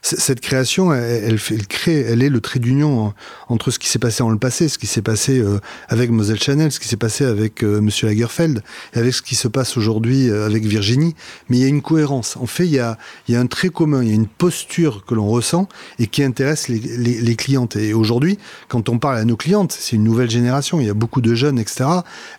cette 0.04 0.40
création, 0.40 0.92
elle, 0.92 1.38
elle, 1.50 1.66
crée, 1.66 2.00
elle 2.00 2.22
est 2.22 2.28
le 2.28 2.40
trait 2.42 2.60
d'union 2.60 3.14
entre 3.48 3.70
ce 3.70 3.78
qui 3.78 3.88
s'est 3.88 3.98
passé 3.98 4.22
dans 4.22 4.28
le 4.28 4.38
passé, 4.38 4.68
ce 4.68 4.76
qui 4.76 4.86
s'est 4.86 5.00
passé 5.00 5.38
euh, 5.38 5.60
avec 5.88 6.10
Moselle 6.10 6.38
Chanel, 6.38 6.70
ce 6.70 6.78
qui 6.78 6.88
s'est 6.88 6.98
passé 6.98 7.24
avec 7.24 7.64
euh, 7.64 7.80
Monsieur 7.80 8.08
Lagerfeld, 8.08 8.62
et 8.94 8.98
avec 8.98 9.14
ce 9.14 9.22
qui 9.22 9.34
se 9.34 9.48
passe 9.48 9.78
aujourd'hui 9.78 10.28
euh, 10.28 10.44
avec 10.44 10.66
Virginie. 10.66 11.14
Mais 11.48 11.56
il 11.56 11.62
y 11.62 11.64
a 11.64 11.68
une 11.68 11.80
cohérence. 11.80 12.36
En 12.36 12.44
fait, 12.44 12.66
il 12.66 12.72
y 12.72 12.78
a, 12.78 12.98
il 13.28 13.34
y 13.34 13.36
a 13.36 13.40
un 13.40 13.46
trait 13.46 13.70
commun, 13.70 14.02
il 14.02 14.08
y 14.10 14.12
a 14.12 14.14
une 14.14 14.26
posture 14.26 15.06
que 15.06 15.14
l'on 15.14 15.26
ressent 15.26 15.68
et 15.98 16.06
qui 16.06 16.22
intéresse 16.22 16.68
les, 16.68 16.80
les, 16.80 17.22
les 17.22 17.36
clientes. 17.36 17.76
Et 17.76 17.94
aujourd'hui, 17.94 18.38
quand 18.68 18.90
on 18.90 18.98
parle 18.98 19.16
à 19.16 19.24
nos 19.24 19.38
clientes, 19.38 19.72
c'est 19.72 19.96
une 19.96 20.04
nouvelle 20.04 20.30
génération, 20.30 20.80
il 20.80 20.86
y 20.86 20.90
a 20.90 20.94
beaucoup 20.94 21.22
de 21.22 21.34
jeunes, 21.34 21.58
etc. 21.58 21.86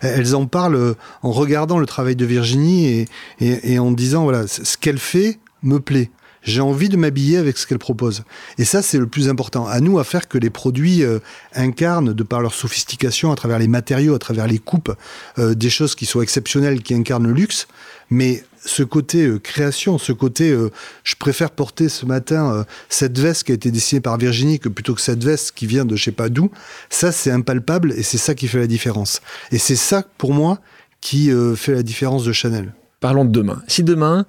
Elles 0.02 0.36
en 0.36 0.46
parlent 0.46 0.94
en 1.22 1.32
regardant 1.32 1.80
le 1.80 1.86
travail 1.86 2.14
de 2.14 2.26
Virginie 2.26 2.86
et, 2.86 3.08
et, 3.40 3.72
et 3.72 3.78
en 3.80 3.90
disant, 3.90 4.22
voilà, 4.22 4.46
ce 4.46 4.76
qu'elle 4.76 4.98
fait 4.98 5.40
me 5.64 5.80
plaît. 5.80 6.10
J'ai 6.46 6.60
envie 6.60 6.88
de 6.88 6.96
m'habiller 6.96 7.38
avec 7.38 7.58
ce 7.58 7.66
qu'elle 7.66 7.80
propose. 7.80 8.22
Et 8.56 8.64
ça, 8.64 8.80
c'est 8.80 8.98
le 8.98 9.08
plus 9.08 9.28
important. 9.28 9.66
À 9.66 9.80
nous 9.80 9.98
à 9.98 10.04
faire 10.04 10.28
que 10.28 10.38
les 10.38 10.48
produits 10.48 11.02
euh, 11.02 11.18
incarnent, 11.54 12.12
de 12.12 12.22
par 12.22 12.40
leur 12.40 12.54
sophistication, 12.54 13.32
à 13.32 13.34
travers 13.34 13.58
les 13.58 13.66
matériaux, 13.66 14.14
à 14.14 14.20
travers 14.20 14.46
les 14.46 14.60
coupes, 14.60 14.92
euh, 15.40 15.54
des 15.54 15.70
choses 15.70 15.96
qui 15.96 16.06
soient 16.06 16.22
exceptionnelles, 16.22 16.82
qui 16.82 16.94
incarnent 16.94 17.26
le 17.26 17.32
luxe. 17.32 17.66
Mais 18.10 18.44
ce 18.64 18.84
côté 18.84 19.26
euh, 19.26 19.40
création, 19.40 19.98
ce 19.98 20.12
côté, 20.12 20.56
je 21.02 21.14
préfère 21.16 21.50
porter 21.50 21.88
ce 21.88 22.06
matin 22.06 22.64
cette 22.88 23.18
veste 23.18 23.42
qui 23.44 23.52
a 23.52 23.56
été 23.56 23.72
dessinée 23.72 24.00
par 24.00 24.16
Virginie 24.16 24.60
que 24.60 24.68
plutôt 24.68 24.94
que 24.94 25.00
cette 25.00 25.24
veste 25.24 25.52
qui 25.56 25.66
vient 25.66 25.84
de 25.84 25.96
je 25.96 26.04
sais 26.04 26.12
pas 26.12 26.28
d'où. 26.28 26.52
Ça, 26.90 27.10
c'est 27.10 27.32
impalpable 27.32 27.92
et 27.96 28.04
c'est 28.04 28.18
ça 28.18 28.36
qui 28.36 28.46
fait 28.46 28.60
la 28.60 28.68
différence. 28.68 29.20
Et 29.50 29.58
c'est 29.58 29.76
ça, 29.76 30.04
pour 30.16 30.32
moi, 30.32 30.60
qui 31.00 31.30
fait 31.56 31.74
la 31.74 31.82
différence 31.82 32.24
de 32.24 32.32
Chanel. 32.32 32.72
Parlons 33.00 33.24
de 33.24 33.30
demain. 33.30 33.62
Si 33.66 33.82
demain, 33.82 34.26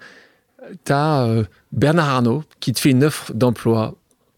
tu 0.86 0.92
as 0.92 1.44
Bernard 1.72 2.10
Arnault 2.10 2.44
qui 2.60 2.74
te 2.74 2.80
fait 2.80 2.92
une 2.92 3.04
offre 3.04 3.34
d'emploi, 3.34 3.96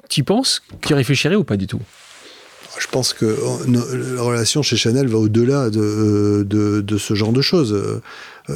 tu 0.09 0.23
penses? 0.23 0.61
Qu'il 0.81 0.95
réfléchirait 0.95 1.35
ou 1.35 1.43
pas 1.43 1.57
du 1.57 1.67
tout? 1.67 1.81
Je 2.77 2.87
pense 2.87 3.13
que 3.13 3.25
euh, 3.25 4.15
la 4.15 4.21
relation 4.21 4.61
chez 4.61 4.77
Chanel 4.77 5.07
va 5.07 5.17
au-delà 5.17 5.69
de, 5.69 6.45
de, 6.47 6.97
ce 6.97 7.13
genre 7.13 7.33
de 7.33 7.41
choses. 7.41 7.73
Euh, 7.73 8.01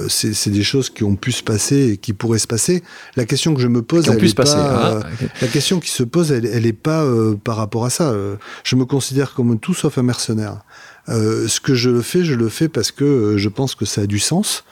c'est 0.07 0.49
des 0.49 0.63
choses 0.63 0.89
qui 0.89 1.03
ont 1.03 1.15
pu 1.15 1.31
se 1.31 1.43
passer 1.43 1.91
et 1.91 1.97
qui 1.97 2.13
pourraient 2.13 2.39
se 2.39 2.47
passer. 2.47 2.83
La 3.15 3.25
question 3.25 3.53
que 3.53 3.62
je 3.62 3.67
me 3.67 3.81
pose, 3.81 4.07
elle 4.07 4.23
est 4.23 4.36
passer, 4.36 4.55
pas, 4.55 5.01
ah, 5.03 5.25
la 5.41 5.47
question 5.47 5.79
qui 5.79 5.89
se 5.89 6.03
pose, 6.03 6.31
elle, 6.31 6.63
n'est 6.63 6.73
pas 6.73 7.03
euh, 7.03 7.36
par 7.36 7.57
rapport 7.57 7.86
à 7.86 7.89
ça. 7.89 8.15
Je 8.63 8.75
me 8.75 8.86
considère 8.86 9.33
comme 9.33 9.59
tout 9.59 9.73
sauf 9.73 9.97
un 9.97 10.03
mercenaire. 10.03 10.62
ce 11.07 11.59
que 11.59 11.75
je 11.75 11.89
le 11.89 12.01
fais, 12.01 12.23
je 12.23 12.33
le 12.33 12.49
fais 12.49 12.69
parce 12.69 12.91
que 12.91 13.36
je 13.38 13.49
pense 13.49 13.75
que 13.75 13.86
ça 13.86 14.01
a 14.01 14.05
du 14.07 14.19
sens, 14.19 14.63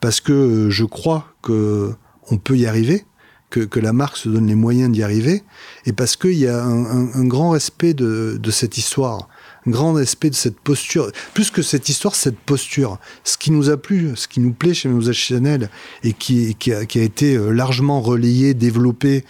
parce 0.00 0.20
que 0.20 0.68
je 0.70 0.84
crois 0.84 1.26
que 1.42 1.92
on 2.30 2.38
peut 2.38 2.56
y 2.56 2.66
arriver 2.66 3.04
que, 3.50 3.60
que, 3.60 3.80
la 3.80 3.92
marque 3.92 4.16
se 4.16 4.28
donne 4.28 4.46
les 4.46 4.54
moyens 4.54 4.92
d'y 4.92 5.02
arriver, 5.02 5.42
et 5.86 5.92
parce 5.92 6.16
qu'il 6.16 6.34
y 6.34 6.46
a 6.46 6.62
un, 6.62 7.24
grand 7.24 7.50
respect 7.50 7.94
de, 7.94 8.38
de, 8.40 8.50
cette 8.50 8.76
histoire, 8.76 9.28
un 9.66 9.70
grand 9.70 9.94
respect 9.94 10.30
de 10.30 10.34
cette 10.34 10.60
posture. 10.60 11.10
Plus 11.34 11.50
que 11.50 11.62
cette 11.62 11.88
histoire, 11.88 12.14
cette 12.14 12.38
posture. 12.38 12.98
Ce 13.24 13.38
qui 13.38 13.50
nous 13.50 13.70
a 13.70 13.76
plu, 13.76 14.12
ce 14.16 14.28
qui 14.28 14.40
nous 14.40 14.52
plaît 14.52 14.74
chez 14.74 14.88
Moselle 14.88 15.14
Chanel, 15.14 15.70
et 16.02 16.12
qui, 16.12 16.54
qui, 16.56 16.72
a, 16.72 16.82
été 16.82 17.36
euh, 17.36 17.50
largement 17.50 18.00
relayé, 18.00 18.54
développé 18.54 19.24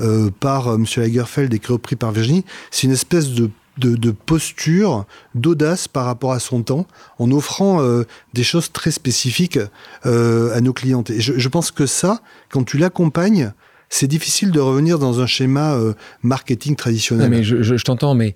euh, 0.00 0.30
par 0.40 0.68
euh, 0.68 0.76
M. 0.76 0.84
Lagerfeld 0.96 1.52
et 1.54 1.60
repris 1.66 1.96
par 1.96 2.12
Virginie, 2.12 2.44
c'est 2.70 2.86
une 2.86 2.92
espèce 2.92 3.30
de 3.30 3.50
de, 3.78 4.10
posture, 4.10 5.06
d'audace 5.34 5.88
par 5.88 6.04
rapport 6.04 6.32
à 6.32 6.40
son 6.40 6.62
temps, 6.62 6.86
en 7.18 7.30
offrant 7.30 7.82
euh, 7.82 8.04
des 8.34 8.42
choses 8.42 8.70
très 8.72 8.90
spécifiques 8.90 9.58
euh, 10.06 10.54
à 10.54 10.60
nos 10.60 10.72
clientes. 10.72 11.10
Et 11.10 11.20
je, 11.20 11.48
pense 11.48 11.70
que 11.70 11.86
ça, 11.86 12.20
quand 12.50 12.64
tu 12.64 12.78
l'accompagnes, 12.78 13.52
c'est 13.88 14.08
difficile 14.08 14.50
de 14.50 14.60
revenir 14.60 14.98
dans 14.98 15.20
un 15.20 15.26
schéma 15.26 15.74
euh, 15.74 15.94
marketing 16.22 16.76
traditionnel. 16.76 17.30
mais 17.30 17.42
je, 17.42 17.82
t'entends, 17.82 18.14
mais 18.14 18.34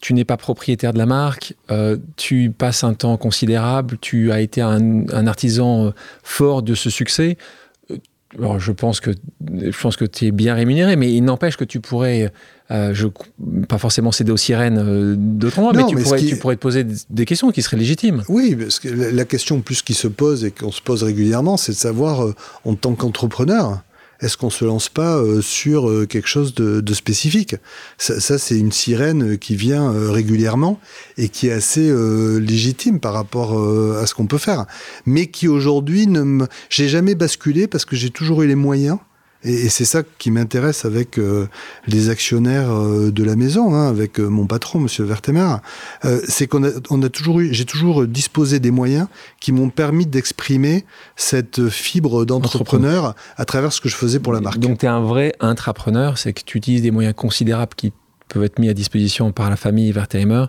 tu 0.00 0.14
n'es 0.14 0.24
pas 0.24 0.36
propriétaire 0.36 0.92
de 0.92 0.98
la 0.98 1.06
marque, 1.06 1.54
tu 2.16 2.52
passes 2.56 2.84
un 2.84 2.94
temps 2.94 3.16
considérable, 3.16 3.98
tu 4.00 4.30
as 4.30 4.40
été 4.40 4.60
un, 4.60 5.08
un 5.08 5.26
artisan 5.26 5.92
fort 6.22 6.62
de 6.62 6.74
ce 6.74 6.90
succès. 6.90 7.36
Alors, 8.38 8.60
je 8.60 8.70
pense 8.70 9.00
que 9.00 9.10
je 9.50 9.80
pense 9.80 9.96
que 9.96 10.04
tu 10.04 10.26
es 10.26 10.30
bien 10.30 10.54
rémunéré, 10.54 10.94
mais 10.94 11.12
il 11.12 11.22
n'empêche 11.22 11.56
que 11.56 11.64
tu 11.64 11.80
pourrais, 11.80 12.32
euh, 12.70 12.94
je, 12.94 13.06
pas 13.68 13.78
forcément 13.78 14.12
céder 14.12 14.32
aux 14.32 14.36
sirènes 14.36 14.78
euh, 14.78 15.14
d'autres 15.16 15.60
mais, 15.74 15.84
tu, 15.86 15.96
mais 15.96 16.02
pourrais, 16.02 16.18
qui... 16.20 16.26
tu 16.26 16.36
pourrais 16.36 16.56
te 16.56 16.60
poser 16.60 16.86
des 17.08 17.24
questions 17.24 17.50
qui 17.50 17.62
seraient 17.62 17.76
légitimes. 17.76 18.22
Oui, 18.28 18.54
parce 18.54 18.78
que 18.78 18.88
la 18.88 19.24
question 19.24 19.60
plus 19.60 19.82
qui 19.82 19.94
se 19.94 20.08
pose 20.08 20.44
et 20.44 20.50
qu'on 20.50 20.72
se 20.72 20.80
pose 20.80 21.02
régulièrement, 21.02 21.56
c'est 21.56 21.72
de 21.72 21.76
savoir, 21.76 22.24
euh, 22.24 22.34
en 22.64 22.74
tant 22.74 22.94
qu'entrepreneur, 22.94 23.82
est-ce 24.20 24.36
qu'on 24.36 24.50
se 24.50 24.64
lance 24.64 24.88
pas 24.88 25.16
euh, 25.16 25.40
sur 25.40 25.88
euh, 25.88 26.06
quelque 26.06 26.28
chose 26.28 26.54
de, 26.54 26.92
spécifique? 26.92 27.56
Ça, 27.98 28.38
c'est 28.38 28.58
une 28.58 28.72
sirène 28.72 29.38
qui 29.38 29.56
vient 29.56 29.92
euh, 29.92 30.10
régulièrement 30.10 30.78
et 31.16 31.28
qui 31.28 31.48
est 31.48 31.52
assez 31.52 31.90
légitime 32.40 33.00
par 33.00 33.12
rapport 33.12 33.52
à 33.96 34.06
ce 34.06 34.14
qu'on 34.14 34.26
peut 34.26 34.38
faire, 34.38 34.66
mais 35.06 35.26
qui 35.26 35.48
aujourd'hui 35.48 36.06
ne 36.06 36.46
j'ai 36.68 36.88
jamais 36.88 37.14
basculé 37.14 37.66
parce 37.66 37.84
que 37.84 37.96
j'ai 37.96 38.10
toujours 38.10 38.42
eu 38.42 38.46
les 38.46 38.54
moyens 38.54 38.98
et, 39.42 39.68
c'est 39.68 39.84
ça 39.84 40.02
qui 40.18 40.30
m'intéresse 40.30 40.84
avec 40.84 41.18
euh, 41.18 41.46
les 41.86 42.10
actionnaires 42.10 42.70
euh, 42.70 43.10
de 43.10 43.24
la 43.24 43.36
maison, 43.36 43.74
hein, 43.74 43.88
avec 43.88 44.20
euh, 44.20 44.28
mon 44.28 44.46
patron, 44.46 44.80
Monsieur 44.80 45.04
Vertemer. 45.04 45.56
c'est 46.28 46.46
qu'on 46.46 46.64
a, 46.64 46.70
on 46.90 47.02
a 47.02 47.08
toujours 47.08 47.40
eu, 47.40 47.52
j'ai 47.52 47.64
toujours 47.64 48.06
disposé 48.06 48.60
des 48.60 48.70
moyens 48.70 49.06
qui 49.40 49.52
m'ont 49.52 49.70
permis 49.70 50.06
d'exprimer 50.06 50.84
cette 51.16 51.68
fibre 51.68 52.24
d'entrepreneur 52.24 53.14
à 53.36 53.44
travers 53.44 53.72
ce 53.72 53.80
que 53.80 53.88
je 53.88 53.96
faisais 53.96 54.18
pour 54.18 54.32
la 54.32 54.40
marque. 54.40 54.58
Donc 54.58 54.78
tu 54.78 54.86
es 54.86 54.88
un 54.88 55.00
vrai 55.00 55.34
intrapreneur, 55.40 56.18
c'est 56.18 56.32
que 56.32 56.42
tu 56.44 56.58
utilises 56.58 56.82
des 56.82 56.90
moyens 56.90 57.14
considérables 57.14 57.74
qui 57.74 57.92
peuvent 58.28 58.44
être 58.44 58.58
mis 58.58 58.68
à 58.68 58.74
disposition 58.74 59.32
par 59.32 59.50
la 59.50 59.56
famille 59.56 59.90
Vertheimer 59.92 60.46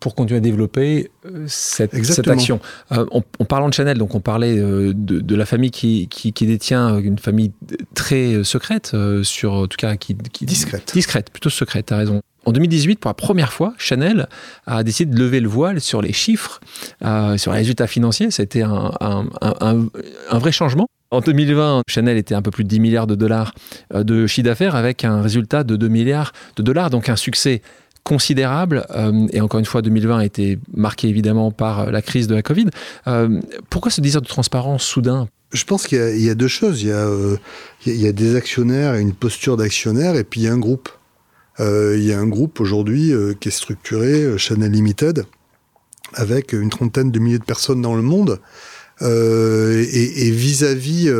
pour 0.00 0.14
continuer 0.14 0.38
à 0.38 0.40
développer 0.40 1.10
euh, 1.26 1.44
cette, 1.46 1.94
cette, 2.04 2.26
action. 2.26 2.58
Euh, 2.92 3.06
en, 3.12 3.44
parlant 3.44 3.68
de 3.68 3.74
Chanel, 3.74 3.98
donc 3.98 4.14
on 4.14 4.20
parlait 4.20 4.58
euh, 4.58 4.92
de, 4.94 5.20
de, 5.20 5.36
la 5.36 5.46
famille 5.46 5.70
qui, 5.70 6.08
qui, 6.08 6.32
qui, 6.32 6.46
détient 6.46 6.98
une 6.98 7.18
famille 7.18 7.52
très 7.94 8.42
secrète, 8.42 8.96
sur, 9.22 9.52
en 9.52 9.66
tout 9.66 9.76
cas 9.76 9.96
qui, 9.96 10.16
qui, 10.16 10.46
discrète. 10.46 10.90
Discrète, 10.94 11.30
plutôt 11.30 11.50
secrète, 11.50 11.86
tu 11.86 11.94
as 11.94 11.98
raison. 11.98 12.22
En 12.46 12.52
2018, 12.52 12.98
pour 12.98 13.10
la 13.10 13.14
première 13.14 13.52
fois, 13.52 13.74
Chanel 13.76 14.26
a 14.66 14.82
décidé 14.82 15.14
de 15.14 15.20
lever 15.20 15.40
le 15.40 15.48
voile 15.48 15.80
sur 15.80 16.00
les 16.00 16.14
chiffres, 16.14 16.60
sur 17.36 17.52
les 17.52 17.58
résultats 17.58 17.86
financiers. 17.86 18.30
C'était 18.30 18.62
un, 18.62 18.92
un, 19.00 19.26
un, 19.42 19.86
un, 20.30 20.38
vrai 20.38 20.50
changement. 20.50 20.88
En 21.10 21.20
2020, 21.20 21.82
Chanel 21.86 22.16
était 22.16 22.34
un 22.34 22.40
peu 22.40 22.50
plus 22.50 22.64
de 22.64 22.70
10 22.70 22.80
milliards 22.80 23.06
de 23.06 23.14
dollars 23.14 23.52
de 23.92 24.26
chiffre 24.26 24.46
d'affaires 24.46 24.74
avec 24.74 25.04
un 25.04 25.20
résultat 25.20 25.64
de 25.64 25.76
2 25.76 25.88
milliards 25.88 26.32
de 26.56 26.62
dollars, 26.62 26.88
donc 26.88 27.10
un 27.10 27.16
succès 27.16 27.60
considérable, 28.04 28.86
euh, 28.90 29.26
et 29.32 29.40
encore 29.40 29.60
une 29.60 29.66
fois 29.66 29.82
2020 29.82 30.18
a 30.18 30.24
été 30.24 30.58
marqué 30.74 31.08
évidemment 31.08 31.50
par 31.50 31.80
euh, 31.80 31.90
la 31.90 32.02
crise 32.02 32.26
de 32.26 32.34
la 32.34 32.42
Covid. 32.42 32.66
Euh, 33.06 33.40
pourquoi 33.68 33.90
ce 33.90 34.00
désir 34.00 34.22
de 34.22 34.26
transparence 34.26 34.84
soudain? 34.84 35.28
Je 35.52 35.64
pense 35.64 35.86
qu'il 35.86 36.20
y, 36.20 36.30
a 36.30 36.34
deux 36.34 36.48
choses. 36.48 36.82
Il 36.82 36.88
y 36.88 36.92
a, 36.92 37.08
il 37.84 38.00
y 38.00 38.06
a 38.06 38.12
des 38.12 38.36
actionnaires 38.36 38.94
et 38.94 39.00
une 39.00 39.12
posture 39.12 39.56
d'actionnaire, 39.56 40.14
et 40.14 40.22
puis 40.22 40.42
il 40.42 40.44
y 40.44 40.48
a 40.48 40.52
un 40.52 40.58
groupe. 40.58 40.88
il 41.58 42.02
y 42.04 42.12
a 42.12 42.20
un 42.20 42.28
groupe 42.28 42.60
aujourd'hui 42.60 43.12
qui 43.40 43.48
est 43.48 43.52
structuré, 43.52 44.38
Chanel 44.38 44.70
Limited, 44.70 45.24
avec 46.14 46.52
une 46.52 46.70
trentaine 46.70 47.10
de 47.10 47.18
milliers 47.18 47.40
de 47.40 47.44
personnes 47.44 47.82
dans 47.82 47.96
le 47.96 48.02
monde. 48.02 48.38
Et 49.02 50.30
vis-à-vis 50.30 51.10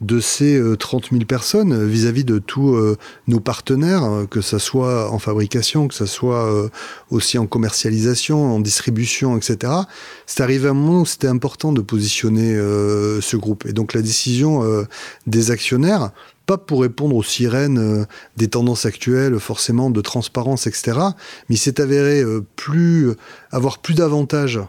de 0.00 0.20
ces 0.20 0.60
30 0.78 1.04
euh, 1.04 1.08
000 1.12 1.24
personnes 1.24 1.72
euh, 1.72 1.84
vis-à-vis 1.84 2.24
de 2.24 2.38
tous 2.38 2.74
euh, 2.74 2.96
nos 3.26 3.40
partenaires, 3.40 4.26
que 4.30 4.40
ce 4.40 4.58
soit 4.58 5.10
en 5.10 5.18
fabrication, 5.18 5.88
que 5.88 5.94
ce 5.94 6.06
soit 6.06 6.70
aussi 7.10 7.38
en 7.38 7.46
commercialisation, 7.46 8.54
en 8.54 8.60
distribution, 8.60 9.36
etc. 9.36 9.72
C'est 10.26 10.42
arrivé 10.42 10.68
à 10.68 10.70
un 10.70 10.74
moment 10.74 11.02
où 11.02 11.06
c'était 11.06 11.28
important 11.28 11.72
de 11.72 11.80
positionner 11.80 12.54
ce 12.54 13.36
groupe. 13.36 13.66
Et 13.66 13.72
donc 13.72 13.94
la 13.94 14.02
décision 14.02 14.62
des 15.26 15.50
actionnaires, 15.50 16.10
pas 16.46 16.58
pour 16.58 16.82
répondre 16.82 17.16
aux 17.16 17.22
sirènes 17.22 18.06
des 18.36 18.48
tendances 18.48 18.86
actuelles, 18.86 19.38
forcément 19.38 19.90
de 19.90 20.00
transparence, 20.00 20.66
etc. 20.66 20.98
Mais 21.48 21.56
il 21.56 21.58
s'est 21.58 21.80
avéré 21.80 22.22
plus 22.56 23.12
avoir 23.50 23.78
plus 23.78 23.94
d'avantages 23.94 24.60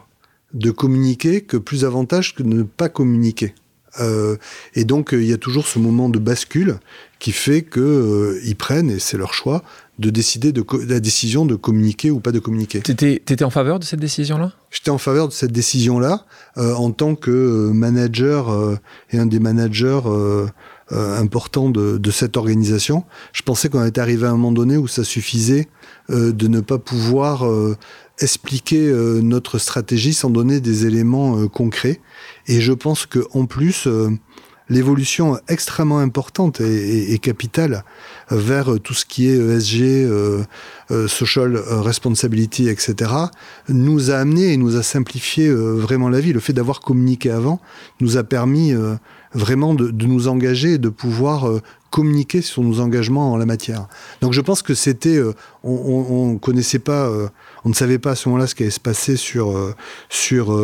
de 0.52 0.70
communiquer 0.70 1.42
que 1.42 1.56
plus 1.56 1.82
d'avantages 1.82 2.34
que 2.34 2.42
de 2.42 2.48
ne 2.48 2.62
pas 2.62 2.88
communiquer. 2.88 3.54
Euh, 3.98 4.36
et 4.74 4.84
donc, 4.84 5.12
euh, 5.12 5.22
il 5.22 5.28
y 5.28 5.32
a 5.32 5.38
toujours 5.38 5.66
ce 5.66 5.78
moment 5.78 6.08
de 6.08 6.18
bascule 6.18 6.78
qui 7.18 7.32
fait 7.32 7.62
qu'ils 7.62 7.82
euh, 7.82 8.54
prennent, 8.56 8.90
et 8.90 8.98
c'est 8.98 9.16
leur 9.16 9.34
choix, 9.34 9.62
de 9.98 10.10
décider 10.10 10.52
de 10.52 10.64
la 10.88 11.00
décision 11.00 11.44
de 11.44 11.54
communiquer 11.54 12.10
ou 12.10 12.20
pas 12.20 12.32
de 12.32 12.38
communiquer. 12.38 12.80
Tu 12.80 12.92
étais, 12.92 13.44
en 13.44 13.50
faveur 13.50 13.78
de 13.78 13.84
cette 13.84 14.00
décision-là? 14.00 14.52
J'étais 14.70 14.90
en 14.90 14.98
faveur 14.98 15.28
de 15.28 15.32
cette 15.32 15.52
décision-là 15.52 16.24
en 16.56 16.90
tant 16.90 17.14
que 17.16 17.70
manager 17.70 18.78
et 19.10 19.18
un 19.18 19.26
des 19.26 19.40
managers 19.40 20.00
importants 20.90 21.68
de, 21.68 21.98
de, 21.98 22.10
cette 22.10 22.38
organisation. 22.38 23.04
Je 23.34 23.42
pensais 23.42 23.68
qu'on 23.68 23.84
était 23.84 24.00
arrivé 24.00 24.26
à 24.26 24.30
un 24.30 24.32
moment 24.32 24.52
donné 24.52 24.78
où 24.78 24.88
ça 24.88 25.04
suffisait 25.04 25.68
de 26.08 26.48
ne 26.48 26.60
pas 26.60 26.78
pouvoir 26.78 27.44
expliquer 28.20 28.88
euh, 28.88 29.20
notre 29.22 29.58
stratégie 29.58 30.14
sans 30.14 30.30
donner 30.30 30.60
des 30.60 30.86
éléments 30.86 31.38
euh, 31.38 31.48
concrets. 31.48 32.00
Et 32.46 32.60
je 32.60 32.72
pense 32.72 33.06
que 33.06 33.20
en 33.32 33.46
plus, 33.46 33.86
euh, 33.86 34.10
l'évolution 34.68 35.38
extrêmement 35.48 35.98
importante 35.98 36.60
et, 36.60 37.18
capitale 37.18 37.84
vers 38.30 38.78
tout 38.80 38.94
ce 38.94 39.04
qui 39.04 39.26
est 39.26 39.34
ESG, 39.36 40.08
social 41.08 41.56
responsibility, 41.56 42.68
etc., 42.68 43.10
nous 43.68 44.12
a 44.12 44.14
amené 44.14 44.52
et 44.52 44.56
nous 44.56 44.76
a 44.76 44.84
simplifié 44.84 45.50
vraiment 45.52 46.08
la 46.08 46.20
vie. 46.20 46.32
Le 46.32 46.38
fait 46.38 46.52
d'avoir 46.52 46.78
communiqué 46.78 47.32
avant 47.32 47.60
nous 48.00 48.16
a 48.16 48.22
permis 48.22 48.72
vraiment 49.34 49.74
de, 49.74 49.90
de, 49.90 50.06
nous 50.06 50.28
engager 50.28 50.74
et 50.74 50.78
de 50.78 50.88
pouvoir 50.88 51.50
communiquer 51.90 52.40
sur 52.40 52.62
nos 52.62 52.80
engagements 52.80 53.32
en 53.32 53.36
la 53.36 53.46
matière. 53.46 53.88
Donc 54.20 54.32
je 54.32 54.40
pense 54.40 54.62
que 54.62 54.74
c'était, 54.74 55.16
euh, 55.16 55.34
on, 55.62 56.32
ne 56.34 56.38
connaissait 56.38 56.78
pas, 56.78 57.08
euh, 57.08 57.28
on 57.64 57.68
ne 57.68 57.74
savait 57.74 57.98
pas 57.98 58.12
à 58.12 58.14
ce 58.14 58.28
moment-là 58.28 58.46
ce 58.46 58.54
qui 58.54 58.62
allait 58.62 58.70
se 58.70 58.80
passer 58.80 59.16
sur 59.16 59.56
euh, 59.56 59.74
sur 60.08 60.56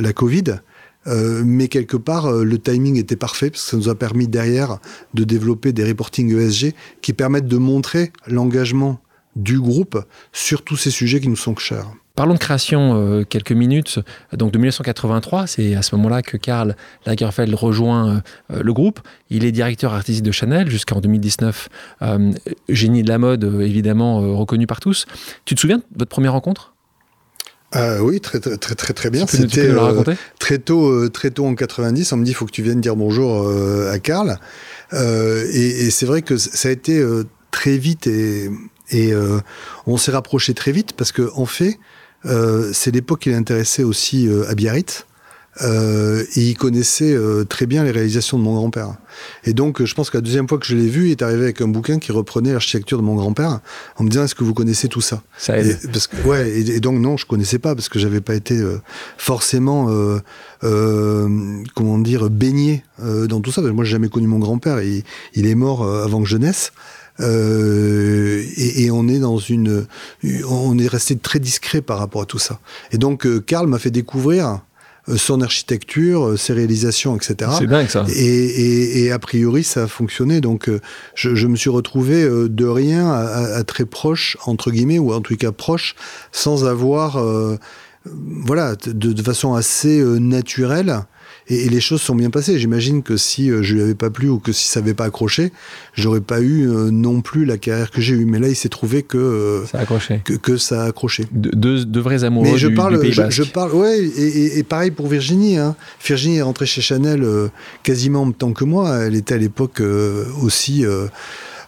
la 0.00 0.12
Covid. 0.12 0.60
mais 1.06 1.68
quelque 1.68 1.96
part, 1.96 2.30
le 2.30 2.58
timing 2.58 2.96
était 2.96 3.16
parfait 3.16 3.50
parce 3.50 3.64
que 3.64 3.70
ça 3.70 3.76
nous 3.76 3.88
a 3.88 3.94
permis 3.94 4.28
derrière 4.28 4.78
de 5.14 5.24
développer 5.24 5.72
des 5.72 5.84
reporting 5.84 6.36
ESG 6.36 6.74
qui 7.00 7.12
permettent 7.12 7.48
de 7.48 7.56
montrer 7.56 8.12
l'engagement 8.26 9.00
du 9.36 9.58
groupe 9.60 10.04
sur 10.32 10.62
tous 10.62 10.76
ces 10.76 10.90
sujets 10.90 11.20
qui 11.20 11.28
nous 11.28 11.36
sont 11.36 11.56
chers. 11.56 11.90
Parlons 12.18 12.34
de 12.34 12.40
création 12.40 12.96
euh, 12.96 13.22
quelques 13.22 13.52
minutes. 13.52 14.00
Donc 14.32 14.50
de 14.50 14.58
1983, 14.58 15.46
c'est 15.46 15.76
à 15.76 15.82
ce 15.82 15.94
moment-là 15.94 16.20
que 16.20 16.36
Karl 16.36 16.74
Lagerfeld 17.06 17.54
rejoint 17.54 18.20
euh, 18.50 18.60
le 18.60 18.72
groupe. 18.72 18.98
Il 19.30 19.44
est 19.44 19.52
directeur 19.52 19.94
artistique 19.94 20.24
de 20.24 20.32
Chanel 20.32 20.68
jusqu'en 20.68 21.00
2019. 21.00 21.68
Euh, 22.02 22.32
génie 22.68 23.04
de 23.04 23.08
la 23.08 23.18
mode, 23.18 23.44
évidemment 23.60 24.36
reconnu 24.36 24.66
par 24.66 24.80
tous. 24.80 25.06
Tu 25.44 25.54
te 25.54 25.60
souviens 25.60 25.78
de 25.78 25.84
votre 25.96 26.10
première 26.10 26.32
rencontre? 26.32 26.74
Oui, 28.00 28.20
très 28.20 28.40
très 28.40 28.56
très 28.56 28.94
très 28.94 29.10
bien. 29.10 29.24
C'était 29.28 29.70
très 30.40 30.58
tôt, 30.58 31.08
très 31.10 31.30
tôt 31.30 31.46
en 31.46 31.54
90. 31.54 32.12
On 32.12 32.16
me 32.16 32.24
dit, 32.24 32.32
il 32.32 32.34
faut 32.34 32.46
que 32.46 32.50
tu 32.50 32.64
viennes 32.64 32.80
dire 32.80 32.96
bonjour 32.96 33.48
à 33.92 33.98
Karl. 34.00 34.40
et, 34.92 35.90
c'est 35.92 36.06
vrai 36.06 36.22
que 36.22 36.36
ça 36.36 36.68
a 36.68 36.72
été 36.72 37.00
très 37.52 37.78
vite 37.78 38.08
et, 38.08 38.50
et 38.90 39.12
on 39.86 39.96
s'est 39.98 40.10
rapproché 40.10 40.52
très 40.54 40.72
vite 40.72 40.94
parce 40.94 41.12
que 41.12 41.30
en 41.36 41.46
fait, 41.46 41.78
c'est 42.24 42.90
l'époque 42.90 43.20
qu'il 43.20 43.34
intéressait 43.34 43.84
aussi 43.84 44.28
euh, 44.28 44.48
à 44.48 44.54
Biarritz. 44.54 45.04
Euh, 45.60 46.22
et 46.36 46.50
il 46.50 46.54
connaissait 46.56 47.18
très 47.48 47.66
bien 47.66 47.82
les 47.82 47.90
réalisations 47.90 48.38
de 48.38 48.44
mon 48.44 48.54
grand-père. 48.54 48.94
Et 49.42 49.54
donc, 49.54 49.82
je 49.84 49.92
pense 49.92 50.08
que 50.08 50.16
la 50.16 50.20
deuxième 50.20 50.48
fois 50.48 50.56
que 50.58 50.66
je 50.66 50.76
l'ai 50.76 50.86
vu, 50.86 51.06
il 51.06 51.10
est 51.10 51.22
arrivé 51.22 51.42
avec 51.42 51.60
un 51.60 51.66
bouquin 51.66 51.98
qui 51.98 52.12
reprenait 52.12 52.52
l'architecture 52.52 52.96
de 52.96 53.02
mon 53.02 53.16
grand-père, 53.16 53.58
en 53.96 54.04
me 54.04 54.08
disant 54.08 54.22
est-ce 54.22 54.36
que 54.36 54.44
vous 54.44 54.54
connaissez 54.54 54.86
tout 54.86 55.00
ça? 55.00 55.20
Ça 55.36 55.58
aide. 55.58 55.80
Et, 55.82 55.88
parce 55.88 56.06
que, 56.06 56.16
ouais, 56.28 56.48
et, 56.60 56.78
donc 56.78 57.00
non, 57.00 57.16
je 57.16 57.26
connaissais 57.26 57.58
pas 57.58 57.74
parce 57.74 57.88
que 57.88 57.98
j'avais 57.98 58.20
pas 58.20 58.36
été 58.36 58.62
forcément, 59.16 59.90
comment 60.60 61.98
dire, 61.98 62.30
baigné 62.30 62.84
dans 63.02 63.40
tout 63.40 63.50
ça. 63.50 63.60
Moi, 63.60 63.84
j'ai 63.84 63.90
jamais 63.90 64.10
connu 64.10 64.28
mon 64.28 64.38
grand-père. 64.38 64.80
Il, 64.80 65.02
il 65.34 65.48
est 65.48 65.56
mort 65.56 65.82
avant 65.84 66.22
que 66.22 66.28
je 66.28 66.36
naisse. 66.36 66.70
Euh, 67.20 68.42
et, 68.56 68.84
et, 68.84 68.90
on 68.90 69.08
est 69.08 69.18
dans 69.18 69.38
une, 69.38 69.86
on 70.48 70.78
est 70.78 70.86
resté 70.86 71.16
très 71.16 71.40
discret 71.40 71.80
par 71.80 71.98
rapport 71.98 72.22
à 72.22 72.26
tout 72.26 72.38
ça. 72.38 72.60
Et 72.92 72.98
donc, 72.98 73.26
euh, 73.26 73.40
Karl 73.40 73.66
m'a 73.66 73.78
fait 73.78 73.90
découvrir 73.90 74.60
euh, 75.08 75.16
son 75.16 75.40
architecture, 75.40 76.38
ses 76.38 76.52
réalisations, 76.52 77.16
etc. 77.16 77.50
C'est 77.58 77.66
dingue 77.66 77.88
ça. 77.88 78.04
Et, 78.08 78.14
et, 78.14 79.04
et, 79.04 79.12
a 79.12 79.18
priori, 79.18 79.64
ça 79.64 79.84
a 79.84 79.86
fonctionné. 79.88 80.40
Donc, 80.40 80.70
je, 81.14 81.34
je 81.34 81.46
me 81.48 81.56
suis 81.56 81.70
retrouvé 81.70 82.28
de 82.28 82.66
rien 82.66 83.10
à, 83.10 83.56
à, 83.56 83.64
très 83.64 83.84
proche, 83.84 84.36
entre 84.44 84.70
guillemets, 84.70 84.98
ou 84.98 85.12
en 85.12 85.20
tout 85.20 85.36
cas 85.36 85.50
proche, 85.50 85.96
sans 86.30 86.66
avoir, 86.66 87.22
voilà, 88.04 88.76
de, 88.76 89.12
de, 89.12 89.22
façon 89.22 89.54
assez 89.54 90.02
naturelle, 90.02 91.00
et, 91.48 91.68
les 91.68 91.80
choses 91.80 92.00
sont 92.00 92.14
bien 92.14 92.30
passées. 92.30 92.58
J'imagine 92.58 93.02
que 93.02 93.16
si 93.16 93.50
euh, 93.50 93.62
je 93.62 93.74
lui 93.74 93.82
avais 93.82 93.94
pas 93.94 94.10
plu 94.10 94.28
ou 94.28 94.38
que 94.38 94.52
si 94.52 94.68
ça 94.68 94.80
avait 94.80 94.94
pas 94.94 95.04
accroché, 95.04 95.52
j'aurais 95.94 96.20
pas 96.20 96.40
eu 96.40 96.68
euh, 96.68 96.90
non 96.90 97.20
plus 97.20 97.44
la 97.44 97.58
carrière 97.58 97.90
que 97.90 98.00
j'ai 98.00 98.14
eue. 98.14 98.24
Mais 98.24 98.38
là, 98.38 98.48
il 98.48 98.56
s'est 98.56 98.68
trouvé 98.68 99.02
que 99.02 99.18
euh, 99.18 99.66
ça 99.66 99.78
a 99.78 99.80
accroché. 99.82 100.22
Que, 100.24 100.56
ça 100.56 100.84
a 100.84 100.86
accroché. 100.88 101.24
De, 101.32 102.00
vrais 102.00 102.24
amoureux 102.24 102.48
Mais 102.52 102.58
je 102.58 102.68
du, 102.68 102.74
parle, 102.74 103.00
Pays 103.00 103.12
je, 103.12 103.42
parle, 103.42 103.72
ouais, 103.74 104.04
et, 104.04 104.62
pareil 104.62 104.90
pour 104.90 105.08
Virginie. 105.08 105.56
Hein. 105.56 105.74
Virginie 106.04 106.36
est 106.36 106.42
rentrée 106.42 106.66
chez 106.66 106.80
Chanel 106.80 107.26
quasiment 107.82 108.22
en 108.22 108.26
même 108.26 108.34
temps 108.34 108.52
que 108.52 108.64
moi. 108.64 109.04
Elle 109.04 109.14
était 109.14 109.34
à 109.34 109.38
l'époque 109.38 109.82
aussi. 110.42 110.84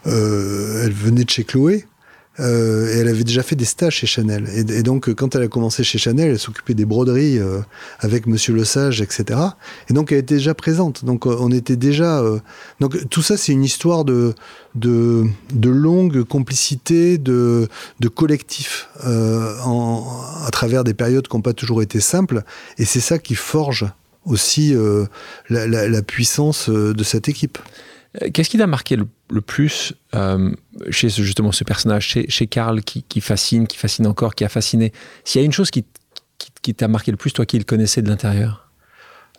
elle 0.04 0.92
venait 0.92 1.24
de 1.24 1.30
chez 1.30 1.44
Chloé. 1.44 1.86
Euh, 2.40 2.94
et 2.94 2.98
elle 2.98 3.09
avait 3.09 3.24
déjà 3.24 3.42
fait 3.42 3.57
des 3.57 3.64
stages 3.64 3.96
chez 3.96 4.07
Chanel. 4.07 4.48
Et, 4.55 4.83
donc, 4.83 5.12
quand 5.14 5.35
elle 5.35 5.42
a 5.42 5.48
commencé 5.48 5.85
chez 5.85 5.98
Chanel, 5.98 6.31
elle 6.31 6.38
s'occupait 6.38 6.74
des 6.74 6.87
broderies 6.87 7.38
euh, 7.38 7.61
avec 7.98 8.26
Monsieur 8.26 8.55
Le 8.55 8.64
Sage, 8.64 9.03
etc. 9.03 9.38
Et 9.88 9.92
donc, 9.92 10.12
elle 10.12 10.18
était 10.18 10.37
déjà 10.37 10.55
présente. 10.55 11.05
Donc, 11.05 11.26
on 11.26 11.50
était 11.50 11.76
déjà. 11.76 12.22
donc, 12.81 13.09
tout 13.11 13.22
ça, 13.22 13.37
c'est 13.37 13.53
une 13.53 13.64
histoire 13.64 14.05
de, 14.05 14.35
de, 14.74 15.29
longue 15.64 16.24
complicité, 16.24 17.18
de, 17.18 17.68
de 18.00 18.09
collectif 18.09 18.88
à 19.05 20.50
travers 20.50 20.85
des 20.85 20.94
périodes 20.94 21.29
qui 21.29 21.37
n'ont 21.37 21.42
pas 21.42 21.52
toujours 21.52 21.83
été 21.83 22.00
simples. 22.00 22.42
Et 22.79 22.85
c'est 22.85 23.00
ça 23.00 23.19
qui 23.19 23.35
forge 23.35 23.87
aussi 24.25 24.75
la, 25.50 26.02
puissance 26.02 26.71
de 26.71 27.04
cette 27.04 27.29
équipe. 27.29 27.58
Euh, 28.21 28.29
qu'est-ce 28.33 28.50
qui 28.50 28.58
t'a 28.58 28.67
marqué 28.67 28.96
le, 28.96 29.40
plus 29.40 29.94
euh, 30.15 30.52
chez 30.90 31.08
justement 31.08 31.52
ce 31.52 31.65
personnage, 31.65 32.06
chez, 32.06 32.29
chez 32.29 32.46
Karl, 32.46 32.83
qui, 32.83 33.21
fascine, 33.21 33.67
qui 33.67 33.77
fascine 33.77 34.06
encore, 34.06 34.35
qui 34.35 34.44
a 34.44 34.48
fasciné? 34.48 34.92
S'il 35.25 35.40
y 35.40 35.42
a 35.42 35.46
une 35.46 35.52
chose 35.52 35.71
qui, 35.71 35.85
t'a 36.75 36.88
marqué 36.88 37.11
le 37.11 37.17
plus, 37.17 37.33
toi 37.33 37.46
qui 37.46 37.58
le 37.58 37.65
connaissais 37.65 38.02
de 38.02 38.08
l'intérieur? 38.08 38.69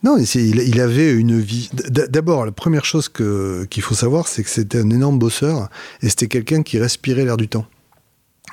Non, 0.04 0.18
il, 0.18 0.82
avait 0.82 1.12
une 1.12 1.40
vie. 1.40 1.70
D'abord, 1.90 2.46
la 2.46 2.52
première 2.52 2.86
chose 2.86 3.08
qu'il 3.08 3.84
faut 3.84 3.94
savoir, 3.94 4.28
c'est 4.28 4.44
que 4.44 4.50
c'était 4.50 4.80
un 4.80 4.90
énorme 4.90 5.20
bosseur 5.20 5.70
et 6.02 6.10
c'était 6.10 6.28
quelqu'un 6.28 6.64
qui 6.64 6.80
respirait 6.80 7.24
l'air 7.24 7.38
du 7.38 7.48
temps. 7.48 7.68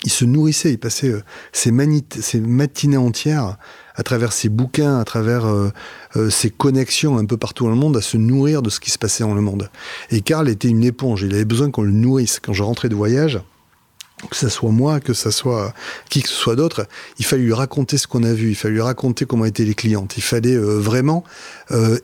Il 0.05 0.11
se 0.11 0.25
nourrissait, 0.25 0.73
il 0.73 0.79
passait 0.79 1.11
euh, 1.11 1.23
ses, 1.53 1.73
matinées 1.73 2.97
entières 2.97 3.57
à 3.97 4.03
travers 4.03 4.33
ses 4.33 4.49
bouquins, 4.49 4.99
à 4.99 5.05
travers 5.05 5.47
euh, 5.47 5.71
euh, 6.17 6.31
ses 6.31 6.51
connexions 6.51 7.19
un 7.19 7.25
peu 7.25 7.37
partout 7.37 7.65
dans 7.65 7.71
le 7.71 7.77
monde, 7.77 7.97
à 7.97 8.01
se 8.01 8.17
nourrir 8.17 8.63
de 8.63 8.71
ce 8.71 8.79
qui 8.79 8.91
se 8.91 8.99
passait 8.99 9.25
dans 9.25 9.35
le 9.35 9.41
monde. 9.41 9.71
Et 10.11 10.21
Karl 10.21 10.49
était 10.49 10.69
une 10.69 10.85
éponge, 10.85 11.23
il 11.23 11.35
avait 11.35 11.45
besoin 11.45 11.71
qu'on 11.71 11.83
le 11.83 11.91
nourrisse. 11.91 12.39
Quand 12.41 12.53
je 12.53 12.63
rentrais 12.63 12.89
de 12.89 12.95
voyage, 12.95 13.41
que 14.31 14.37
ce 14.37 14.49
soit 14.49 14.71
moi, 14.71 15.01
que 15.01 15.15
ce 15.15 15.31
soit 15.31 15.73
qui 16.11 16.23
que 16.23 16.29
ce 16.29 16.35
soit 16.35 16.57
d'autre, 16.57 16.87
il 17.19 17.25
fallait 17.25 17.43
lui 17.43 17.53
raconter 17.53 17.99
ce 17.99 18.07
qu'on 18.07 18.23
a 18.23 18.33
vu, 18.33 18.51
il 18.51 18.55
fallait 18.57 18.75
lui 18.75 18.81
raconter 18.81 19.27
comment 19.27 19.45
étaient 19.45 19.65
les 19.65 19.75
clientes, 19.75 20.17
il 20.17 20.23
fallait 20.23 20.57
vraiment 20.57 21.23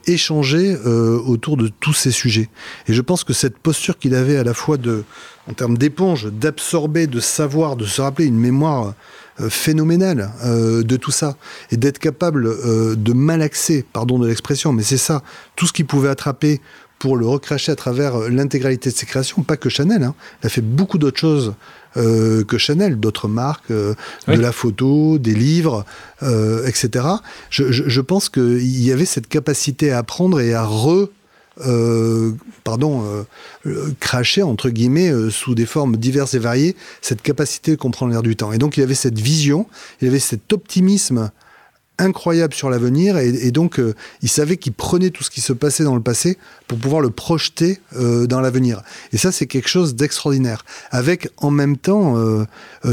échanger 0.07 0.77
autour 0.77 1.57
de 1.57 1.67
tous 1.67 1.93
ces 1.93 2.13
sujets. 2.13 2.51
Et 2.87 2.93
je 2.93 3.03
pense 3.03 3.25
que 3.25 3.33
cette 3.33 3.59
posture 3.59 3.99
qu'il 3.99 4.15
avait 4.15 4.37
à 4.37 4.45
la 4.45 4.55
fois 4.55 4.77
de, 4.77 5.03
en 5.49 5.53
termes 5.53 5.77
d'éponge, 5.77 6.27
d'absorber, 6.27 7.07
de 7.07 7.21
savoir, 7.21 7.77
de 7.77 7.85
se 7.85 8.01
rappeler 8.01 8.27
une 8.27 8.39
mémoire 8.39 8.95
euh, 9.41 9.51
phénoménal 9.51 10.31
euh, 10.45 10.85
de 10.85 10.97
tout 10.97 11.11
ça 11.11 11.37
et 11.73 11.77
d'être 11.77 11.99
capable 11.99 12.47
euh, 12.47 12.95
de 12.95 13.13
malaxer, 13.13 13.85
pardon 13.93 14.19
de 14.21 14.29
l'expression, 14.29 14.73
mais 14.73 14.85
c'est 14.85 14.97
ça, 14.97 15.23
tout 15.57 15.67
ce 15.67 15.73
qu'il 15.73 15.87
pouvait 15.87 16.09
attraper 16.09 16.61
pour 17.01 17.17
le 17.17 17.27
recracher 17.27 17.73
à 17.73 17.77
travers 17.77 18.17
l'intégralité 18.31 18.91
de 18.91 18.95
ses 18.95 19.07
créations, 19.07 19.43
pas 19.43 19.57
que 19.57 19.69
Chanel, 19.69 20.05
hein. 20.05 20.15
il 20.43 20.47
a 20.47 20.49
fait 20.49 20.63
beaucoup 20.63 20.99
d'autres 20.99 21.19
choses 21.19 21.55
que 21.97 22.59
Chanel, 22.59 22.99
d'autres 22.99 23.29
marques, 23.29 23.71
de 23.71 23.95
la 24.27 24.53
photo, 24.53 25.19
des 25.19 25.35
livres, 25.35 25.85
etc. 26.23 27.07
Je, 27.51 27.71
je 27.71 28.01
pense 28.01 28.31
qu'il 28.31 28.81
y 28.83 28.91
avait 28.91 29.05
cette 29.05 29.29
capacité 29.29 29.93
à 29.93 29.99
apprendre 29.99 30.41
et 30.41 30.55
à 30.55 30.65
re 30.65 31.09
euh, 31.61 32.33
pardon, 32.65 33.05
euh, 33.05 33.23
euh, 33.67 33.93
cracher, 34.01 34.43
entre 34.43 34.71
guillemets, 34.71 35.13
sous 35.31 35.55
des 35.55 35.67
formes 35.67 35.97
diverses 35.97 36.35
et 36.35 36.39
variées, 36.39 36.77
cette 37.01 37.23
capacité 37.23 37.73
de 37.73 37.77
comprendre 37.77 38.13
l'air 38.13 38.23
du 38.23 38.37
temps. 38.37 38.53
Et 38.53 38.59
donc 38.59 38.77
il 38.77 38.83
avait 38.83 38.95
cette 38.95 39.19
vision, 39.19 39.67
il 40.01 40.09
avait 40.09 40.19
cet 40.19 40.53
optimisme 40.53 41.31
incroyable 41.97 42.55
sur 42.55 42.71
l'avenir, 42.71 43.19
et, 43.19 43.53
donc 43.53 43.81
il 44.21 44.29
savait 44.29 44.57
qu'il 44.57 44.73
prenait 44.73 45.11
tout 45.11 45.23
ce 45.23 45.31
qui 45.31 45.41
se 45.41 45.53
passait 45.53 45.85
dans 45.85 45.95
le 45.95 46.03
passé 46.03 46.39
pour 46.67 46.77
pouvoir 46.77 47.01
le 47.01 47.11
projeter 47.11 47.81
dans 47.93 48.41
l'avenir. 48.41 48.83
Et 49.13 49.17
ça, 49.17 49.31
c'est 49.31 49.47
quelque 49.47 49.69
chose 49.69 49.95
d'extraordinaire, 49.95 50.65
avec 50.91 51.29
en 51.37 51.53
même 51.53 51.77
temps 51.77 52.17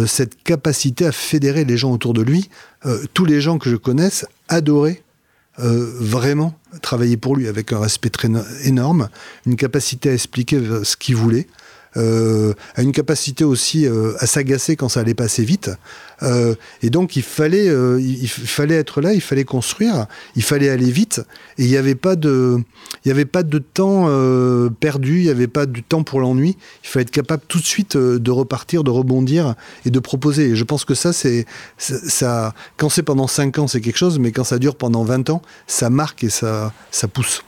cette 0.06 0.44
capacité 0.44 1.08
à 1.08 1.12
fédérer 1.12 1.66
les 1.66 1.78
gens 1.78 1.92
autour 1.92 2.14
de 2.14 2.22
lui. 2.22 2.52
tous 3.16 3.26
les 3.26 3.42
gens 3.42 3.58
que 3.58 3.72
je 3.72 3.76
connaisse 3.76 4.28
adoraient 4.50 5.02
vraiment 5.58 6.54
travailler 6.82 7.18
pour 7.18 7.36
lui 7.36 7.48
avec 7.48 7.74
un 7.74 7.80
respect 7.80 8.10
très 8.10 8.30
énorme, 8.64 9.10
une 9.46 9.56
capacité 9.56 10.10
à 10.10 10.14
expliquer 10.14 10.58
euh, 10.58 10.84
ce 10.84 10.96
qu'il 10.96 11.16
voulait, 11.16 11.48
euh, 11.98 12.54
a 12.76 12.82
une 12.82 12.94
capacité 12.94 13.44
aussi 13.44 13.86
euh, 13.86 14.14
à 14.20 14.26
s'agacer 14.26 14.76
quand 14.76 14.90
ça 14.90 15.02
allait 15.02 15.14
passer 15.14 15.44
vite. 15.44 15.72
Euh, 16.24 16.56
et 16.82 16.90
donc 16.90 17.16
il 17.16 17.24
fallait, 17.24 17.68
il 18.00 18.28
fallait 18.28 18.76
être 18.76 19.02
là, 19.02 19.14
il 19.14 19.22
fallait 19.22 19.44
construire, 19.44 20.06
il 20.36 20.44
fallait 20.44 20.70
aller 20.70 20.92
vite. 20.92 21.22
Et 21.58 21.64
il 21.64 21.70
n'y 21.70 21.78
avait 21.78 21.96
pas 21.96 22.16
de, 22.16 22.60
il 23.04 23.08
y 23.08 23.12
avait 23.12 23.26
pas 23.26 23.44
de 23.44 23.58
temps 23.58 24.08
perdu, 24.80 25.20
il 25.20 25.24
n'y 25.24 25.30
avait 25.30 25.48
pas 25.48 25.66
de 25.66 25.82
temps 25.82 26.04
pour 26.04 26.20
l'ennui. 26.20 26.58
Il 26.84 26.88
fallait 26.88 27.04
être 27.04 27.12
capable 27.12 27.44
tout 27.48 27.60
de 27.60 27.66
suite 27.66 27.98
de 27.98 28.32
repartir, 28.32 28.84
de 28.84 28.92
rebondir 28.92 29.56
et 29.86 29.90
de 29.90 30.00
proposer. 30.00 30.50
Et 30.50 30.56
je 30.56 30.64
pense 30.64 30.86
que 30.86 30.94
ça, 30.94 31.14
c'est 31.14 31.46
ça. 31.78 32.54
Quand 32.78 32.90
c'est 32.90 33.04
pendant 33.04 33.28
5 33.28 33.58
ans, 33.60 33.68
c'est 33.68 33.82
quelque 33.82 33.98
chose, 33.98 34.20
mais 34.20 34.32
quand 34.32 34.44
ça 34.44 34.60
dure 34.60 34.76
pendant 34.76 35.04
20 35.04 35.30
ans, 35.32 35.42
ça 35.68 35.90
marque 35.90 36.24
et 36.24 36.30
ça, 36.30 36.74
ça 36.92 37.08
pousse. 37.08 37.44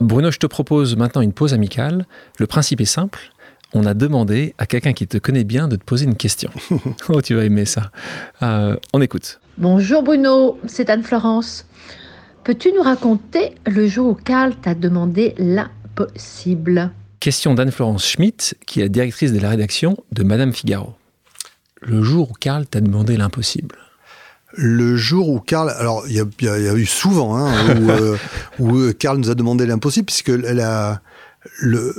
Bruno, 0.00 0.32
je 0.32 0.38
te 0.38 0.46
propose 0.46 0.96
maintenant 0.96 1.20
une 1.20 1.32
pause 1.32 1.54
amicale. 1.54 2.06
Le 2.38 2.48
principe 2.48 2.80
est 2.80 2.86
simple 2.86 3.32
on 3.74 3.84
a 3.86 3.94
demandé 3.94 4.54
à 4.58 4.66
quelqu'un 4.66 4.92
qui 4.92 5.06
te 5.06 5.18
connaît 5.18 5.44
bien 5.44 5.68
de 5.68 5.76
te 5.76 5.84
poser 5.84 6.04
une 6.04 6.16
question. 6.16 6.50
oh, 7.08 7.22
tu 7.22 7.34
vas 7.34 7.44
aimer 7.44 7.64
ça. 7.64 7.90
Euh, 8.42 8.76
on 8.92 9.00
écoute. 9.00 9.40
Bonjour 9.58 10.02
Bruno, 10.02 10.58
c'est 10.66 10.90
Anne-Florence. 10.90 11.66
Peux-tu 12.44 12.72
nous 12.72 12.82
raconter 12.82 13.54
le 13.66 13.86
jour 13.86 14.08
où 14.08 14.14
Karl 14.14 14.54
t'a 14.56 14.74
demandé 14.74 15.34
l'impossible 15.38 16.90
Question 17.20 17.54
d'Anne-Florence 17.54 18.04
Schmitt, 18.04 18.56
qui 18.66 18.80
est 18.80 18.88
directrice 18.88 19.32
de 19.32 19.38
la 19.38 19.50
rédaction 19.50 19.96
de 20.10 20.24
Madame 20.24 20.52
Figaro. 20.52 20.94
Le 21.80 22.02
jour 22.02 22.30
où 22.30 22.34
Karl 22.34 22.66
t'a 22.66 22.80
demandé 22.80 23.16
l'impossible 23.16 23.76
le 24.54 24.96
jour 24.96 25.30
où 25.30 25.40
Karl, 25.40 25.70
alors 25.70 26.04
il 26.06 26.14
y, 26.14 26.48
a, 26.48 26.74
eu 26.74 26.84
souvent 26.84 27.38
hein, 27.38 27.52
où, 28.58 28.76
euh, 28.76 28.92
Karl 28.92 29.16
nous 29.16 29.30
a 29.30 29.34
demandé 29.34 29.64
l'impossible, 29.64 30.04
puisque 30.04 30.28
la, 30.28 31.00
le, 31.60 31.94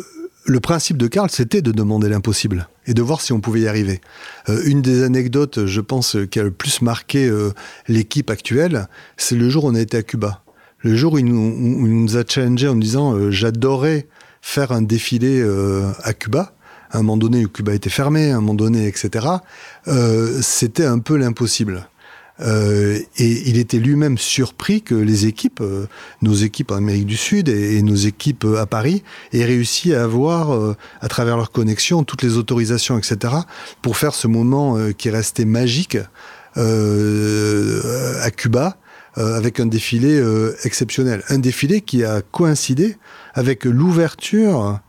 le 0.45 0.59
principe 0.59 0.97
de 0.97 1.07
Karl, 1.07 1.29
c'était 1.29 1.61
de 1.61 1.71
demander 1.71 2.09
l'impossible 2.09 2.67
et 2.85 2.93
de 2.93 3.01
voir 3.01 3.21
si 3.21 3.33
on 3.33 3.39
pouvait 3.39 3.61
y 3.61 3.67
arriver. 3.67 4.01
Euh, 4.49 4.61
une 4.65 4.81
des 4.81 5.03
anecdotes, 5.03 5.65
je 5.65 5.81
pense, 5.81 6.17
qui 6.29 6.39
a 6.39 6.43
le 6.43 6.51
plus 6.51 6.81
marqué 6.81 7.27
euh, 7.27 7.51
l'équipe 7.87 8.29
actuelle, 8.29 8.87
c'est 9.17 9.35
le 9.35 9.49
jour 9.49 9.65
où 9.65 9.69
on 9.69 9.75
a 9.75 9.79
été 9.79 9.97
à 9.97 10.03
Cuba. 10.03 10.43
Le 10.79 10.95
jour 10.95 11.13
où 11.13 11.17
il 11.17 11.25
nous, 11.25 12.17
a 12.17 12.23
challengé 12.27 12.67
en 12.67 12.75
nous 12.75 12.81
disant 12.81 13.13
euh, 13.13 13.31
j'adorais 13.31 14.07
faire 14.41 14.73
un 14.73 14.81
défilé 14.81 15.41
à 16.03 16.13
Cuba. 16.13 16.53
À 16.91 16.97
un 16.97 17.01
moment 17.01 17.17
donné, 17.17 17.45
où 17.45 17.49
Cuba 17.49 17.73
était 17.73 17.89
fermé, 17.89 18.31
à 18.31 18.37
un 18.37 18.41
moment 18.41 18.53
donné, 18.53 18.87
etc. 18.87 19.25
c'était 20.41 20.85
un 20.85 20.99
peu 20.99 21.15
l'impossible. 21.15 21.87
Euh, 22.39 22.99
et 23.17 23.49
il 23.49 23.57
était 23.57 23.77
lui-même 23.77 24.17
surpris 24.17 24.81
que 24.81 24.95
les 24.95 25.27
équipes, 25.27 25.61
euh, 25.61 25.85
nos 26.21 26.33
équipes 26.33 26.71
en 26.71 26.77
Amérique 26.77 27.05
du 27.05 27.17
Sud 27.17 27.47
et, 27.47 27.81
nos 27.83 27.95
équipes 27.95 28.45
euh, 28.45 28.59
à 28.59 28.65
Paris, 28.65 29.03
aient 29.33 29.45
réussi 29.45 29.93
à 29.93 30.03
avoir, 30.03 30.75
à 31.01 31.07
travers 31.07 31.37
leurs 31.37 31.51
connexions, 31.51 32.03
toutes 32.03 32.23
les 32.23 32.37
autorisations, 32.37 32.97
etc., 32.97 33.33
pour 33.81 33.97
faire 33.97 34.13
ce 34.13 34.27
moment 34.27 34.77
qui 34.97 35.09
restait 35.09 35.45
magique 35.45 35.97
à 36.55 38.31
Cuba, 38.31 38.77
avec 39.15 39.59
un 39.59 39.65
défilé 39.65 40.21
exceptionnel. 40.63 41.23
Un 41.29 41.39
défilé 41.39 41.81
qui 41.81 42.03
a 42.03 42.21
coïncidé 42.21 42.97
avec 43.33 43.65
l'ouverture, 43.65 44.79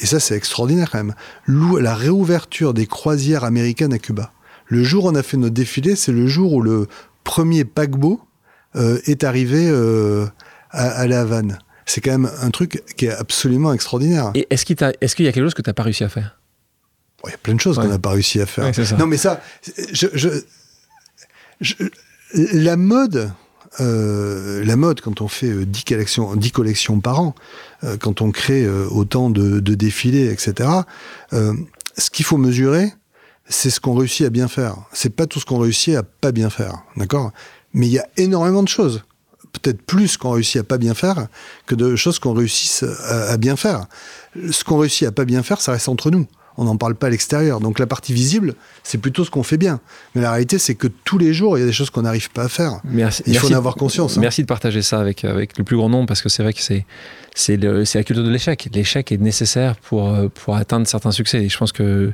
et 0.00 0.06
ça 0.06 0.20
c'est 0.20 0.36
extraordinaire 0.36 0.90
quand 0.90 0.98
même, 0.98 1.14
la 1.46 1.94
réouverture 1.94 2.74
des 2.74 2.86
croisières 2.86 3.44
américaines 3.44 3.92
à 3.92 3.98
Cuba. 3.98 4.32
Le 4.68 4.84
jour 4.84 5.06
où 5.06 5.08
on 5.08 5.14
a 5.14 5.22
fait 5.22 5.36
notre 5.36 5.54
défilé, 5.54 5.96
c'est 5.96 6.12
le 6.12 6.26
jour 6.26 6.52
où 6.52 6.60
le 6.60 6.86
premier 7.24 7.64
paquebot 7.64 8.20
euh, 8.76 9.00
est 9.06 9.24
arrivé 9.24 9.66
euh, 9.68 10.26
à, 10.70 11.06
La 11.06 11.22
Havane. 11.22 11.58
C'est 11.86 12.02
quand 12.02 12.10
même 12.10 12.30
un 12.42 12.50
truc 12.50 12.82
qui 12.96 13.06
est 13.06 13.12
absolument 13.12 13.72
extraordinaire. 13.72 14.30
Et 14.34 14.46
est-ce 14.50 14.66
qu'il 14.66 14.76
est 14.76 15.20
y 15.20 15.28
a 15.28 15.32
quelque 15.32 15.44
chose 15.44 15.54
que 15.54 15.62
tu 15.62 15.70
n'as 15.70 15.74
pas 15.74 15.84
réussi 15.84 16.04
à 16.04 16.10
faire? 16.10 16.38
Il 17.24 17.30
y 17.30 17.34
a 17.34 17.38
plein 17.38 17.54
de 17.54 17.60
choses 17.60 17.76
qu'on 17.76 17.88
n'a 17.88 17.98
pas 17.98 18.10
réussi 18.10 18.40
à 18.40 18.46
faire. 18.46 18.70
Non, 18.98 19.06
mais 19.06 19.16
ça, 19.16 19.40
la 22.34 22.76
mode, 22.76 23.32
euh, 23.80 24.64
la 24.64 24.76
mode, 24.76 25.00
quand 25.00 25.22
on 25.22 25.28
fait 25.28 25.64
10 25.64 25.84
collections, 25.84 26.36
10 26.36 26.52
collections 26.52 27.00
par 27.00 27.20
an, 27.20 27.34
quand 28.00 28.20
on 28.20 28.30
crée 28.30 28.68
autant 28.68 29.30
de, 29.30 29.58
de, 29.58 29.74
défilés, 29.74 30.30
etc., 30.30 30.68
ce 31.32 32.10
qu'il 32.10 32.24
faut 32.24 32.36
mesurer, 32.36 32.92
c'est 33.48 33.70
ce 33.70 33.80
qu'on 33.80 33.94
réussit 33.94 34.26
à 34.26 34.30
bien 34.30 34.48
faire. 34.48 34.76
C'est 34.92 35.14
pas 35.14 35.26
tout 35.26 35.40
ce 35.40 35.44
qu'on 35.44 35.58
réussit 35.58 35.94
à 35.94 36.02
pas 36.02 36.32
bien 36.32 36.50
faire, 36.50 36.82
d'accord? 36.96 37.32
Mais 37.72 37.86
il 37.86 37.92
y 37.92 37.98
a 37.98 38.06
énormément 38.16 38.62
de 38.62 38.68
choses, 38.68 39.02
peut-être 39.52 39.82
plus 39.82 40.16
qu'on 40.16 40.32
réussit 40.32 40.60
à 40.60 40.64
pas 40.64 40.78
bien 40.78 40.94
faire 40.94 41.28
que 41.66 41.74
de 41.74 41.96
choses 41.96 42.18
qu'on 42.18 42.32
réussit 42.32 42.84
à, 43.06 43.36
bien 43.36 43.56
faire. 43.56 43.86
Ce 44.50 44.64
qu'on 44.64 44.78
réussit 44.78 45.06
à 45.06 45.12
pas 45.12 45.24
bien 45.24 45.42
faire, 45.42 45.60
ça 45.60 45.72
reste 45.72 45.88
entre 45.88 46.10
nous. 46.10 46.26
On 46.58 46.64
n'en 46.64 46.76
parle 46.76 46.94
pas 46.94 47.06
à 47.06 47.10
l'extérieur. 47.10 47.60
Donc 47.60 47.78
la 47.78 47.86
partie 47.86 48.12
visible, 48.12 48.54
c'est 48.82 48.98
plutôt 48.98 49.24
ce 49.24 49.30
qu'on 49.30 49.42
fait 49.42 49.56
bien. 49.56 49.80
Mais 50.14 50.20
la 50.20 50.32
réalité, 50.32 50.58
c'est 50.58 50.74
que 50.74 50.88
tous 50.88 51.16
les 51.16 51.32
jours, 51.32 51.56
il 51.56 51.60
y 51.60 51.64
a 51.64 51.66
des 51.66 51.72
choses 51.72 51.88
qu'on 51.88 52.02
n'arrive 52.02 52.30
pas 52.30 52.44
à 52.44 52.48
faire. 52.48 52.80
Merci, 52.84 53.22
il 53.26 53.38
faut 53.38 53.50
en 53.50 53.56
avoir 53.56 53.76
conscience. 53.76 54.18
Hein. 54.18 54.20
Merci 54.20 54.42
de 54.42 54.46
partager 54.46 54.82
ça 54.82 55.00
avec, 55.00 55.24
avec 55.24 55.56
le 55.56 55.64
plus 55.64 55.76
grand 55.76 55.88
nombre, 55.88 56.06
parce 56.06 56.20
que 56.20 56.28
c'est 56.28 56.42
vrai 56.42 56.52
que 56.52 56.60
c'est 56.60 56.84
c'est 57.34 57.56
la 57.56 58.02
culture 58.02 58.24
de 58.24 58.30
l'échec. 58.30 58.68
L'échec 58.74 59.12
est 59.12 59.18
nécessaire 59.18 59.76
pour, 59.76 60.12
pour 60.34 60.56
atteindre 60.56 60.88
certains 60.88 61.12
succès. 61.12 61.44
Et 61.44 61.48
je 61.48 61.56
pense 61.56 61.70
que 61.70 62.12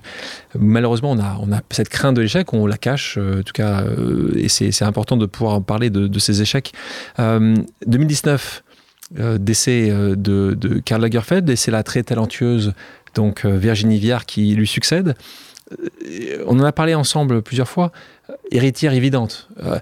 malheureusement, 0.59 1.13
on 1.13 1.19
a, 1.19 1.39
on 1.41 1.51
a 1.51 1.61
cette 1.71 1.89
crainte 1.89 2.15
de 2.15 2.21
l'échec, 2.21 2.53
on 2.53 2.67
la 2.67 2.77
cache, 2.77 3.17
euh, 3.17 3.41
en 3.41 3.43
tout 3.43 3.53
cas, 3.55 3.83
euh, 3.83 4.33
et 4.37 4.49
c'est 4.49 4.83
important 4.83 5.17
de 5.17 5.25
pouvoir 5.25 5.63
parler 5.63 5.89
de, 5.89 6.07
de 6.07 6.19
ces 6.19 6.43
échecs. 6.43 6.73
2019, 7.19 8.65
euh, 9.19 9.39
décès 9.39 9.91
de, 9.91 10.15
de 10.59 10.79
Karl 10.81 11.01
Lagerfeld, 11.01 11.49
et 11.49 11.57
c'est 11.57 11.71
la 11.71 11.83
très 11.83 12.03
talentueuse 12.03 12.75
donc 13.15 13.45
Virginie 13.45 13.99
Viard 13.99 14.27
qui 14.27 14.55
lui 14.55 14.67
succède. 14.67 15.15
On 16.47 16.59
en 16.61 16.65
a 16.65 16.73
parlé 16.73 16.95
ensemble 16.95 17.43
plusieurs 17.43 17.69
fois. 17.69 17.91
Héritière 18.51 18.93
évidente. 18.93 19.49
Euh, 19.63 19.79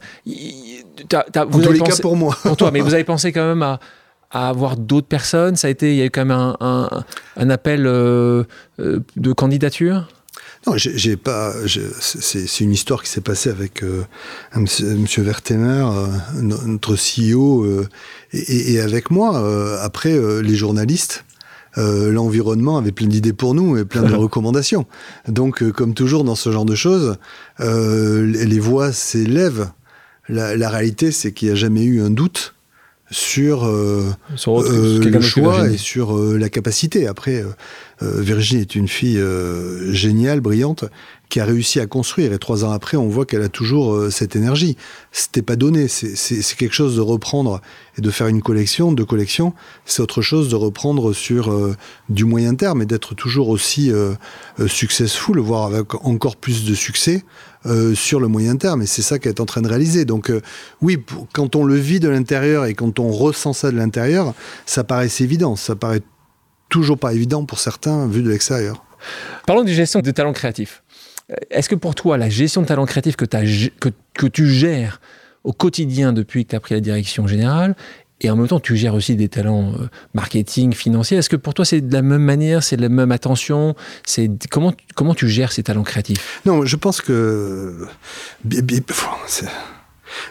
vous 1.48 1.60
en 1.60 1.62
tous 1.62 1.72
les 1.72 1.80
cas 1.80 1.96
pour 2.00 2.16
moi. 2.16 2.36
pour 2.42 2.56
toi, 2.56 2.70
mais 2.70 2.80
vous 2.80 2.94
avez 2.94 3.04
pensé 3.04 3.32
quand 3.32 3.46
même 3.46 3.62
à, 3.62 3.80
à 4.32 4.48
avoir 4.48 4.76
d'autres 4.76 5.06
personnes 5.06 5.56
Ça 5.56 5.68
a 5.68 5.70
été, 5.70 5.92
il 5.92 5.98
y 5.98 6.02
a 6.02 6.06
eu 6.06 6.10
quand 6.10 6.24
même 6.24 6.54
un, 6.60 7.04
un, 7.36 7.50
appel 7.50 7.86
euh, 7.86 8.44
euh, 8.80 9.00
de 9.16 9.32
candidature? 9.32 10.08
Non, 10.66 10.74
j'ai 10.76 11.16
pas. 11.16 11.52
C'est 12.00 12.60
une 12.60 12.70
histoire 12.70 13.02
qui 13.02 13.10
s'est 13.10 13.20
passée 13.20 13.50
avec 13.50 13.82
euh, 13.82 14.04
Monsieur 14.54 15.22
Vertemer, 15.22 15.84
notre 16.40 16.94
CEO, 16.94 17.66
et, 18.32 18.74
et, 18.74 18.80
avec 18.80 19.10
moi. 19.10 19.44
après, 19.82 20.16
les 20.40 20.54
journalistes, 20.54 21.24
l'environnement 21.76 22.76
avait 22.78 22.92
plein 22.92 23.06
d'idées 23.06 23.32
pour 23.32 23.54
nous 23.54 23.76
et 23.76 23.84
plein 23.84 24.02
de 24.02 24.14
recommandations. 24.14 24.86
Donc, 25.28 25.68
comme 25.72 25.94
toujours 25.94 26.24
dans 26.24 26.34
ce 26.34 26.52
genre 26.52 26.64
de 26.64 26.74
choses, 26.74 27.16
les 27.58 28.58
voix 28.58 28.92
s'élèvent. 28.92 29.68
La, 30.28 30.56
la, 30.56 30.68
réalité, 30.70 31.10
c'est 31.10 31.32
qu'il 31.32 31.48
n'y 31.48 31.52
a 31.52 31.56
jamais 31.56 31.82
eu 31.82 32.00
un 32.00 32.10
doute 32.10 32.54
sur, 33.12 33.64
euh, 33.64 34.10
euh, 34.48 34.98
le 34.98 35.20
choix 35.20 35.68
et 35.68 35.76
sur 35.76 36.16
euh, 36.16 36.38
la 36.38 36.48
capacité. 36.48 37.06
Après, 37.06 37.44
Virginie 38.00 38.62
est 38.62 38.74
une 38.74 38.88
fille 38.88 39.22
géniale, 39.90 40.40
brillante, 40.40 40.86
qui 41.32 41.40
a 41.40 41.46
réussi 41.46 41.80
à 41.80 41.86
construire. 41.86 42.32
Et 42.34 42.38
trois 42.38 42.62
ans 42.64 42.72
après, 42.72 42.98
on 42.98 43.08
voit 43.08 43.24
qu'elle 43.24 43.42
a 43.42 43.48
toujours 43.48 44.12
cette 44.12 44.36
énergie. 44.36 44.76
C'était 45.12 45.40
pas 45.40 45.56
donné. 45.56 45.88
C'est 45.88 46.56
quelque 46.56 46.74
chose 46.74 46.94
de 46.94 47.00
reprendre 47.00 47.62
et 47.96 48.02
de 48.02 48.10
faire 48.10 48.26
une 48.26 48.42
collection, 48.42 48.92
de 48.92 49.02
collection. 49.02 49.54
C'est 49.86 50.02
autre 50.02 50.20
chose 50.20 50.50
de 50.50 50.56
reprendre 50.56 51.14
sur 51.14 51.74
du 52.10 52.26
moyen 52.26 52.54
terme 52.54 52.82
et 52.82 52.86
d'être 52.86 53.14
toujours 53.14 53.48
aussi 53.48 53.90
successful, 54.66 55.38
voire 55.38 55.64
avec 55.64 55.94
encore 56.04 56.36
plus 56.36 56.66
de 56.66 56.74
succès 56.74 57.24
euh, 57.64 57.94
sur 57.94 58.18
le 58.18 58.26
moyen 58.26 58.56
terme. 58.56 58.82
Et 58.82 58.86
c'est 58.86 59.02
ça 59.02 59.20
qu'elle 59.20 59.34
est 59.34 59.40
en 59.40 59.46
train 59.46 59.62
de 59.62 59.68
réaliser. 59.68 60.04
Donc 60.04 60.30
euh, 60.30 60.40
oui, 60.80 60.98
quand 61.32 61.54
on 61.54 61.62
le 61.62 61.76
vit 61.76 62.00
de 62.00 62.08
l'intérieur 62.08 62.64
et 62.64 62.74
quand 62.74 62.98
on 62.98 63.12
ressent 63.12 63.52
ça 63.52 63.70
de 63.70 63.76
l'intérieur, 63.76 64.34
ça 64.66 64.82
paraît 64.82 65.08
évident. 65.20 65.54
Ça 65.54 65.76
paraît 65.76 66.02
toujours 66.68 66.98
pas 66.98 67.14
évident 67.14 67.44
pour 67.44 67.60
certains 67.60 68.08
vu 68.08 68.22
de 68.22 68.30
l'extérieur. 68.30 68.84
Parlons 69.46 69.62
de 69.62 69.68
gestion 69.68 70.00
de 70.00 70.10
talents 70.10 70.32
créatifs. 70.32 70.81
Euh, 71.32 71.36
est-ce 71.50 71.68
que 71.68 71.74
pour 71.74 71.94
toi, 71.94 72.16
la 72.16 72.28
gestion 72.28 72.62
de 72.62 72.66
talents 72.66 72.86
créatifs 72.86 73.16
que, 73.16 74.26
tu 74.28 74.48
gères 74.48 75.00
au 75.44 75.52
quotidien 75.52 76.12
depuis 76.12 76.44
que 76.44 76.50
tu 76.50 76.56
as 76.56 76.60
pris 76.60 76.74
la 76.74 76.80
direction 76.80 77.26
générale 77.26 77.74
et 78.24 78.30
en 78.30 78.36
même 78.36 78.46
temps, 78.46 78.60
tu 78.60 78.76
gères 78.76 78.94
aussi 78.94 79.16
des 79.16 79.28
talents 79.28 79.72
euh, 79.72 79.88
marketing, 80.14 80.72
financiers. 80.74 81.16
Est-ce 81.16 81.28
que 81.28 81.34
pour 81.34 81.54
toi, 81.54 81.64
c'est 81.64 81.80
de 81.80 81.92
la 81.92 82.02
même 82.02 82.22
manière, 82.22 82.62
c'est 82.62 82.76
de 82.76 82.82
la 82.82 82.88
même 82.88 83.10
attention 83.10 83.74
C'est 84.06 84.30
comment 84.48 84.72
comment 84.94 85.14
tu 85.14 85.28
gères 85.28 85.50
ces 85.50 85.64
talents 85.64 85.82
créatifs? 85.82 86.40
Non, 86.46 86.64
je 86.64 86.76
pense 86.76 87.00
que 87.00 87.88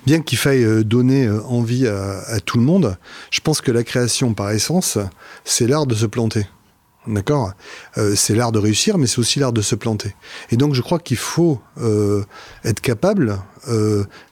bien, 0.06 0.22
qu'il 0.22 0.38
faille 0.38 0.64
euh, 0.64 0.86
donner 0.86 1.30
envie 1.30 1.86
à, 1.86 2.40
tout 2.46 2.58
le 2.58 2.64
monde, 2.64 2.96
je 3.30 3.42
pense 3.42 3.60
que 3.60 3.72
la 3.72 3.84
création, 3.84 4.34
par 4.34 4.52
essence, 4.52 4.98
c'est 5.44 5.68
l'art 5.68 5.86
de 5.86 5.96
se 5.96 6.06
planter. 6.06 6.46
D'accord? 7.08 7.54
C'est 8.16 8.36
l'art 8.36 8.52
de 8.52 8.60
réussir, 8.60 8.98
mais 8.98 9.08
c'est 9.08 9.20
aussi 9.20 9.40
l'art 9.40 9.54
de 9.54 9.62
se 9.62 9.74
planter. 9.76 10.16
Et 10.52 10.58
donc, 10.58 10.76
je 10.76 10.82
crois 10.82 11.00
qu'il 11.00 11.18
faut 11.18 11.60
être 12.64 12.80
capable 12.82 13.40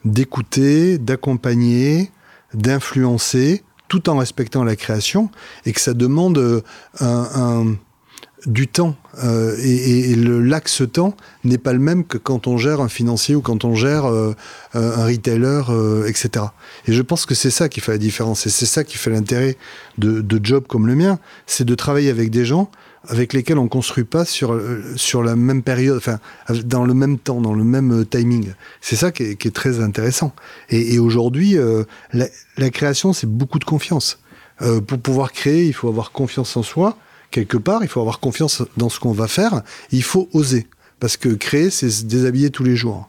d'écouter, 0.04 0.98
d'accompagner, 0.98 2.12
d'influencer 2.54 3.64
tout 3.90 4.08
en 4.08 4.16
respectant 4.16 4.64
la 4.64 4.76
création 4.76 5.30
et 5.66 5.72
que 5.72 5.80
ça 5.80 5.94
demande 5.94 6.38
euh, 6.38 6.62
un, 7.00 7.74
du 8.46 8.68
temps. 8.68 8.96
Euh, 9.22 9.56
et, 9.62 10.14
l'axe 10.16 10.82
temps 10.92 11.16
n'est 11.44 11.58
pas 11.58 11.72
le 11.72 11.78
même 11.78 12.04
que 12.04 12.18
quand 12.18 12.46
on 12.46 12.56
gère 12.58 12.80
un 12.80 12.88
financier 12.88 13.34
ou 13.34 13.40
quand 13.40 13.64
on 13.64 13.74
gère 13.74 14.06
euh, 14.06 14.34
un 14.74 15.04
retailer, 15.04 15.62
etc. 16.06 16.46
Et 16.86 16.92
je 16.92 17.02
pense 17.02 17.26
que 17.26 17.34
c'est 17.34 17.50
ça 17.50 17.68
qui 17.68 17.80
fait 17.80 17.92
la 17.92 17.98
différence 17.98 18.46
et 18.46 18.50
c'est 18.50 18.66
ça 18.66 18.84
qui 18.84 18.96
fait 18.96 19.10
l'intérêt 19.10 19.56
de, 19.98 20.20
de 20.20 20.44
jobs 20.44 20.66
comme 20.66 20.86
le 20.86 20.94
mien, 20.94 21.18
c'est 21.46 21.64
de 21.64 21.74
travailler 21.74 22.10
avec 22.10 22.30
des 22.30 22.44
gens 22.44 22.70
avec 23.08 23.32
lesquels 23.32 23.58
on 23.58 23.68
construit 23.68 24.04
pas 24.04 24.24
sur, 24.24 24.52
euh, 24.52 24.82
sur 24.96 25.22
la 25.22 25.36
même 25.36 25.62
période, 25.62 25.96
enfin, 25.96 26.18
dans 26.64 26.84
le 26.84 26.94
même 26.94 27.18
temps, 27.18 27.40
dans 27.40 27.54
le 27.54 27.64
même 27.64 28.00
euh, 28.00 28.04
timing. 28.04 28.52
C'est 28.80 28.96
ça 28.96 29.10
qui 29.10 29.22
est, 29.22 29.54
très 29.54 29.80
intéressant. 29.80 30.32
Et, 30.68 30.98
aujourd'hui, 30.98 31.56
euh, 31.56 31.84
la, 32.12 32.70
création, 32.70 33.12
c'est 33.12 33.26
beaucoup 33.26 33.58
de 33.58 33.64
confiance. 33.64 34.18
pour 34.86 34.98
pouvoir 34.98 35.32
créer, 35.32 35.66
il 35.66 35.72
faut 35.72 35.88
avoir 35.88 36.12
confiance 36.12 36.56
en 36.56 36.62
soi, 36.62 36.98
quelque 37.30 37.56
part, 37.56 37.82
il 37.82 37.88
faut 37.88 38.00
avoir 38.00 38.20
confiance 38.20 38.62
dans 38.76 38.88
ce 38.88 39.00
qu'on 39.00 39.12
va 39.12 39.28
faire, 39.28 39.62
il 39.92 40.02
faut 40.02 40.28
oser. 40.32 40.66
Parce 40.98 41.16
que 41.16 41.28
créer, 41.30 41.70
c'est 41.70 41.90
se 41.90 42.04
déshabiller 42.04 42.50
tous 42.50 42.64
les 42.64 42.76
jours. 42.76 43.08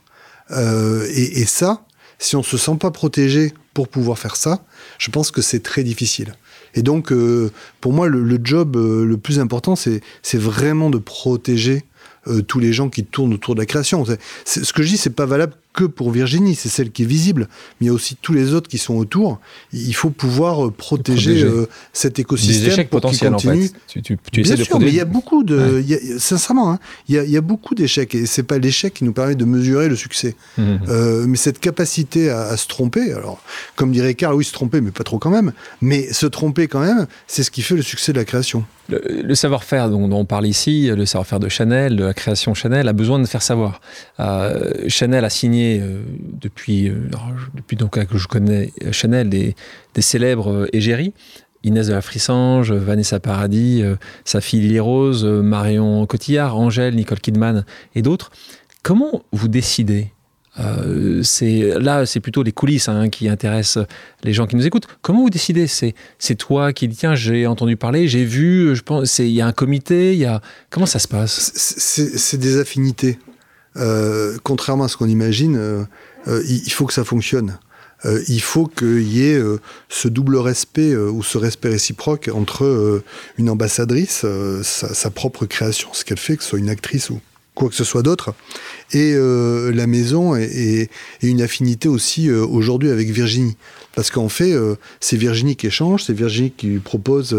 Et, 0.50 1.40
et 1.40 1.46
ça, 1.46 1.84
si 2.18 2.36
on 2.36 2.42
se 2.42 2.56
sent 2.56 2.76
pas 2.78 2.90
protégé 2.90 3.52
pour 3.74 3.88
pouvoir 3.88 4.18
faire 4.18 4.36
ça, 4.36 4.64
je 4.98 5.10
pense 5.10 5.30
que 5.30 5.42
c'est 5.42 5.62
très 5.62 5.82
difficile. 5.82 6.34
Et 6.74 6.82
donc, 6.82 7.12
euh, 7.12 7.50
pour 7.80 7.92
moi, 7.92 8.08
le, 8.08 8.38
job 8.42 8.76
euh, 8.76 9.04
le 9.04 9.16
plus 9.18 9.38
important, 9.38 9.76
c'est 9.76 10.00
vraiment 10.34 10.90
de 10.90 10.98
protéger 10.98 11.84
euh, 12.28 12.42
tous 12.42 12.60
les 12.60 12.72
gens 12.72 12.88
qui 12.88 13.04
tournent 13.04 13.34
autour 13.34 13.54
de 13.54 13.60
la 13.60 13.66
création. 13.66 14.04
ce 14.44 14.72
que 14.72 14.82
je 14.82 14.88
dis, 14.88 14.96
c'est 14.96 15.10
pas 15.10 15.26
valable 15.26 15.54
que 15.72 15.84
pour 15.84 16.10
Virginie, 16.10 16.54
c'est 16.54 16.68
celle 16.68 16.90
qui 16.90 17.02
est 17.02 17.06
visible, 17.06 17.48
mais 17.80 17.86
il 17.86 17.88
y 17.88 17.90
a 17.90 17.92
aussi 17.92 18.16
tous 18.20 18.32
les 18.32 18.54
autres 18.54 18.68
qui 18.68 18.78
sont 18.78 18.94
autour. 18.94 19.40
Il 19.72 19.94
faut 19.94 20.10
pouvoir 20.10 20.70
protéger, 20.72 21.46
cet 21.92 22.18
écosystème. 22.18 22.64
Des 22.64 22.68
échecs 22.68 22.90
potentiels, 22.90 23.34
en 23.34 23.38
fait. 23.38 23.72
Tu, 23.88 24.02
tu, 24.02 24.18
tu 24.30 24.42
Bien 24.42 24.56
sûr, 24.56 24.78
mais 24.78 24.88
il 24.88 24.94
y 24.94 25.00
a 25.00 25.04
beaucoup 25.04 25.44
de. 25.44 25.82
sincèrement, 26.18 26.72
hein, 26.72 26.78
il, 27.08 27.14
y 27.14 27.18
a, 27.18 27.24
il, 27.24 27.30
y 27.30 27.36
a, 27.36 27.40
beaucoup 27.40 27.74
d'échecs, 27.74 28.14
et 28.14 28.26
c'est 28.26 28.42
pas 28.42 28.58
l'échec 28.58 28.94
qui 28.94 29.04
nous 29.04 29.12
permet 29.12 29.34
de 29.34 29.44
mesurer 29.44 29.88
le 29.88 29.96
succès. 29.96 30.36
Mmh, 30.58 30.62
mmh. 30.62 31.26
mais 31.26 31.36
cette 31.36 31.58
capacité 31.58 32.30
à, 32.30 32.42
à, 32.42 32.56
se 32.56 32.66
tromper, 32.66 33.12
alors, 33.12 33.42
comme 33.76 33.92
dirait 33.92 34.14
Karl, 34.14 34.34
oui, 34.34 34.44
se 34.44 34.52
tromper, 34.52 34.80
mais 34.80 34.90
pas 34.90 35.04
trop 35.04 35.18
quand 35.18 35.30
même, 35.30 35.52
mais 35.80 36.12
se 36.12 36.26
tromper 36.26 36.68
quand 36.68 36.80
même, 36.80 37.06
c'est 37.26 37.42
ce 37.42 37.50
qui 37.50 37.62
fait 37.62 37.76
le 37.76 37.82
succès 37.82 38.12
de 38.12 38.18
la 38.18 38.24
création. 38.24 38.64
Le, 38.88 39.34
savoir-faire 39.34 39.88
dont, 39.88 40.10
on 40.12 40.24
parle 40.24 40.46
ici, 40.46 40.90
le 40.94 41.06
savoir-faire 41.06 41.40
de 41.40 41.48
Chanel, 41.48 41.96
de 41.96 42.04
la 42.04 42.14
création 42.14 42.52
Chanel, 42.52 42.88
a 42.88 42.92
besoin 42.92 43.18
de 43.18 43.26
faire 43.26 43.42
savoir. 43.42 43.80
Euh, 44.20 44.70
Chanel 44.88 45.24
a 45.24 45.30
signé 45.30 45.61
euh, 45.80 46.02
depuis, 46.40 46.88
euh, 46.88 47.08
depuis 47.54 47.76
donc, 47.76 48.04
que 48.04 48.18
je 48.18 48.28
connais 48.28 48.72
Chanel 48.90 49.28
des, 49.28 49.54
des 49.94 50.02
célèbres 50.02 50.68
égéries. 50.72 51.12
Inès 51.64 51.86
de 51.86 51.92
la 51.92 52.02
Frissange, 52.02 52.72
Vanessa 52.72 53.20
Paradis, 53.20 53.84
sa 54.24 54.40
fille 54.40 54.62
Lily 54.62 54.80
Rose, 54.80 55.24
Marion 55.24 56.04
Cotillard, 56.06 56.58
Angèle, 56.58 56.96
Nicole 56.96 57.20
Kidman 57.20 57.64
et 57.94 58.02
d'autres. 58.02 58.32
Comment 58.82 59.22
vous 59.30 59.46
décidez 59.46 60.10
euh, 60.60 61.22
là, 61.80 62.04
c'est 62.04 62.20
plutôt 62.20 62.42
les 62.42 62.52
coulisses 62.52 62.88
hein, 62.88 63.08
qui 63.08 63.28
intéressent 63.28 63.86
les 64.22 64.32
gens 64.32 64.46
qui 64.46 64.56
nous 64.56 64.66
écoutent. 64.66 64.86
Comment 65.00 65.22
vous 65.22 65.30
décidez 65.30 65.66
C'est 65.66 65.94
c'est 66.18 66.34
toi 66.34 66.72
qui 66.72 66.88
dis 66.88 66.96
tiens 66.96 67.14
j'ai 67.14 67.46
entendu 67.46 67.76
parler, 67.76 68.06
j'ai 68.06 68.24
vu, 68.24 68.76
je 68.76 68.82
pense 68.82 69.18
il 69.18 69.28
y 69.28 69.40
a 69.40 69.46
un 69.46 69.52
comité, 69.52 70.12
il 70.12 70.18
y 70.18 70.26
a 70.26 70.42
comment 70.70 70.86
ça 70.86 70.98
se 70.98 71.08
passe? 71.08 71.52
C'est 71.54 72.36
des 72.36 72.58
affinités. 72.60 73.18
Euh, 73.76 74.36
contrairement 74.42 74.84
à 74.84 74.88
ce 74.88 74.96
qu'on 74.96 75.08
imagine, 75.08 75.56
euh, 75.56 76.42
il, 76.48 76.72
faut 76.72 76.86
que 76.86 76.92
ça 76.92 77.04
fonctionne. 77.04 77.58
il 78.28 78.42
faut 78.42 78.66
qu'il 78.66 79.08
y 79.08 79.22
ait 79.22 79.40
ce 79.88 80.08
double 80.08 80.36
respect 80.36 80.94
ou 80.96 81.22
ce 81.22 81.38
respect 81.38 81.70
réciproque 81.70 82.30
entre 82.32 83.02
une 83.38 83.48
ambassadrice, 83.48 84.26
sa, 84.62 85.10
propre 85.10 85.46
création, 85.46 85.88
ce 85.92 86.04
qu'elle 86.04 86.18
fait, 86.18 86.36
que 86.36 86.42
ce 86.42 86.50
soit 86.50 86.58
une 86.58 86.70
actrice 86.70 87.10
ou 87.10 87.20
quoi 87.54 87.68
que 87.68 87.74
ce 87.74 87.84
soit 87.84 88.02
d'autre, 88.02 88.34
et 88.92 89.12
euh, 89.14 89.72
la 89.72 89.86
maison 89.86 90.36
et, 90.36 90.88
une 91.22 91.42
affinité 91.42 91.88
aussi 91.88 92.28
euh, 92.28 92.44
aujourd'hui 92.44 92.90
avec 92.90 93.10
Virginie. 93.10 93.56
Parce 93.94 94.10
qu'en 94.10 94.30
fait, 94.30 94.52
euh, 94.52 94.76
c'est 95.00 95.16
Virginie 95.16 95.54
qui 95.54 95.66
échange, 95.66 96.04
c'est 96.04 96.14
Virginie 96.14 96.50
qui 96.50 96.66
lui 96.66 96.78
propose 96.78 97.36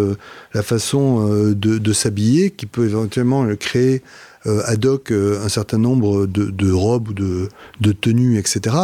la 0.54 0.62
façon 0.62 1.28
de, 1.56 1.94
s'habiller, 1.94 2.52
qui 2.52 2.66
peut 2.66 2.86
éventuellement 2.86 3.48
créer 3.56 4.04
ad 4.46 4.86
hoc 4.86 5.12
un 5.12 5.50
certain 5.50 5.78
nombre 5.78 6.26
de, 6.26 6.72
robes 6.72 7.10
ou 7.10 7.14
de, 7.14 7.92
tenues, 7.92 8.38
etc. 8.38 8.76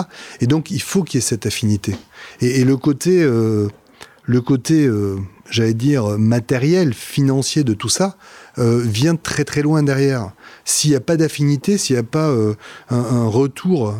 Et 0.42 0.48
donc, 0.48 0.72
il 0.72 0.82
faut 0.82 1.04
qu'il 1.04 1.18
y 1.18 1.20
ait 1.20 1.22
cette 1.22 1.46
affinité. 1.46 1.96
Et, 2.42 2.64
le 2.64 2.78
côté 2.78 3.26
le 4.30 4.42
côté, 4.42 4.86
euh, 4.86 5.18
j'allais 5.50 5.74
dire, 5.74 6.20
matériel, 6.20 6.94
financier 6.94 7.64
de 7.64 7.74
tout 7.74 7.90
ça, 7.90 8.16
euh, 8.60 8.80
vient 8.80 9.16
très 9.16 9.44
très 9.44 9.64
loin 9.64 9.82
derrière. 9.82 10.34
S'il 10.66 10.92
n'y 10.92 10.96
a 10.96 11.00
pas 11.00 11.18
d'affinité, 11.18 11.80
s'il 11.80 11.96
n'y 11.96 12.00
a 12.00 12.04
pas 12.04 12.30
euh, 12.30 12.54
un, 12.92 13.26
retour, 13.26 13.96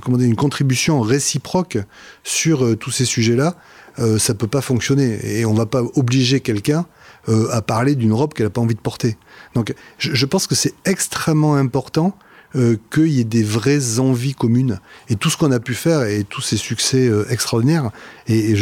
comment 0.00 0.16
dire, 0.16 0.28
une 0.28 0.36
contribution 0.36 1.00
réciproque 1.00 1.78
sur 2.22 2.78
tous 2.78 2.92
ces 2.92 3.04
sujets-là, 3.04 3.56
ça 4.18 4.34
peut 4.34 4.46
pas 4.46 4.60
fonctionner. 4.60 5.18
Et 5.24 5.44
on 5.44 5.54
va 5.54 5.66
pas 5.66 5.82
obliger 5.96 6.38
quelqu'un 6.38 6.86
à 7.28 7.62
parler 7.62 7.94
d'une 7.94 8.12
robe 8.12 8.34
qu'elle 8.34 8.46
n'a 8.46 8.50
pas 8.50 8.60
envie 8.60 8.74
de 8.74 8.80
porter. 8.80 9.16
Donc 9.54 9.74
je 9.98 10.26
pense 10.26 10.46
que 10.46 10.54
c'est 10.54 10.74
extrêmement 10.84 11.54
important 11.54 12.16
euh, 12.54 12.76
qu'il 12.92 13.08
y 13.08 13.20
ait 13.20 13.24
des 13.24 13.42
vraies 13.42 13.98
envies 13.98 14.34
communes. 14.34 14.78
Et 15.08 15.16
tout 15.16 15.30
ce 15.30 15.38
qu'on 15.38 15.52
a 15.52 15.60
pu 15.60 15.72
faire 15.72 16.02
et 16.02 16.22
tous 16.22 16.42
ces 16.42 16.58
succès 16.58 17.08
euh, 17.08 17.24
extraordinaires, 17.30 17.90
et, 18.26 18.54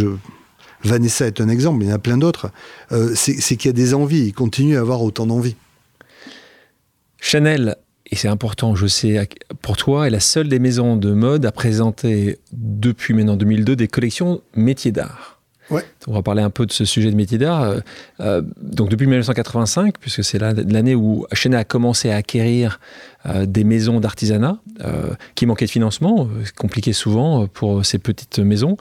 Vanessa 0.85 1.27
est 1.27 1.41
un 1.41 1.49
exemple, 1.49 1.83
il 1.83 1.89
y 1.89 1.93
en 1.93 1.97
a 1.97 1.99
plein 1.99 2.17
d'autres, 2.17 2.53
euh, 2.93 3.13
c'est 3.17 3.57
qu'il 3.57 3.69
y 3.69 3.69
a 3.69 3.73
des 3.73 3.93
envies, 3.93 4.27
il 4.27 4.33
continue 4.33 4.77
à 4.77 4.81
avoir 4.81 5.03
autant 5.03 5.27
d'envies. 5.27 5.57
Chanel, 7.21 7.77
et 8.07 8.17
c'est 8.17 8.29
important, 8.29 8.77
je 8.77 8.87
sais, 8.87 9.29
pour 9.61 9.77
toi, 9.77 10.07
est 10.07 10.11
la 10.11 10.21
seule 10.21 10.49
des 10.49 10.61
maisons 10.61 10.97
de 10.97 11.13
mode 11.13 11.45
à 11.45 11.53
présenter 11.53 12.39
depuis 12.53 13.13
maintenant 13.13 13.37
2002 13.37 13.75
des 13.75 13.89
collections 13.89 14.41
métiers 14.55 14.93
d'art. 14.93 15.40
On 16.07 16.13
va 16.13 16.23
parler 16.23 16.43
un 16.43 16.51
peu 16.51 16.67
de 16.67 16.73
ce 16.73 16.85
sujet 16.85 17.11
de 17.11 17.17
métier 17.17 17.39
d'art. 17.39 17.63
Euh, 17.63 17.81
euh, 18.21 18.43
donc 18.61 18.89
depuis 18.89 19.07
1985, 19.07 19.95
puisque 19.99 20.25
c'est 20.25 20.39
l'année 20.39 20.95
où 20.95 21.27
Chenet 21.33 21.57
a 21.57 21.65
commencé 21.65 22.11
à 22.11 22.17
acquérir 22.17 22.81
des 23.27 23.65
maisons 23.65 24.01
d'artisanat 24.01 24.59
qui 25.35 25.47
manquaient 25.47 25.67
de 25.67 25.71
financement, 25.71 26.29
compliqué 26.57 26.93
souvent 26.93 27.47
pour 27.47 27.85
ces 27.85 27.99
petites 27.99 28.39
maisons. 28.39 28.77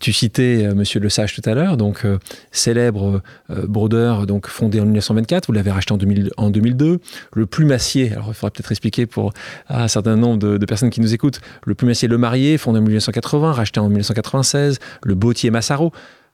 tu 0.00 0.12
citais 0.12 0.68
Monsieur 0.74 1.00
Le 1.00 1.08
Sage 1.08 1.34
tout 1.34 1.48
à 1.48 1.54
l'heure, 1.54 1.76
donc 1.76 2.04
célèbre 2.50 3.22
brodeur, 3.48 4.26
donc 4.26 4.48
fondé 4.48 4.80
en 4.80 4.84
1924. 4.84 5.46
Vous 5.46 5.52
l'avez 5.52 5.70
racheté 5.70 5.94
en, 6.36 6.50
2002. 6.50 7.00
Le 7.32 7.46
plumassier, 7.46 8.12
alors 8.12 8.26
il 8.28 8.34
faudra 8.34 8.50
peut-être 8.50 8.72
expliquer 8.72 9.06
pour 9.06 9.32
un 9.68 9.88
certain 9.88 10.16
nombre 10.16 10.38
de, 10.38 10.58
de, 10.58 10.66
personnes 10.66 10.90
qui 10.90 11.00
nous 11.00 11.14
écoutent. 11.14 11.40
Le 11.64 11.74
plumassier 11.74 12.08
Le 12.08 12.18
Marié, 12.18 12.58
fondé 12.58 12.80
en 12.80 12.82
1980, 12.82 13.52
racheté 13.52 13.80
en 13.80 13.88
1996. 13.88 14.78
Le 15.04 15.14
Bottier 15.14 15.50
Massaro 15.50 15.92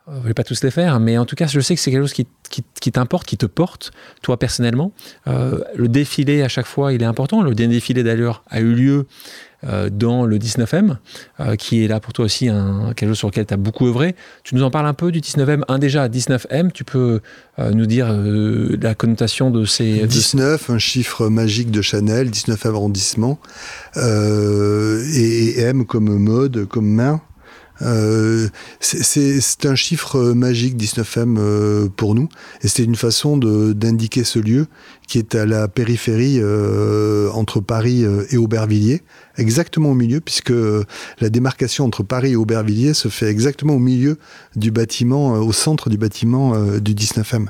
je 0.09 0.17
ne 0.17 0.21
vais 0.23 0.35
pas 0.35 0.45
tous 0.45 0.63
les 0.65 0.71
faire, 0.71 0.99
mais 0.99 1.19
en 1.19 1.27
tout 1.27 1.37
cas, 1.37 1.47
je 1.47 1.61
sais 1.61 1.75
que 1.75 1.81
c'est 1.81 1.91
quelque 1.91 2.03
chose 2.03 2.13
qui, 2.15 2.91
t'importe, 2.91 3.27
qui 3.27 3.37
te 3.37 3.47
porte, 3.47 3.93
toi 4.23 4.39
personnellement. 4.39 4.93
Euh, 5.29 5.61
le 5.77 5.89
défilé, 5.89 6.43
à 6.43 6.49
chaque 6.49 6.67
fois, 6.67 6.93
il 6.93 7.03
est 7.03 7.07
important. 7.07 7.43
Le 7.43 7.55
défilé, 7.55 8.03
d'ailleurs, 8.03 8.43
a 8.49 8.61
eu 8.61 8.75
lieu 8.75 9.07
euh, 9.65 9.91
dans 9.91 10.25
le 10.25 10.39
19M, 10.39 10.97
euh, 11.39 11.55
qui 11.55 11.85
est 11.85 11.89
là 11.89 12.01
pour 12.01 12.15
toi 12.15 12.25
aussi 12.25 12.49
un, 12.49 12.93
quelque 12.97 13.11
chose 13.11 13.19
sur 13.19 13.29
lequel 13.29 13.45
tu 13.45 13.55
as 13.55 13.59
beaucoup 13.59 13.87
œuvré. 13.87 14.17
Tu 14.43 14.55
nous 14.55 14.63
en 14.63 14.71
parles 14.71 14.87
un 14.87 14.95
peu 14.95 15.13
du 15.13 15.21
19M. 15.21 15.63
Un 15.69 15.79
déjà, 15.79 16.09
19M, 16.09 16.73
tu 16.73 16.85
peux 16.85 17.21
nous 17.59 17.85
dire 17.85 18.11
la 18.81 18.95
connotation 18.95 19.51
de 19.51 19.67
ces... 19.67 20.07
19, 20.07 20.71
un 20.71 20.79
chiffre 20.79 21.29
magique 21.29 21.71
de 21.71 21.83
Chanel, 21.83 22.31
19 22.31 22.65
arrondissements, 22.67 23.39
et 23.97 25.61
M 25.61 25.85
comme 25.85 26.17
mode, 26.17 26.65
comme 26.65 26.89
main. 26.89 27.21
Euh, 27.83 28.49
c'est 28.81 29.67
un 29.67 29.75
chiffre 29.75 30.33
magique 30.33 30.77
19M 30.77 31.37
euh, 31.39 31.89
pour 31.95 32.15
nous, 32.15 32.29
et 32.63 32.69
c'est 32.69 32.85
une 32.85 32.97
façon 32.97 33.37
d'indiquer 33.37 34.25
ce 34.25 34.39
lieu 34.39 34.67
qui 35.07 35.19
est 35.19 35.35
à 35.35 35.45
la 35.45 35.67
périphérie 35.67 36.39
euh, 36.41 37.31
entre 37.33 37.61
Paris 37.61 38.05
et 38.31 38.37
Aubervilliers, 38.37 39.03
exactement 39.37 39.91
au 39.91 39.95
milieu, 39.95 40.21
puisque 40.21 40.53
la 40.53 41.29
démarcation 41.31 41.85
entre 41.85 42.03
Paris 42.03 42.33
et 42.33 42.37
Aubervilliers 42.37 42.95
se 42.95 43.09
fait 43.09 43.29
exactement 43.29 43.75
au 43.75 43.81
milieu 43.81 44.19
du 44.55 44.71
bâtiment, 44.71 45.33
au 45.33 45.53
centre 45.53 45.91
du 45.91 45.99
bâtiment 45.99 46.55
du 46.79 46.95
19M. 46.95 47.47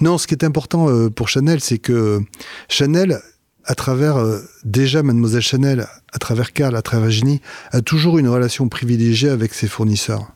Non, 0.00 0.16
ce 0.16 0.26
qui 0.26 0.34
est 0.34 0.44
important 0.44 1.10
pour 1.10 1.28
Chanel, 1.28 1.60
c'est 1.60 1.78
que 1.78 2.20
Chanel 2.68 3.20
à 3.64 3.74
travers 3.74 4.16
euh, 4.16 4.40
déjà 4.64 5.02
Mademoiselle 5.02 5.42
Chanel, 5.42 5.86
à 6.12 6.18
travers 6.18 6.52
Carl, 6.52 6.76
à 6.76 6.82
travers 6.82 7.10
Ginny, 7.10 7.40
a 7.70 7.80
toujours 7.80 8.18
une 8.18 8.28
relation 8.28 8.68
privilégiée 8.68 9.28
avec 9.28 9.54
ses 9.54 9.68
fournisseurs. 9.68 10.32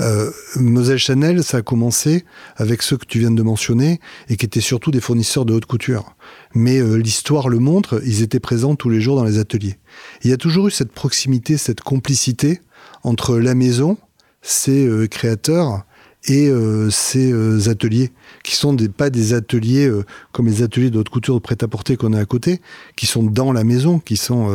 Euh, 0.00 0.30
Mademoiselle 0.56 0.98
Chanel, 0.98 1.44
ça 1.44 1.58
a 1.58 1.62
commencé 1.62 2.24
avec 2.56 2.82
ceux 2.82 2.96
que 2.96 3.04
tu 3.04 3.18
viens 3.18 3.30
de 3.30 3.42
mentionner 3.42 4.00
et 4.28 4.36
qui 4.36 4.46
étaient 4.46 4.60
surtout 4.60 4.90
des 4.90 5.00
fournisseurs 5.00 5.44
de 5.44 5.52
haute 5.52 5.66
couture. 5.66 6.14
Mais 6.54 6.78
euh, 6.78 6.96
l'histoire 6.96 7.48
le 7.48 7.58
montre, 7.58 8.00
ils 8.04 8.22
étaient 8.22 8.40
présents 8.40 8.76
tous 8.76 8.88
les 8.88 9.00
jours 9.00 9.16
dans 9.16 9.24
les 9.24 9.38
ateliers. 9.38 9.78
il 10.22 10.30
y 10.30 10.32
a 10.32 10.38
toujours 10.38 10.68
eu 10.68 10.70
cette 10.70 10.92
proximité, 10.92 11.56
cette 11.56 11.82
complicité 11.82 12.60
entre 13.02 13.38
la 13.38 13.54
maison, 13.54 13.98
ses 14.40 14.88
créateurs 15.10 15.84
et 16.26 16.48
euh, 16.48 16.90
ces 16.90 17.32
euh, 17.32 17.70
ateliers, 17.70 18.10
qui 18.42 18.54
sont 18.54 18.72
des, 18.72 18.88
pas 18.88 19.10
des 19.10 19.34
ateliers 19.34 19.86
euh, 19.86 20.04
comme 20.32 20.46
les 20.46 20.62
ateliers 20.62 20.90
de 20.90 20.98
haute 20.98 21.08
couture 21.08 21.34
de 21.34 21.40
prêt-à-porter 21.40 21.96
qu'on 21.96 22.12
a 22.12 22.20
à 22.20 22.24
côté, 22.24 22.60
qui 22.96 23.06
sont 23.06 23.22
dans 23.22 23.52
la 23.52 23.64
maison, 23.64 23.98
qui 23.98 24.16
sont 24.16 24.50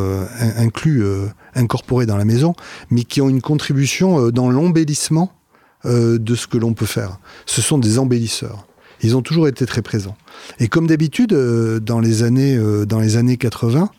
inclus, 0.58 1.04
incorporés 1.56 2.06
dans 2.06 2.18
la 2.18 2.26
maison, 2.26 2.56
mais 2.90 3.04
qui 3.04 3.22
ont 3.22 3.30
une 3.30 3.42
contribution 3.42 4.30
dans 4.30 4.50
l'embellissement 4.50 5.34
de 5.86 6.36
ce 6.36 6.48
que 6.48 6.58
l'on 6.58 6.74
peut 6.74 6.86
faire. 6.86 7.20
Ce 7.46 7.62
sont 7.62 7.78
des 7.78 8.00
embellisseurs. 8.00 8.68
Ils 9.02 9.18
ont 9.18 9.22
toujours 9.22 9.48
été 9.48 9.66
très 9.66 9.82
présents. 9.82 10.16
Et 10.60 10.68
comme 10.68 10.88
d'habitude, 10.88 11.34
dans 11.34 12.00
les 12.00 12.24
années 12.24 12.58
dans 12.86 13.00
les 13.00 13.18
années 13.18 13.38
80, 13.38 13.90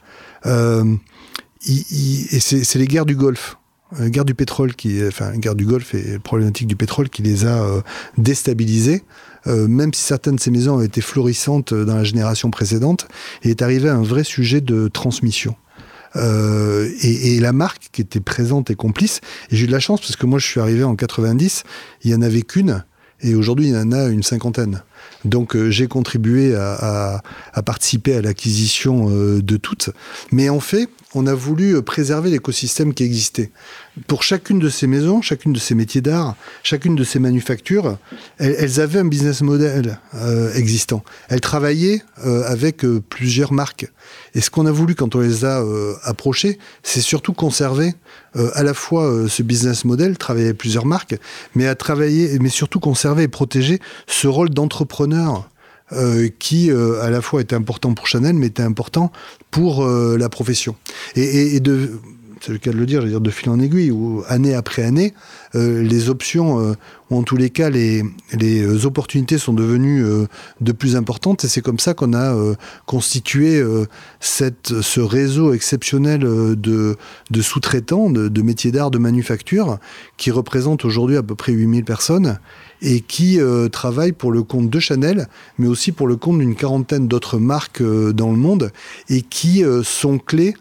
et 0.46 2.40
c'est 2.40 2.78
les 2.78 2.86
guerres 2.86 3.06
du 3.06 3.16
Golfe 3.16 3.56
guerre 4.00 4.24
du 4.24 4.34
pétrole 4.34 4.74
qui, 4.74 5.00
enfin, 5.06 5.32
guerre 5.36 5.54
du 5.54 5.64
Golfe 5.64 5.94
et 5.94 6.18
problématique 6.18 6.66
du 6.66 6.76
pétrole 6.76 7.08
qui 7.08 7.22
les 7.22 7.44
a 7.46 7.62
euh, 7.62 7.80
déstabilisés. 8.18 9.02
Euh, 9.46 9.68
même 9.68 9.92
si 9.92 10.02
certaines 10.02 10.36
de 10.36 10.40
ces 10.40 10.50
maisons 10.50 10.76
ont 10.76 10.82
été 10.82 11.00
florissantes 11.00 11.74
dans 11.74 11.96
la 11.96 12.04
génération 12.04 12.50
précédente, 12.50 13.06
il 13.42 13.50
est 13.50 13.60
arrivé 13.60 13.88
à 13.88 13.94
un 13.94 14.02
vrai 14.02 14.24
sujet 14.24 14.60
de 14.60 14.88
transmission. 14.88 15.54
Euh, 16.16 16.88
et, 17.02 17.40
la 17.40 17.52
marque 17.52 17.88
qui 17.92 18.00
était 18.00 18.20
présente 18.20 18.70
et 18.70 18.76
complice. 18.76 19.20
Et 19.50 19.56
j'ai 19.56 19.64
eu 19.64 19.66
de 19.66 19.72
la 19.72 19.80
chance 19.80 20.00
parce 20.00 20.16
que 20.16 20.26
moi 20.26 20.38
je 20.38 20.46
suis 20.46 20.60
arrivé 20.60 20.84
en 20.84 20.94
90, 20.94 21.64
il 22.04 22.10
y 22.10 22.14
en 22.14 22.22
avait 22.22 22.42
qu'une, 22.42 22.84
et 23.20 23.34
aujourd'hui 23.34 23.66
il 23.66 23.74
y 23.74 23.76
en 23.76 23.92
a 23.92 24.06
une 24.06 24.22
cinquantaine. 24.22 24.82
Donc 25.24 25.56
euh, 25.56 25.70
j'ai 25.70 25.88
contribué 25.88 26.54
à, 26.54 27.20
participer 27.66 28.14
à 28.14 28.22
l'acquisition 28.22 29.08
euh, 29.10 29.42
de 29.42 29.56
toutes. 29.56 29.90
Mais 30.30 30.48
en 30.48 30.60
fait, 30.60 30.88
on 31.14 31.26
a 31.26 31.34
voulu 31.34 31.80
préserver 31.82 32.30
l'écosystème 32.30 32.94
qui 32.94 33.04
existait 33.04 33.50
pour 34.06 34.22
chacune 34.22 34.58
de 34.58 34.68
ces 34.68 34.86
maisons, 34.86 35.22
chacune 35.22 35.52
de 35.52 35.58
ces 35.58 35.74
métiers 35.74 36.00
d'art, 36.00 36.34
chacune 36.62 36.96
de 36.96 37.04
ces 37.04 37.18
manufactures, 37.18 37.98
elles, 38.38 38.80
avaient 38.80 38.98
un 38.98 39.04
business 39.04 39.40
model 39.42 40.00
euh, 40.14 40.52
existant. 40.54 41.04
Elles 41.28 41.40
travaillaient 41.40 42.02
euh, 42.26 42.42
avec 42.46 42.84
euh, 42.84 43.00
plusieurs 43.08 43.52
marques. 43.52 43.90
Et 44.34 44.40
ce 44.40 44.50
qu'on 44.50 44.66
a 44.66 44.72
voulu 44.72 44.94
quand 44.94 45.14
on 45.14 45.20
les 45.20 45.44
a 45.44 45.64
approchées, 46.02 46.58
c'est 46.82 47.00
surtout 47.00 47.32
conserver 47.32 47.94
à 48.34 48.62
la 48.62 48.74
fois 48.74 49.28
ce 49.28 49.42
business 49.42 49.84
model, 49.84 50.18
travailler 50.18 50.46
avec 50.46 50.58
plusieurs 50.58 50.86
marques, 50.86 51.16
mais 51.54 51.66
à 51.66 51.74
travailler, 51.74 52.38
mais 52.40 52.48
surtout 52.48 52.80
conserver 52.80 53.22
et 53.22 53.28
protéger 53.28 53.80
ce 54.06 54.26
rôle 54.26 54.50
d'entrepreneur 54.50 55.48
qui 56.38 56.70
à 56.70 57.10
la 57.10 57.20
fois 57.20 57.40
était 57.40 57.56
important 57.56 57.94
pour 57.94 58.06
Chanel, 58.06 58.34
mais 58.34 58.46
était 58.46 58.62
important 58.62 59.12
pour 59.50 59.86
la 59.86 60.28
profession. 60.28 60.76
Et 61.16 61.60
de 61.60 61.92
c'est 62.44 62.52
le 62.52 62.58
cas 62.58 62.72
de 62.72 62.76
le 62.76 62.84
dire, 62.84 63.00
je 63.00 63.06
veux 63.06 63.10
dire 63.10 63.20
de 63.20 63.30
fil 63.30 63.48
en 63.48 63.58
aiguille, 63.58 63.90
où 63.90 64.22
année 64.28 64.54
après 64.54 64.82
année, 64.82 65.14
euh, 65.54 65.82
les 65.82 66.10
options, 66.10 66.60
euh, 66.60 66.74
ou 67.10 67.16
en 67.16 67.22
tous 67.22 67.36
les 67.36 67.48
cas 67.48 67.70
les, 67.70 68.02
les 68.32 68.62
euh, 68.62 68.84
opportunités 68.84 69.38
sont 69.38 69.54
devenues 69.54 70.04
de 70.60 70.72
plus 70.72 70.96
importantes, 70.96 71.44
et 71.44 71.48
c'est 71.48 71.62
comme 71.62 71.78
ça 71.78 71.94
qu'on 71.94 72.12
a 72.12 72.34
constitué 72.86 73.62
cette, 74.20 74.80
ce 74.80 75.00
réseau 75.00 75.52
exceptionnel 75.52 76.20
de, 76.20 76.96
de 77.30 77.42
sous-traitants, 77.42 78.10
de, 78.10 78.28
de, 78.28 78.42
métiers 78.42 78.72
d'art, 78.72 78.90
de 78.90 78.98
manufacture, 78.98 79.78
qui 80.16 80.30
représente 80.30 80.84
aujourd'hui 80.84 81.16
à 81.16 81.22
peu 81.22 81.34
près 81.34 81.52
8000 81.52 81.84
personnes, 81.84 82.38
et 82.82 83.00
qui 83.00 83.38
travaillent 83.72 84.12
pour 84.12 84.32
le 84.32 84.42
compte 84.42 84.68
de 84.68 84.80
Chanel, 84.80 85.28
mais 85.58 85.68
aussi 85.68 85.92
pour 85.92 86.06
le 86.06 86.16
compte 86.16 86.38
d'une 86.38 86.56
quarantaine 86.56 87.08
d'autres 87.08 87.38
marques 87.38 87.82
dans 87.82 88.30
le 88.30 88.38
monde, 88.38 88.72
et 89.08 89.22
qui 89.22 89.62
sont 89.82 90.18
clés 90.18 90.54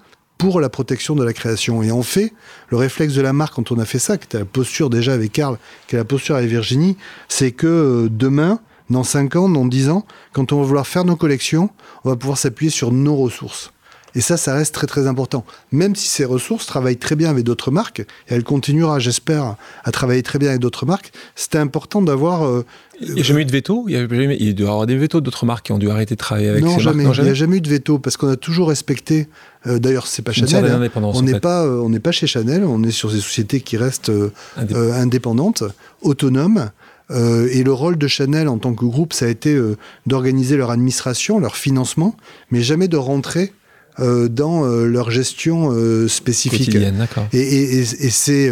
pour 0.43 0.59
la 0.59 0.67
protection 0.67 1.15
de 1.15 1.23
la 1.23 1.31
création. 1.31 1.83
Et 1.83 1.91
en 1.91 2.03
fait, 2.03 2.33
le 2.67 2.75
réflexe 2.75 3.13
de 3.13 3.21
la 3.21 3.31
marque, 3.31 3.53
quand 3.53 3.71
on 3.71 3.79
a 3.79 3.85
fait 3.85 3.97
ça, 3.97 4.17
qui 4.17 4.25
était 4.25 4.39
la 4.39 4.43
posture 4.43 4.89
déjà 4.89 5.13
avec 5.13 5.31
Karl, 5.31 5.57
qui 5.87 5.95
est 5.95 5.97
la 5.97 6.03
posture 6.03 6.35
avec 6.35 6.49
Virginie, 6.49 6.97
c'est 7.29 7.53
que 7.53 7.65
euh, 7.65 8.09
demain, 8.11 8.59
dans 8.89 9.05
5 9.05 9.37
ans, 9.37 9.47
dans 9.47 9.65
10 9.65 9.87
ans, 9.87 10.05
quand 10.33 10.51
on 10.51 10.59
va 10.59 10.65
vouloir 10.65 10.85
faire 10.85 11.05
nos 11.05 11.15
collections, 11.15 11.69
on 12.03 12.09
va 12.09 12.17
pouvoir 12.17 12.37
s'appuyer 12.37 12.69
sur 12.69 12.91
nos 12.91 13.15
ressources. 13.15 13.71
Et 14.15 14.21
ça, 14.21 14.37
ça 14.37 14.53
reste 14.53 14.73
très 14.73 14.87
très 14.87 15.07
important. 15.07 15.45
Même 15.71 15.95
si 15.95 16.07
ces 16.07 16.25
ressources 16.25 16.65
travaillent 16.65 16.97
très 16.97 17.15
bien 17.15 17.29
avec 17.29 17.43
d'autres 17.43 17.71
marques, 17.71 18.01
et 18.01 18.05
elle 18.27 18.43
continuera, 18.43 18.99
j'espère, 18.99 19.55
à 19.83 19.91
travailler 19.91 20.23
très 20.23 20.39
bien 20.39 20.49
avec 20.49 20.61
d'autres 20.61 20.85
marques, 20.85 21.11
c'était 21.35 21.57
important 21.57 22.01
d'avoir... 22.01 22.45
Euh, 22.45 22.65
il 23.01 23.15
n'y 23.15 23.21
a 23.21 23.23
jamais 23.23 23.41
eu 23.41 23.45
de 23.45 23.51
veto? 23.51 23.85
Il, 23.87 23.93
y 23.93 23.97
a 23.97 24.07
jamais, 24.07 24.37
il 24.39 24.53
doit 24.53 24.67
y 24.67 24.69
avoir 24.69 24.85
des 24.85 24.95
vetos 24.95 25.19
d'autres 25.19 25.45
marques 25.45 25.65
qui 25.65 25.71
ont 25.71 25.79
dû 25.79 25.89
arrêter 25.89 26.15
de 26.15 26.19
travailler 26.19 26.49
avec 26.49 26.63
non, 26.63 26.75
ces 26.75 26.81
jamais. 26.81 27.03
marques 27.03 27.17
Non, 27.17 27.23
il 27.23 27.25
n'y 27.25 27.31
a 27.31 27.33
jamais 27.33 27.57
eu 27.57 27.61
de 27.61 27.69
veto, 27.69 27.99
parce 27.99 28.17
qu'on 28.17 28.29
a 28.29 28.35
toujours 28.35 28.69
respecté... 28.69 29.27
Euh, 29.65 29.79
D'ailleurs, 29.79 30.07
c'est 30.07 30.21
pas 30.21 30.33
Chanel. 30.33 30.65
Hein. 30.65 30.89
On 30.95 31.21
n'est 31.21 31.39
pas, 31.39 31.63
euh, 31.63 31.79
on 31.79 31.89
n'est 31.89 32.01
pas 32.01 32.11
chez 32.11 32.27
Chanel. 32.27 32.65
On 32.65 32.83
est 32.83 32.91
sur 32.91 33.09
des 33.09 33.21
sociétés 33.21 33.61
qui 33.61 33.77
restent 33.77 34.09
euh, 34.09 34.31
indépendantes, 34.93 35.63
autonomes. 36.01 36.69
Euh, 37.11 37.47
et 37.51 37.63
le 37.63 37.73
rôle 37.73 37.97
de 37.97 38.07
Chanel 38.07 38.47
en 38.47 38.57
tant 38.57 38.73
que 38.73 38.85
groupe, 38.85 39.13
ça 39.13 39.25
a 39.25 39.27
été 39.27 39.53
euh, 39.53 39.77
d'organiser 40.05 40.57
leur 40.57 40.71
administration, 40.71 41.39
leur 41.39 41.55
financement, 41.55 42.15
mais 42.49 42.61
jamais 42.61 42.87
de 42.87 42.97
rentrer 42.97 43.53
euh, 43.99 44.27
dans 44.27 44.65
leur 44.65 45.11
gestion 45.11 45.71
spécifique. 46.07 46.75
Et, 47.33 47.39
et, 47.39 47.79
et 47.79 48.09
c'est 48.09 48.51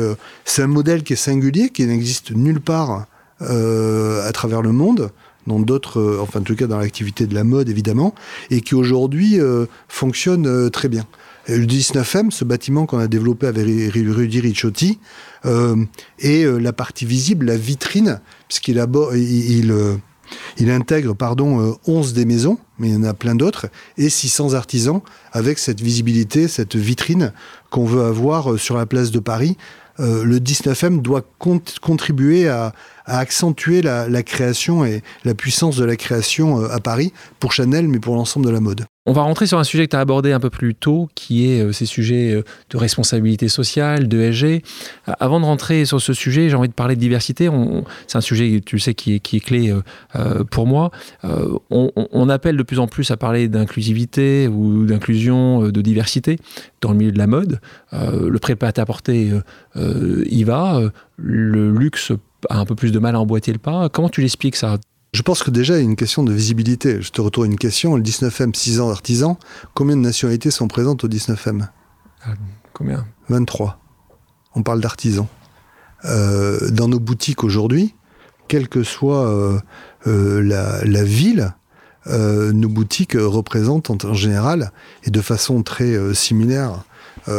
un 0.62 0.68
modèle 0.68 1.04
qui 1.04 1.14
est 1.14 1.18
singulier, 1.18 1.70
qui 1.70 1.86
n'existe 1.86 2.32
nulle 2.32 2.62
part 2.62 3.08
à 3.40 4.32
travers 4.34 4.62
le 4.62 4.72
monde 4.72 5.10
dans 5.48 5.60
d'autres, 5.60 6.20
enfin 6.22 6.42
en 6.42 6.44
tout 6.44 6.56
cas 6.56 6.68
dans 6.68 6.78
l'activité 6.78 7.26
de 7.26 7.34
la 7.34 7.44
mode 7.44 7.70
évidemment, 7.70 8.14
et 8.52 8.62
qui 8.62 8.76
aujourd'hui 8.76 9.40
fonctionne 9.88 10.70
très 10.70 10.90
bien. 10.90 11.06
Le 11.48 11.66
19M, 11.66 12.30
ce 12.30 12.46
bâtiment 12.46 12.86
qu'on 12.86 13.00
a 13.00 13.08
développé 13.08 13.48
avec 13.48 13.66
Rudy 13.66 14.42
Ricciotti, 14.42 15.00
euh, 15.46 15.76
est 16.20 16.46
la 16.46 16.72
partie 16.72 17.06
visible, 17.06 17.48
la 17.48 17.58
vitrine 17.58 18.20
puisqu'il 18.48 18.84
il, 19.16 19.72
euh, 19.72 19.96
il, 20.58 20.70
intègre 20.70 21.14
pardon, 21.14 21.78
11 21.88 22.12
euh, 22.12 22.14
des 22.14 22.26
maisons, 22.26 22.58
mais 22.80 22.90
il 22.90 22.94
y 22.94 22.98
en 22.98 23.04
a 23.04 23.14
plein 23.14 23.36
d'autres, 23.36 23.68
et 23.98 24.10
600 24.10 24.54
artisans, 24.54 25.02
avec 25.32 25.60
cette 25.60 25.82
visibilité, 25.82 26.48
cette 26.48 26.76
vitrine 26.76 27.34
qu'on 27.70 27.86
veut 27.86 28.04
avoir 28.04 28.54
euh, 28.54 28.58
sur 28.58 28.78
la 28.78 28.86
place 28.86 29.12
de 29.12 29.20
Paris. 29.20 29.58
le 30.00 30.40
19M 30.40 31.02
doit 31.02 31.24
contribuer 31.80 32.48
à, 32.50 32.74
accentuer 33.06 33.82
la, 33.82 34.24
création 34.24 34.86
et 34.86 35.02
la 35.26 35.34
puissance 35.34 35.78
de 35.78 35.86
la 35.86 35.96
création 35.96 36.64
à 36.64 36.80
Paris, 36.80 37.14
pour 37.40 37.52
Chanel, 37.52 37.88
mais 37.88 38.00
pour 38.00 38.16
l'ensemble 38.16 38.46
de 38.46 38.52
la 38.52 38.60
mode. 38.60 38.86
On 39.08 39.14
va 39.14 39.24
rentrer 39.24 39.48
sur 39.48 39.58
un 39.58 39.64
sujet 39.64 39.88
que 39.88 39.92
tu 39.92 39.96
as 39.96 40.00
abordé 40.00 40.32
un 40.32 40.40
peu 40.40 40.52
plus 40.52 40.76
tôt, 40.76 41.10
qui 41.16 41.50
est 41.50 41.64
euh, 41.64 41.72
ces 41.72 41.88
sujets 41.88 42.36
euh, 42.36 42.44
de 42.70 42.78
responsabilité 42.78 43.48
sociale, 43.48 44.08
de 44.08 44.32
SG. 44.32 44.62
Avant 45.20 45.40
de 45.40 45.46
rentrer 45.46 45.86
sur 45.86 46.00
ce 46.00 46.14
sujet, 46.14 46.50
j'ai 46.50 46.56
envie 46.56 46.68
de 46.68 46.74
parler 46.74 46.96
de 46.96 47.00
diversité. 47.00 47.50
C'est 48.06 48.20
un 48.20 48.22
sujet, 48.22 48.62
tu 48.64 48.78
sais, 48.78 48.94
qui 48.94 49.16
est, 49.16 49.40
clé 49.40 49.74
euh, 50.16 50.44
pour 50.52 50.68
moi. 50.68 50.92
On, 51.72 52.30
appelle 52.30 52.58
de 52.58 52.64
plus 52.64 52.78
en 52.78 52.88
plus 52.88 53.10
à 53.10 53.18
parler 53.18 53.48
d'inclusivité 53.48 54.48
ou 54.48 54.86
d'inclusion, 54.86 55.70
de 55.70 55.82
diversité 55.82 56.38
dans 56.82 56.92
le 56.92 56.98
milieu 56.98 57.12
de 57.12 57.18
la 57.18 57.28
mode. 57.28 57.60
le 57.92 58.38
prêt-à-porter 58.38 59.32
y 59.76 60.44
va. 60.44 60.80
Le 61.24 61.72
luxe 61.72 62.12
a 62.50 62.60
un 62.60 62.66
peu 62.66 62.76
plus 62.76 62.92
de 62.92 63.00
mal 63.00 63.16
à 63.16 63.20
emboîter 63.20 63.52
le 63.54 63.60
pas. 63.60 63.90
Comment 63.90 64.10
tu 64.10 64.22
l'expliques 64.22 64.56
ça? 64.56 64.78
Je 65.14 65.22
pense 65.24 65.44
que 65.44 65.52
déjà, 65.52 65.76
il 65.76 65.78
y 65.78 65.82
a 65.82 65.84
une 65.84 65.98
question 65.98 66.24
de 66.24 66.32
visibilité. 66.32 67.02
Je 67.02 67.12
te 67.12 67.20
retourne 67.20 67.52
une 67.52 67.58
question. 67.58 67.96
Le 67.96 68.02
19M, 68.02 68.56
6 68.56 68.80
ans 68.80 68.88
d'artisans, 68.88 69.36
combien 69.74 69.98
de 69.98 70.02
nationalités 70.02 70.52
sont 70.52 70.68
présentes 70.68 71.04
au 71.04 71.10
19M 71.10 71.68
ah, 72.24 72.34
Combien? 72.74 73.06
23. 73.30 73.80
On 74.56 74.64
parle 74.64 74.80
d'artisans. 74.82 75.28
Euh, 76.06 76.72
dans 76.72 76.88
nos 76.88 77.00
boutiques 77.00 77.44
aujourd'hui, 77.44 77.94
quelle 78.48 78.68
que 78.70 78.84
soit 78.84 79.28
euh, 79.28 79.60
euh, 80.08 80.42
la, 80.42 81.04
ville, 81.04 81.54
nos 82.08 82.70
boutiques 82.70 83.16
représentent 83.20 83.92
en, 84.06 84.14
général, 84.14 84.72
et 85.04 85.12
de 85.12 85.22
façon 85.22 85.62
très 85.62 86.14
similaire 86.16 86.84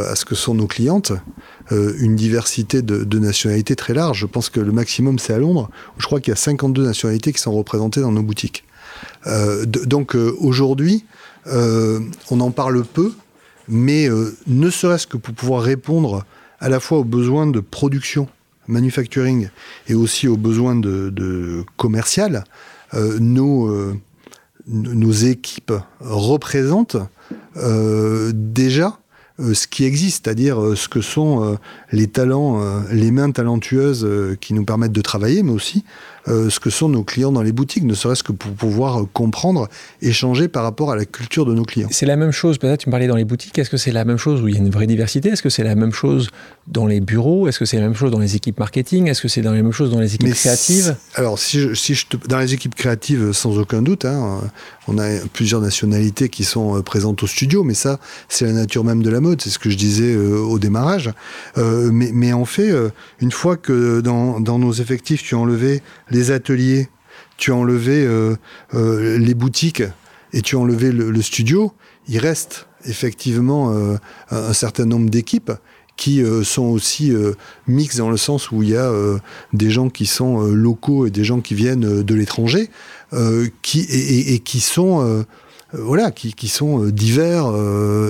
à 0.08 0.14
ce 0.16 0.24
que 0.24 0.34
sont 0.34 0.54
nos 0.54 0.66
clientes, 0.66 1.12
euh, 1.70 1.94
une 1.98 2.16
diversité 2.16 2.82
de, 2.82 3.18
nationalités 3.18 3.76
très 3.76 3.94
large. 3.94 4.18
Je 4.18 4.26
pense 4.26 4.50
que 4.50 4.60
le 4.60 4.72
maximum, 4.72 5.18
c'est 5.18 5.32
à 5.32 5.38
Londres, 5.38 5.70
où 5.96 6.00
je 6.00 6.06
crois 6.06 6.20
qu'il 6.20 6.30
y 6.30 6.34
a 6.34 6.36
52 6.36 6.84
nationalités 6.84 7.32
qui 7.32 7.40
sont 7.40 7.52
représentées 7.52 8.00
dans 8.00 8.12
nos 8.12 8.22
boutiques. 8.22 8.64
Euh, 9.26 9.64
donc 9.64 10.16
euh, 10.16 10.34
aujourd'hui, 10.40 11.04
on 11.46 12.40
en 12.40 12.50
parle 12.50 12.84
peu, 12.84 13.12
mais 13.68 14.08
ne 14.46 14.70
serait-ce 14.70 15.08
que 15.08 15.16
pour 15.16 15.34
pouvoir 15.34 15.62
répondre 15.62 16.24
à 16.60 16.68
la 16.68 16.78
fois 16.78 16.98
aux 16.98 17.04
besoins 17.04 17.48
de 17.48 17.58
production, 17.58 18.28
manufacturing, 18.68 19.48
et 19.88 19.94
aussi 19.94 20.28
aux 20.28 20.36
besoins 20.36 20.76
de, 20.76 21.64
commercial, 21.76 22.44
nos, 22.94 23.82
équipes 24.66 25.72
représentent 25.98 26.98
déjà 27.56 28.86
euh, 28.86 29.01
ce 29.54 29.66
qui 29.66 29.84
existe, 29.84 30.24
c'est-à-dire 30.24 30.60
euh, 30.60 30.76
ce 30.76 30.88
que 30.88 31.00
sont 31.00 31.44
euh, 31.44 31.56
les 31.90 32.06
talents, 32.06 32.60
les 32.90 33.10
mains 33.10 33.30
talentueuses 33.30 34.06
qui 34.40 34.54
nous 34.54 34.64
permettent 34.64 34.92
de 34.92 35.00
travailler, 35.00 35.42
mais 35.42 35.52
aussi 35.52 35.84
euh, 36.28 36.50
ce 36.50 36.60
que 36.60 36.70
sont 36.70 36.88
nos 36.88 37.02
clients 37.02 37.32
dans 37.32 37.42
les 37.42 37.50
boutiques, 37.50 37.82
ne 37.82 37.94
serait-ce 37.94 38.22
que 38.22 38.30
pour 38.30 38.52
pouvoir 38.52 39.00
euh, 39.00 39.08
comprendre, 39.12 39.68
échanger 40.02 40.46
par 40.46 40.62
rapport 40.62 40.92
à 40.92 40.96
la 40.96 41.04
culture 41.04 41.44
de 41.44 41.52
nos 41.52 41.64
clients. 41.64 41.88
C'est 41.90 42.06
la 42.06 42.16
même 42.16 42.30
chose, 42.30 42.58
peut-être 42.58 42.80
tu 42.80 42.88
me 42.88 42.92
parlais 42.92 43.08
dans 43.08 43.16
les 43.16 43.24
boutiques, 43.24 43.58
est-ce 43.58 43.70
que 43.70 43.76
c'est 43.76 43.90
la 43.90 44.04
même 44.04 44.18
chose 44.18 44.40
où 44.40 44.46
il 44.46 44.54
y 44.54 44.56
a 44.56 44.60
une 44.60 44.70
vraie 44.70 44.86
diversité? 44.86 45.30
Est-ce 45.30 45.42
que 45.42 45.50
c'est 45.50 45.64
la 45.64 45.74
même 45.74 45.92
chose 45.92 46.28
dans 46.68 46.86
les 46.86 47.00
bureaux? 47.00 47.48
Est-ce 47.48 47.58
que 47.58 47.64
c'est 47.64 47.78
la 47.78 47.82
même 47.82 47.96
chose 47.96 48.12
dans 48.12 48.20
les 48.20 48.36
équipes 48.36 48.60
marketing? 48.60 49.08
Est-ce 49.08 49.20
que 49.20 49.26
c'est 49.26 49.42
dans 49.42 49.52
les 49.52 49.62
mêmes 49.62 49.72
choses 49.72 49.90
dans 49.90 49.98
les 49.98 50.14
équipes 50.14 50.32
créatives? 50.34 50.94
Alors, 51.16 51.40
si 51.40 51.58
je, 51.58 51.74
si 51.74 51.94
je 51.94 52.06
dans 52.28 52.38
les 52.38 52.54
équipes 52.54 52.76
créatives, 52.76 53.32
sans 53.32 53.58
aucun 53.58 53.82
doute, 53.82 54.04
hein, 54.04 54.40
on 54.86 54.98
a 54.98 55.08
plusieurs 55.32 55.60
nationalités 55.60 56.28
qui 56.28 56.44
sont 56.44 56.78
euh, 56.78 56.82
présentes 56.82 57.22
au 57.22 57.26
studio, 57.26 57.64
mais 57.64 57.74
ça, 57.74 57.98
c'est 58.28 58.44
la 58.44 58.52
nature 58.52 58.84
même 58.84 59.02
de 59.02 59.10
la 59.10 59.20
mode, 59.20 59.31
c'est 59.40 59.50
ce 59.50 59.58
que 59.58 59.70
je 59.70 59.76
disais 59.76 60.16
au 60.16 60.58
démarrage. 60.58 61.10
mais, 61.56 62.10
mais, 62.12 62.32
en 62.32 62.44
fait, 62.44 62.72
une 63.20 63.32
fois 63.32 63.56
que 63.56 64.00
dans, 64.00 64.58
nos 64.58 64.72
effectifs, 64.72 65.22
tu 65.22 65.34
as 65.34 65.38
enlevé 65.38 65.82
les 66.10 66.30
ateliers, 66.30 66.88
tu 67.36 67.50
as 67.50 67.56
enlevé 67.56 68.04
euh, 68.04 68.36
euh, 68.74 69.18
les 69.18 69.34
boutiques 69.34 69.82
et 70.32 70.42
tu 70.42 70.56
as 70.56 70.60
enlevé 70.60 70.92
le, 70.92 71.22
studio, 71.22 71.72
il 72.06 72.18
reste 72.18 72.68
effectivement 72.84 73.72
euh, 73.72 73.96
un 74.30 74.52
certain 74.52 74.86
nombre 74.86 75.10
d'équipes 75.10 75.50
qui 75.96 76.24
sont 76.42 76.64
aussi 76.64 77.12
mixtes 77.68 77.98
dans 77.98 78.10
le 78.10 78.16
sens 78.16 78.50
où 78.50 78.62
il 78.62 78.70
y 78.70 78.76
a 78.76 78.90
des 79.52 79.70
gens 79.70 79.90
qui 79.90 80.06
sont 80.06 80.40
locaux 80.40 81.06
et 81.06 81.10
des 81.10 81.22
gens 81.22 81.40
qui 81.40 81.54
viennent 81.54 82.02
de 82.02 82.14
l'étranger, 82.14 82.70
qui 83.60 83.80
et, 83.82 84.38
qui 84.40 84.60
sont 84.60 85.24
voilà, 85.72 86.10
qui, 86.10 86.34
qui, 86.34 86.48
sont 86.48 86.86
divers, 86.86 87.46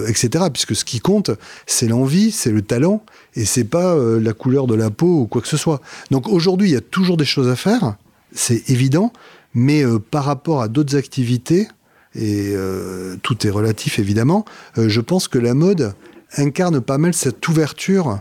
etc. 0.08 0.46
Puisque 0.52 0.74
ce 0.74 0.84
qui 0.84 1.00
compte, 1.00 1.30
c'est 1.66 1.86
l'envie, 1.86 2.32
c'est 2.32 2.50
le 2.50 2.62
talent, 2.62 3.04
et 3.34 3.44
c'est 3.44 3.64
pas 3.64 3.96
la 3.96 4.32
couleur 4.32 4.66
de 4.66 4.74
la 4.74 4.90
peau 4.90 5.20
ou 5.20 5.26
quoi 5.26 5.42
que 5.42 5.48
ce 5.48 5.56
soit. 5.56 5.80
Donc 6.10 6.28
aujourd'hui, 6.28 6.70
il 6.70 6.72
y 6.72 6.76
a 6.76 6.80
toujours 6.80 7.16
des 7.16 7.24
choses 7.24 7.48
à 7.48 7.56
faire 7.56 7.96
c'est 8.34 8.70
évident, 8.70 9.12
mais 9.54 9.84
euh, 9.84 9.98
par 9.98 10.24
rapport 10.24 10.62
à 10.62 10.68
d'autres 10.68 10.96
activités, 10.96 11.68
et 12.14 12.52
euh, 12.54 13.16
tout 13.22 13.46
est 13.46 13.50
relatif 13.50 13.98
évidemment, 13.98 14.44
euh, 14.78 14.88
je 14.88 15.00
pense 15.00 15.28
que 15.28 15.38
la 15.38 15.54
mode 15.54 15.94
incarne 16.36 16.80
pas 16.80 16.98
mal 16.98 17.14
cette 17.14 17.46
ouverture 17.48 18.20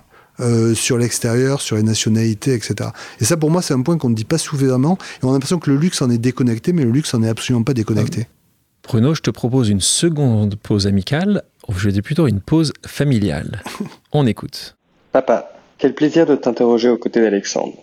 sur 0.74 0.98
l'extérieur, 0.98 1.62
sur 1.62 1.76
les 1.76 1.84
nationalités, 1.84 2.56
etc. 2.56 2.90
Et 3.20 3.26
ça, 3.26 3.38
pour 3.38 3.52
moi, 3.52 3.62
c'est 3.62 3.76
un 3.76 3.82
point 3.84 4.00
qu'on 4.00 4.10
ne 4.10 4.16
dit 4.16 4.26
pas 4.26 4.40
suffisamment. 4.40 4.98
Et 5.22 5.26
on 5.26 5.30
a 5.30 5.34
l'impression 5.34 5.60
que 5.60 5.70
le 5.70 5.78
luxe 5.78 6.02
en 6.02 6.10
est 6.10 6.18
déconnecté, 6.18 6.74
mais 6.74 6.84
le 6.84 6.90
luxe 6.90 7.14
en 7.14 7.22
est 7.22 7.30
absolument 7.30 7.62
pas 7.62 7.76
déconnecté. 7.76 8.26
Bruno, 8.84 9.14
je 9.14 9.22
te 9.22 9.30
propose 9.30 9.70
une 9.70 9.80
seconde 9.80 10.56
pause 10.56 10.88
amicale. 10.88 11.44
Je 11.70 11.86
vais 11.86 11.92
dire 11.92 12.04
plutôt 12.04 12.28
une 12.28 12.42
pause 12.42 12.74
familiale. 12.86 13.62
On 14.12 14.26
écoute. 14.26 14.76
Papa, 15.12 15.54
quel 15.78 15.94
plaisir 15.94 16.26
de 16.26 16.36
t'interroger 16.36 16.90
aux 16.90 16.98
côtés 16.98 17.22
d'Alexandre. 17.22 17.76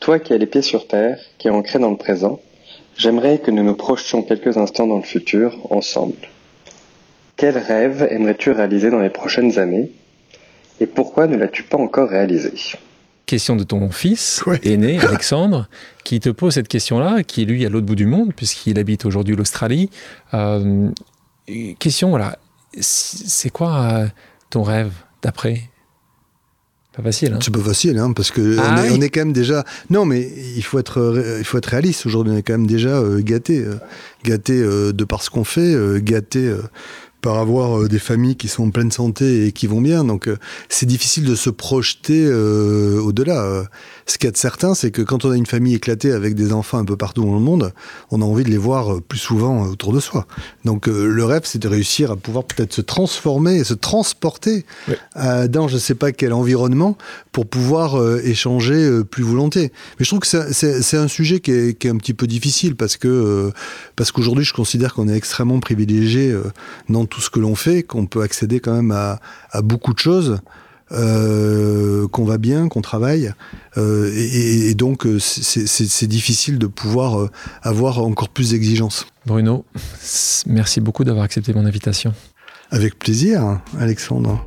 Toi 0.00 0.18
qui 0.18 0.32
as 0.32 0.38
les 0.38 0.46
pieds 0.46 0.62
sur 0.62 0.86
terre, 0.86 1.18
qui 1.38 1.48
es 1.48 1.50
ancré 1.50 1.78
dans 1.78 1.90
le 1.90 1.96
présent, 1.96 2.40
j'aimerais 2.96 3.38
que 3.38 3.50
nous 3.50 3.62
nous 3.62 3.74
projetions 3.74 4.22
quelques 4.22 4.56
instants 4.56 4.86
dans 4.86 4.96
le 4.96 5.02
futur, 5.02 5.56
ensemble. 5.70 6.28
Quel 7.36 7.56
rêve 7.56 8.06
aimerais-tu 8.10 8.50
réaliser 8.50 8.90
dans 8.90 9.00
les 9.00 9.10
prochaines 9.10 9.58
années? 9.58 9.90
Et 10.80 10.86
pourquoi 10.86 11.26
ne 11.26 11.36
l'as-tu 11.36 11.62
pas 11.62 11.78
encore 11.78 12.10
réalisé? 12.10 12.52
Question 13.26 13.56
de 13.56 13.64
ton 13.64 13.90
fils 13.90 14.44
aîné, 14.62 15.00
Alexandre, 15.00 15.68
qui 16.04 16.20
te 16.20 16.28
pose 16.28 16.54
cette 16.54 16.68
question-là, 16.68 17.24
qui 17.24 17.42
est 17.42 17.44
lui 17.44 17.66
à 17.66 17.68
l'autre 17.68 17.86
bout 17.86 17.96
du 17.96 18.06
monde, 18.06 18.32
puisqu'il 18.34 18.78
habite 18.78 19.04
aujourd'hui 19.04 19.34
l'Australie. 19.34 19.90
Euh, 20.32 20.90
question, 21.78 22.10
voilà, 22.10 22.38
c'est 22.80 23.50
quoi 23.50 23.80
euh, 23.80 24.06
ton 24.50 24.62
rêve 24.62 24.92
d'après? 25.22 25.70
Pas 26.96 27.02
facile. 27.02 27.34
Hein. 27.34 27.38
C'est 27.42 27.52
pas 27.52 27.60
facile, 27.60 27.98
hein, 27.98 28.12
parce 28.12 28.30
que 28.30 28.56
ah 28.58 28.82
on, 28.90 29.00
est, 29.02 29.10
quand 29.10 29.20
même 29.20 29.34
déjà. 29.34 29.64
Non, 29.90 30.06
mais 30.06 30.32
il 30.56 30.62
faut 30.62 30.78
être, 30.78 31.22
il 31.38 31.44
faut 31.44 31.58
être 31.58 31.66
réaliste. 31.66 32.06
Aujourd'hui, 32.06 32.32
on 32.32 32.36
est 32.38 32.42
quand 32.42 32.54
même 32.54 32.66
déjà 32.66 32.88
euh, 32.88 33.20
gâté, 33.20 33.58
euh, 33.58 33.74
gâté 34.24 34.54
euh, 34.54 34.92
de 34.92 35.04
par 35.04 35.22
ce 35.22 35.28
qu'on 35.28 35.44
fait, 35.44 35.76
gâté 36.00 36.50
par 37.26 37.38
avoir 37.38 37.88
des 37.88 37.98
familles 37.98 38.36
qui 38.36 38.46
sont 38.46 38.68
en 38.68 38.70
pleine 38.70 38.92
santé 38.92 39.48
et 39.48 39.50
qui 39.50 39.66
vont 39.66 39.80
bien. 39.80 40.04
Donc, 40.04 40.30
c'est 40.68 40.86
difficile 40.86 41.24
de 41.24 41.34
se 41.34 41.50
projeter 41.50 42.24
au-delà. 42.32 43.64
Ce 44.06 44.18
qu'il 44.18 44.26
y 44.26 44.28
a 44.28 44.32
de 44.32 44.36
certain, 44.36 44.74
c'est 44.74 44.90
que 44.90 45.02
quand 45.02 45.24
on 45.24 45.30
a 45.32 45.36
une 45.36 45.46
famille 45.46 45.74
éclatée 45.74 46.12
avec 46.12 46.34
des 46.34 46.52
enfants 46.52 46.78
un 46.78 46.84
peu 46.84 46.96
partout 46.96 47.24
dans 47.24 47.34
le 47.34 47.40
monde, 47.40 47.72
on 48.10 48.22
a 48.22 48.24
envie 48.24 48.44
de 48.44 48.50
les 48.50 48.56
voir 48.56 49.02
plus 49.02 49.18
souvent 49.18 49.66
autour 49.66 49.92
de 49.92 50.00
soi. 50.00 50.26
Donc 50.64 50.86
le 50.86 51.24
rêve, 51.24 51.42
c'est 51.44 51.58
de 51.58 51.68
réussir 51.68 52.12
à 52.12 52.16
pouvoir 52.16 52.44
peut-être 52.44 52.72
se 52.72 52.80
transformer 52.80 53.56
et 53.56 53.64
se 53.64 53.74
transporter 53.74 54.64
dans 55.16 55.66
je 55.68 55.74
ne 55.74 55.78
sais 55.80 55.94
pas 55.94 56.12
quel 56.12 56.32
environnement 56.32 56.96
pour 57.32 57.46
pouvoir 57.46 58.00
échanger 58.18 59.02
plus 59.10 59.24
volontiers. 59.24 59.72
Mais 59.98 60.04
je 60.04 60.08
trouve 60.08 60.20
que 60.20 60.52
c'est 60.52 60.96
un 60.96 61.08
sujet 61.08 61.40
qui 61.40 61.50
est, 61.50 61.78
qui 61.78 61.88
est, 61.88 61.90
un 61.90 61.96
petit 61.96 62.14
peu 62.14 62.26
difficile 62.26 62.76
parce 62.76 62.96
que 62.96 63.50
parce 63.96 64.12
qu'aujourd'hui, 64.12 64.44
je 64.44 64.52
considère 64.52 64.94
qu'on 64.94 65.08
est 65.08 65.16
extrêmement 65.16 65.58
privilégié 65.60 66.34
dans 66.88 67.06
tout 67.06 67.20
ce 67.20 67.30
que 67.30 67.40
l'on 67.40 67.54
fait, 67.54 67.82
qu'on 67.82 68.06
peut 68.06 68.22
accéder 68.22 68.60
quand 68.60 68.74
même 68.74 68.92
à, 68.92 69.18
beaucoup 69.62 69.92
de 69.92 69.98
choses. 69.98 70.38
Euh, 70.92 72.06
qu'on 72.08 72.24
va 72.24 72.38
bien, 72.38 72.68
qu'on 72.68 72.80
travaille, 72.80 73.32
euh, 73.76 74.08
et, 74.14 74.72
donc 74.74 75.04
euh, 75.04 75.18
c'est 75.18 76.06
difficile 76.06 76.58
de 76.60 76.68
pouvoir 76.68 77.28
avoir 77.62 77.98
encore 77.98 78.28
plus 78.28 78.50
d'exigences. 78.50 79.06
Bruno, 79.26 79.64
merci 80.46 80.80
beaucoup 80.80 81.02
d'avoir 81.02 81.24
accepté 81.24 81.52
mon 81.54 81.66
invitation. 81.66 82.14
Avec 82.70 83.00
plaisir, 83.00 83.60
Alexandre. 83.80 84.46